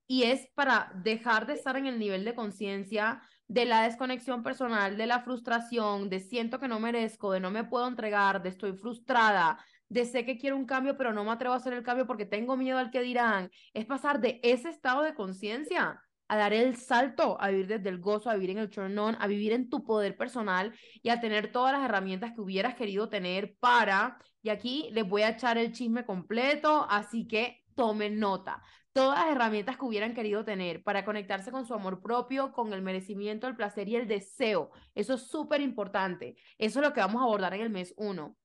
Y 0.07 0.25
es 0.25 0.49
para 0.55 0.93
dejar 1.05 1.47
de 1.47 1.55
estar 1.55 1.77
en 1.77 1.87
el 1.87 1.99
nivel 1.99 2.25
de 2.25 2.35
conciencia 2.35 3.23
de 3.51 3.65
la 3.65 3.83
desconexión 3.83 4.45
personal, 4.45 4.97
de 4.97 5.09
la 5.09 5.23
frustración, 5.23 6.09
de 6.09 6.21
siento 6.21 6.61
que 6.61 6.69
no 6.69 6.79
merezco, 6.79 7.33
de 7.33 7.41
no 7.41 7.51
me 7.51 7.65
puedo 7.65 7.89
entregar, 7.89 8.41
de 8.41 8.49
estoy 8.49 8.75
frustrada, 8.75 9.59
de 9.89 10.05
sé 10.05 10.25
que 10.25 10.39
quiero 10.39 10.57
un 10.57 10.67
cambio, 10.67 10.97
pero 10.97 11.13
no 11.13 11.25
me 11.25 11.33
atrevo 11.33 11.55
a 11.55 11.57
hacer 11.57 11.73
el 11.73 11.83
cambio 11.83 12.07
porque 12.07 12.27
tengo 12.27 12.57
miedo 12.57 12.79
al 12.79 12.93
que 12.93 13.01
dirán. 13.01 13.51
Es 13.75 13.87
pasar 13.87 14.21
de 14.21 14.39
ese 14.45 14.69
estado 14.69 15.03
de 15.03 15.15
conciencia 15.15 16.01
a 16.29 16.37
dar 16.37 16.53
el 16.53 16.77
salto, 16.77 17.37
a 17.41 17.49
vivir 17.49 17.67
desde 17.67 17.89
el 17.89 17.99
gozo, 17.99 18.31
a 18.31 18.35
vivir 18.35 18.51
en 18.51 18.59
el 18.59 18.71
turn 18.71 18.97
on, 18.97 19.17
a 19.19 19.27
vivir 19.27 19.53
en 19.53 19.69
tu 19.69 19.83
poder 19.83 20.17
personal 20.17 20.73
y 21.03 21.09
a 21.09 21.19
tener 21.19 21.51
todas 21.51 21.73
las 21.73 21.85
herramientas 21.85 22.31
que 22.33 22.43
hubieras 22.43 22.77
querido 22.77 23.09
tener 23.09 23.57
para, 23.59 24.17
y 24.43 24.51
aquí 24.51 24.91
les 24.93 25.09
voy 25.09 25.23
a 25.23 25.31
echar 25.31 25.59
el 25.59 25.73
chisme 25.73 26.05
completo, 26.07 26.87
así 26.89 27.27
que 27.27 27.65
tomen 27.75 28.21
nota 28.21 28.63
todas 28.93 29.21
las 29.21 29.37
herramientas 29.37 29.77
que 29.77 29.85
hubieran 29.85 30.15
querido 30.15 30.45
tener 30.45 30.83
para 30.83 31.05
conectarse 31.05 31.51
con 31.51 31.67
su 31.67 31.75
amor 31.75 32.01
propio, 32.03 32.53
con 32.53 32.73
el 32.73 32.83
merecimiento, 32.83 33.47
el 33.47 33.57
placer 33.57 33.89
y 33.89 33.97
el 33.97 34.09
deseo. 34.09 34.71
Eso 34.95 35.15
es 35.15 35.23
súper 35.23 35.61
importante. 35.61 36.37
Eso 36.59 36.81
es 36.81 36.87
lo 36.87 36.93
que 36.93 37.01
vamos 37.01 37.21
a 37.21 37.25
abordar 37.25 37.55
en 37.55 37.61
el 37.61 37.71
mes 37.71 37.95
uno. 37.97 38.37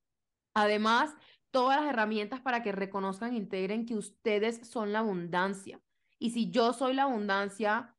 Además, 0.54 1.14
todas 1.50 1.80
las 1.80 1.90
herramientas 1.90 2.40
para 2.40 2.62
que 2.62 2.72
reconozcan 2.72 3.32
e 3.32 3.36
integren 3.36 3.86
que 3.86 3.96
ustedes 3.96 4.68
son 4.68 4.92
la 4.92 5.00
abundancia. 5.00 5.80
Y 6.18 6.30
si 6.30 6.50
yo 6.50 6.72
soy 6.72 6.94
la 6.94 7.04
abundancia, 7.04 7.94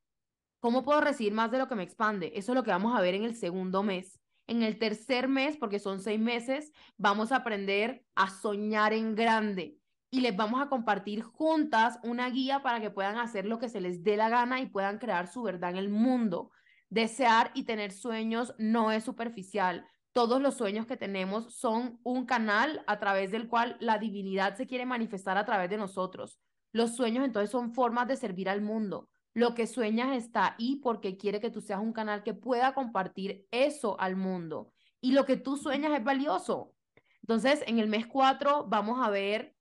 ¿cómo 0.60 0.82
puedo 0.82 1.00
recibir 1.00 1.32
más 1.32 1.50
de 1.50 1.58
lo 1.58 1.68
que 1.68 1.74
me 1.74 1.84
expande? 1.84 2.32
Eso 2.34 2.52
es 2.52 2.56
lo 2.56 2.64
que 2.64 2.70
vamos 2.70 2.96
a 2.96 3.00
ver 3.00 3.14
en 3.14 3.24
el 3.24 3.36
segundo 3.36 3.82
mes. 3.82 4.20
En 4.46 4.62
el 4.62 4.78
tercer 4.78 5.28
mes, 5.28 5.58
porque 5.58 5.78
son 5.78 6.00
seis 6.00 6.18
meses, 6.18 6.72
vamos 6.96 7.30
a 7.30 7.36
aprender 7.36 8.04
a 8.14 8.30
soñar 8.30 8.94
en 8.94 9.14
grande 9.14 9.77
y 10.10 10.20
les 10.20 10.36
vamos 10.36 10.60
a 10.60 10.68
compartir 10.68 11.22
juntas 11.22 11.98
una 12.02 12.28
guía 12.30 12.62
para 12.62 12.80
que 12.80 12.90
puedan 12.90 13.18
hacer 13.18 13.44
lo 13.44 13.58
que 13.58 13.68
se 13.68 13.80
les 13.80 14.02
dé 14.02 14.16
la 14.16 14.28
gana 14.28 14.60
y 14.60 14.66
puedan 14.66 14.98
crear 14.98 15.26
su 15.26 15.42
verdad 15.42 15.70
en 15.70 15.76
el 15.76 15.88
mundo. 15.88 16.50
Desear 16.88 17.50
y 17.54 17.64
tener 17.64 17.92
sueños 17.92 18.54
no 18.58 18.90
es 18.90 19.04
superficial. 19.04 19.86
Todos 20.12 20.40
los 20.40 20.56
sueños 20.56 20.86
que 20.86 20.96
tenemos 20.96 21.54
son 21.54 22.00
un 22.02 22.24
canal 22.24 22.82
a 22.86 22.98
través 22.98 23.30
del 23.30 23.48
cual 23.48 23.76
la 23.80 23.98
divinidad 23.98 24.56
se 24.56 24.66
quiere 24.66 24.86
manifestar 24.86 25.36
a 25.36 25.44
través 25.44 25.68
de 25.68 25.76
nosotros. 25.76 26.40
Los 26.72 26.96
sueños 26.96 27.24
entonces 27.24 27.50
son 27.50 27.74
formas 27.74 28.08
de 28.08 28.16
servir 28.16 28.48
al 28.48 28.62
mundo. 28.62 29.10
Lo 29.34 29.54
que 29.54 29.66
sueñas 29.66 30.16
está 30.16 30.54
ahí 30.54 30.76
porque 30.76 31.18
quiere 31.18 31.40
que 31.40 31.50
tú 31.50 31.60
seas 31.60 31.80
un 31.80 31.92
canal 31.92 32.22
que 32.22 32.34
pueda 32.34 32.72
compartir 32.72 33.46
eso 33.50 34.00
al 34.00 34.16
mundo. 34.16 34.72
Y 35.00 35.12
lo 35.12 35.26
que 35.26 35.36
tú 35.36 35.56
sueñas 35.56 35.92
es 35.92 36.02
valioso. 36.02 36.74
Entonces, 37.20 37.62
en 37.66 37.78
el 37.78 37.88
mes 37.88 38.06
4 38.06 38.66
vamos 38.68 39.06
a 39.06 39.10
ver 39.10 39.57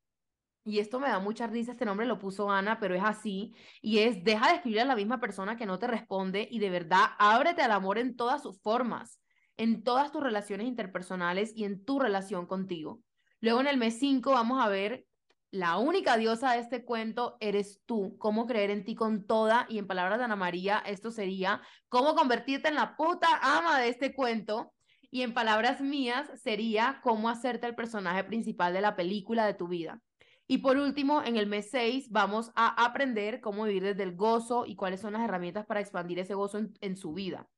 y 0.67 0.79
esto 0.79 0.99
me 0.99 1.07
da 1.07 1.19
mucha 1.19 1.47
risa, 1.47 1.71
este 1.71 1.85
nombre 1.85 2.05
lo 2.05 2.19
puso 2.19 2.51
Ana, 2.51 2.79
pero 2.79 2.93
es 2.93 3.03
así, 3.03 3.55
y 3.81 3.99
es, 3.99 4.23
deja 4.23 4.49
de 4.49 4.55
escribir 4.55 4.81
a 4.81 4.85
la 4.85 4.95
misma 4.95 5.19
persona 5.19 5.55
que 5.55 5.65
no 5.65 5.79
te 5.79 5.87
responde 5.87 6.47
y 6.51 6.59
de 6.59 6.69
verdad 6.69 7.05
ábrete 7.17 7.61
al 7.61 7.71
amor 7.71 7.97
en 7.97 8.15
todas 8.15 8.43
sus 8.43 8.61
formas, 8.61 9.19
en 9.55 9.83
todas 9.83 10.11
tus 10.11 10.21
relaciones 10.21 10.67
interpersonales 10.67 11.53
y 11.55 11.63
en 11.63 11.83
tu 11.83 11.99
relación 11.99 12.45
contigo. 12.45 13.01
Luego 13.39 13.61
en 13.61 13.67
el 13.67 13.77
mes 13.77 13.97
5 13.99 14.31
vamos 14.31 14.63
a 14.63 14.67
ver 14.67 15.05
la 15.51 15.77
única 15.77 16.17
diosa 16.17 16.51
de 16.51 16.59
este 16.59 16.83
cuento 16.83 17.37
eres 17.39 17.81
tú, 17.85 18.17
cómo 18.17 18.45
creer 18.47 18.69
en 18.69 18.83
ti 18.83 18.95
con 18.95 19.25
toda, 19.25 19.65
y 19.69 19.77
en 19.77 19.87
palabras 19.87 20.19
de 20.19 20.25
Ana 20.25 20.35
María, 20.35 20.83
esto 20.85 21.09
sería 21.09 21.61
cómo 21.87 22.15
convertirte 22.15 22.67
en 22.67 22.75
la 22.75 22.97
puta 22.97 23.27
ama 23.41 23.79
de 23.79 23.87
este 23.87 24.13
cuento. 24.13 24.73
Y 25.09 25.21
en 25.21 25.33
palabras 25.33 25.79
mías 25.79 26.29
sería 26.35 26.99
cómo 27.01 27.29
hacerte 27.29 27.65
el 27.65 27.75
personaje 27.75 28.25
principal 28.25 28.73
de 28.73 28.81
la 28.81 28.97
película 28.97 29.45
de 29.45 29.53
tu 29.53 29.69
vida. 29.69 30.01
Y 30.49 30.59
por 30.59 30.77
último, 30.77 31.21
en 31.23 31.35
el 31.35 31.45
mes 31.45 31.69
6 31.71 32.09
vamos 32.09 32.51
a 32.55 32.85
aprender 32.85 33.41
cómo 33.41 33.65
vivir 33.65 33.83
desde 33.83 34.03
el 34.03 34.15
gozo 34.15 34.65
y 34.65 34.75
cuáles 34.75 35.01
son 35.01 35.13
las 35.13 35.23
herramientas 35.23 35.65
para 35.65 35.81
expandir 35.81 36.19
ese 36.19 36.35
gozo 36.35 36.59
en, 36.79 36.95
su 36.95 37.13
vida. 37.13 37.49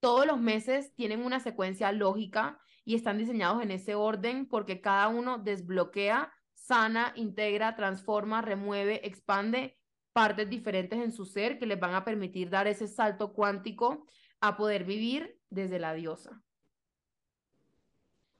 Todos 0.00 0.26
los 0.26 0.40
meses 0.40 0.94
tienen 0.94 1.22
una 1.22 1.40
secuencia 1.40 1.92
lógica 1.92 2.58
y 2.86 2.94
están 2.94 3.18
diseñados 3.18 3.62
en 3.62 3.70
ese 3.70 3.94
orden 3.94 4.48
porque 4.48 4.80
cada 4.80 5.08
uno 5.08 5.36
desbloquea, 5.36 6.32
sana, 6.54 7.12
integra, 7.16 7.76
transforma, 7.76 8.40
remueve, 8.40 9.06
expande 9.06 9.78
partes 10.14 10.48
diferentes 10.48 10.98
en 10.98 11.12
su 11.12 11.26
ser 11.26 11.58
que 11.58 11.66
les 11.66 11.78
van 11.78 11.94
a 11.94 12.04
permitir 12.04 12.48
dar 12.48 12.66
ese 12.66 12.88
salto 12.88 13.34
cuántico 13.34 14.06
a 14.40 14.56
poder 14.56 14.84
vivir 14.84 15.38
desde 15.50 15.78
la 15.78 15.92
diosa. 15.92 16.42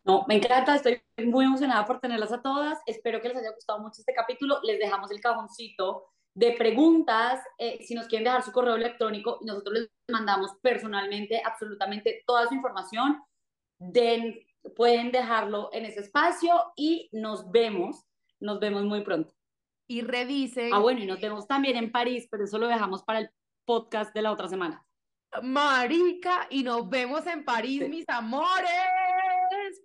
No, 0.08 0.24
me 0.26 0.36
encanta, 0.36 0.74
estoy 0.74 1.02
muy 1.26 1.44
emocionada 1.44 1.84
por 1.84 2.00
tenerlas 2.00 2.32
a 2.32 2.40
todas. 2.40 2.78
Espero 2.86 3.20
que 3.20 3.28
les 3.28 3.36
haya 3.36 3.52
gustado 3.52 3.78
mucho 3.80 4.00
este 4.00 4.14
capítulo. 4.14 4.58
Les 4.62 4.78
dejamos 4.78 5.10
el 5.10 5.20
cajoncito 5.20 6.06
de 6.34 6.52
preguntas. 6.52 7.42
Eh, 7.58 7.84
si 7.84 7.94
nos 7.94 8.06
quieren 8.06 8.24
dejar 8.24 8.42
su 8.42 8.50
correo 8.50 8.76
electrónico, 8.76 9.38
nosotros 9.42 9.80
les 9.80 9.90
mandamos 10.10 10.52
personalmente 10.62 11.42
absolutamente 11.44 12.22
toda 12.26 12.46
su 12.46 12.54
información. 12.54 13.22
Den, 13.78 14.40
pueden 14.74 15.12
dejarlo 15.12 15.68
en 15.74 15.84
ese 15.84 16.00
espacio 16.00 16.54
y 16.74 17.10
nos 17.12 17.50
vemos. 17.50 18.06
Nos 18.40 18.60
vemos 18.60 18.84
muy 18.84 19.02
pronto. 19.02 19.34
Y 19.86 20.00
revisen. 20.00 20.72
Ah, 20.72 20.78
bueno, 20.78 21.00
y 21.00 21.06
nos 21.06 21.20
vemos 21.20 21.46
también 21.46 21.76
en 21.76 21.92
París, 21.92 22.28
pero 22.30 22.44
eso 22.44 22.56
lo 22.56 22.66
dejamos 22.66 23.02
para 23.02 23.18
el 23.18 23.30
podcast 23.66 24.14
de 24.14 24.22
la 24.22 24.32
otra 24.32 24.48
semana. 24.48 24.82
Marica, 25.42 26.46
y 26.48 26.62
nos 26.62 26.88
vemos 26.88 27.26
en 27.26 27.44
París, 27.44 27.86
mis 27.90 28.08
amores 28.08 28.97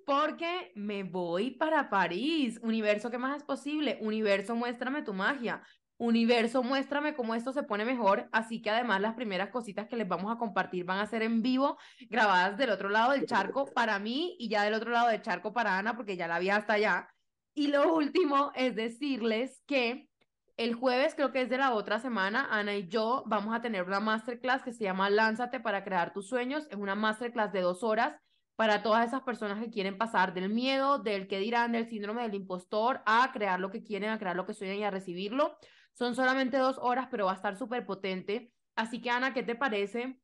porque 0.05 0.71
me 0.75 1.03
voy 1.03 1.51
para 1.51 1.89
París. 1.89 2.59
Universo, 2.61 3.09
¿qué 3.09 3.17
más 3.17 3.37
es 3.37 3.43
posible? 3.43 3.97
Universo, 4.01 4.55
muéstrame 4.55 5.01
tu 5.01 5.13
magia. 5.13 5.61
Universo, 5.97 6.63
muéstrame 6.63 7.13
cómo 7.13 7.35
esto 7.35 7.53
se 7.53 7.63
pone 7.63 7.85
mejor. 7.85 8.27
Así 8.31 8.61
que 8.61 8.69
además 8.69 9.01
las 9.01 9.13
primeras 9.13 9.49
cositas 9.49 9.87
que 9.87 9.95
les 9.95 10.07
vamos 10.07 10.33
a 10.33 10.37
compartir 10.37 10.85
van 10.85 10.99
a 10.99 11.07
ser 11.07 11.21
en 11.21 11.41
vivo, 11.41 11.77
grabadas 12.09 12.57
del 12.57 12.71
otro 12.71 12.89
lado 12.89 13.11
del 13.11 13.25
charco 13.25 13.65
para 13.65 13.99
mí 13.99 14.35
y 14.39 14.49
ya 14.49 14.63
del 14.63 14.73
otro 14.73 14.91
lado 14.91 15.09
del 15.09 15.21
charco 15.21 15.53
para 15.53 15.77
Ana, 15.77 15.95
porque 15.95 16.17
ya 16.17 16.27
la 16.27 16.39
vi 16.39 16.49
hasta 16.49 16.73
allá. 16.73 17.07
Y 17.53 17.67
lo 17.67 17.93
último 17.93 18.51
es 18.55 18.75
decirles 18.75 19.61
que 19.67 20.09
el 20.57 20.75
jueves, 20.75 21.15
creo 21.15 21.31
que 21.31 21.41
es 21.41 21.49
de 21.49 21.57
la 21.57 21.73
otra 21.73 21.99
semana, 21.99 22.47
Ana 22.51 22.75
y 22.75 22.87
yo 22.87 23.23
vamos 23.25 23.55
a 23.55 23.61
tener 23.61 23.83
una 23.83 23.99
masterclass 23.99 24.61
que 24.61 24.73
se 24.73 24.83
llama 24.83 25.09
Lánzate 25.09 25.59
para 25.59 25.83
crear 25.83 26.13
tus 26.13 26.27
sueños. 26.27 26.67
Es 26.69 26.77
una 26.77 26.95
masterclass 26.95 27.51
de 27.51 27.61
dos 27.61 27.83
horas 27.83 28.15
para 28.63 28.81
todas 28.81 29.05
esas 29.05 29.23
personas 29.23 29.59
que 29.61 29.69
quieren 29.69 29.97
pasar 29.97 30.33
del 30.33 30.47
miedo, 30.47 30.97
del 30.97 31.27
que 31.27 31.37
dirán, 31.37 31.73
del 31.73 31.89
síndrome 31.89 32.21
del 32.21 32.33
impostor, 32.33 33.01
a 33.05 33.29
crear 33.33 33.59
lo 33.59 33.69
que 33.69 33.83
quieren, 33.83 34.09
a 34.09 34.17
crear 34.17 34.37
lo 34.37 34.45
que 34.45 34.53
sueñan 34.53 34.77
y 34.77 34.85
a 34.85 34.89
recibirlo. 34.89 35.57
Son 35.91 36.15
solamente 36.15 36.55
dos 36.55 36.77
horas, 36.81 37.09
pero 37.11 37.25
va 37.25 37.33
a 37.33 37.35
estar 37.35 37.57
súper 37.57 37.85
potente. 37.85 38.53
Así 38.77 39.01
que, 39.01 39.09
Ana, 39.09 39.33
¿qué 39.33 39.43
te 39.43 39.55
parece 39.55 40.17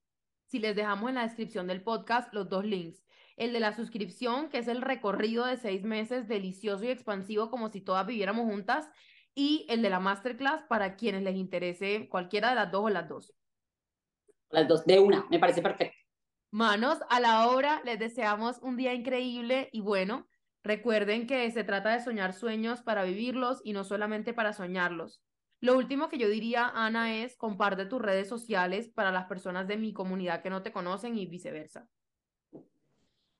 si 0.46 0.60
les 0.60 0.74
dejamos 0.74 1.10
en 1.10 1.16
la 1.16 1.24
descripción 1.24 1.68
del 1.68 1.84
podcast 1.84 2.34
los 2.34 2.48
dos 2.48 2.64
links? 2.64 3.04
El 3.36 3.52
de 3.52 3.60
la 3.60 3.76
suscripción, 3.76 4.48
que 4.48 4.60
es 4.60 4.70
el 4.70 4.84
recorrido 4.84 5.46
de 5.46 5.58
seis 5.58 5.84
meses 5.84 6.30
delicioso 6.30 6.86
y 6.86 6.92
expansivo, 6.92 7.52
como 7.52 7.68
si 7.68 7.82
todas 7.82 8.08
viviéramos 8.08 8.46
juntas, 8.46 8.90
y 9.36 9.66
el 9.68 9.82
de 9.82 9.90
la 9.90 10.00
masterclass 10.00 10.64
para 10.64 10.96
quienes 10.96 11.24
les 11.24 11.36
interese 11.36 12.08
cualquiera 12.08 12.52
de 12.52 12.56
las 12.56 12.72
dos 12.72 12.86
o 12.86 12.90
las 12.90 13.10
dos. 13.10 13.34
Las 14.50 14.66
dos, 14.66 14.86
de 14.86 14.98
una, 14.98 15.26
me 15.30 15.40
parece 15.40 15.62
perfecto. 15.62 15.99
Manos 16.52 16.98
a 17.10 17.20
la 17.20 17.48
obra, 17.48 17.80
les 17.86 18.00
deseamos 18.00 18.58
un 18.64 18.76
día 18.76 18.96
increíble 18.96 19.70
y 19.72 19.82
bueno, 19.82 20.28
recuerden 20.64 21.28
que 21.28 21.50
se 21.52 21.64
trata 21.64 21.92
de 21.92 22.04
soñar 22.04 22.34
sueños 22.34 22.82
para 22.82 23.04
vivirlos 23.04 23.62
y 23.64 23.74
no 23.74 23.84
solamente 23.84 24.34
para 24.34 24.54
soñarlos. 24.54 25.22
Lo 25.62 25.78
último 25.78 26.10
que 26.10 26.18
yo 26.18 26.28
diría, 26.28 26.68
Ana, 26.74 27.18
es 27.18 27.36
comparte 27.36 27.86
tus 27.86 28.02
redes 28.02 28.28
sociales 28.28 28.90
para 28.90 29.12
las 29.12 29.26
personas 29.26 29.68
de 29.68 29.78
mi 29.78 29.94
comunidad 29.94 30.42
que 30.42 30.50
no 30.50 30.64
te 30.64 30.72
conocen 30.72 31.18
y 31.20 31.28
viceversa. 31.28 31.88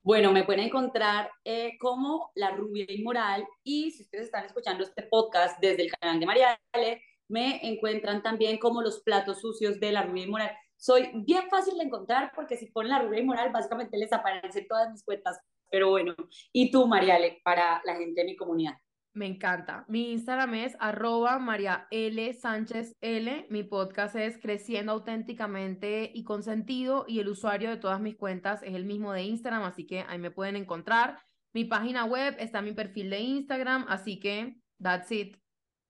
Bueno, 0.02 0.30
me 0.30 0.44
pueden 0.44 0.66
encontrar 0.66 1.32
eh, 1.44 1.76
como 1.78 2.30
La 2.36 2.52
Rubia 2.52 2.86
Inmoral 2.88 3.44
y 3.64 3.90
si 3.90 4.04
ustedes 4.04 4.26
están 4.26 4.44
escuchando 4.44 4.84
este 4.84 5.02
podcast 5.02 5.58
desde 5.60 5.82
el 5.82 5.92
canal 5.92 6.20
de 6.20 6.26
Mariale, 6.26 7.02
me 7.28 7.66
encuentran 7.66 8.22
también 8.22 8.58
como 8.58 8.82
Los 8.82 9.02
Platos 9.02 9.40
Sucios 9.40 9.80
de 9.80 9.90
La 9.90 10.02
Rubia 10.02 10.24
Inmoral. 10.24 10.56
Soy 10.80 11.10
bien 11.12 11.42
fácil 11.50 11.76
de 11.76 11.84
encontrar 11.84 12.32
porque 12.34 12.56
si 12.56 12.64
ponen 12.70 12.90
La 12.90 13.02
Rubia 13.02 13.20
Inmoral, 13.20 13.52
básicamente 13.52 13.98
les 13.98 14.10
aparecen 14.14 14.66
todas 14.66 14.90
mis 14.90 15.04
cuentas. 15.04 15.38
Pero 15.70 15.90
bueno, 15.90 16.14
¿y 16.54 16.70
tú, 16.70 16.86
Mariale, 16.86 17.42
para 17.44 17.82
la 17.84 17.96
gente 17.96 18.22
de 18.22 18.26
mi 18.26 18.34
comunidad? 18.34 18.72
Me 19.12 19.26
encanta. 19.26 19.84
Mi 19.88 20.10
Instagram 20.12 20.54
es 20.54 20.76
arroba 20.80 21.38
María 21.38 21.86
L. 21.90 22.32
Sánchez 22.32 22.96
L. 23.02 23.46
Mi 23.50 23.62
podcast 23.62 24.16
es 24.16 24.38
Creciendo 24.38 24.92
Auténticamente 24.92 26.10
y 26.14 26.24
con 26.24 26.42
Sentido 26.42 27.04
y 27.06 27.20
el 27.20 27.28
usuario 27.28 27.68
de 27.68 27.76
todas 27.76 28.00
mis 28.00 28.16
cuentas 28.16 28.62
es 28.62 28.74
el 28.74 28.86
mismo 28.86 29.12
de 29.12 29.24
Instagram, 29.24 29.64
así 29.64 29.86
que 29.86 30.06
ahí 30.08 30.18
me 30.18 30.30
pueden 30.30 30.56
encontrar. 30.56 31.18
Mi 31.52 31.66
página 31.66 32.06
web 32.06 32.36
está 32.38 32.60
en 32.60 32.64
mi 32.64 32.72
perfil 32.72 33.10
de 33.10 33.18
Instagram, 33.18 33.84
así 33.90 34.18
que 34.18 34.56
that's 34.82 35.12
it. 35.12 35.36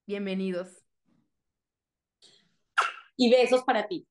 Bienvenidos. 0.05 0.85
Y 3.17 3.31
besos 3.31 3.63
para 3.63 3.87
ti. 3.87 4.10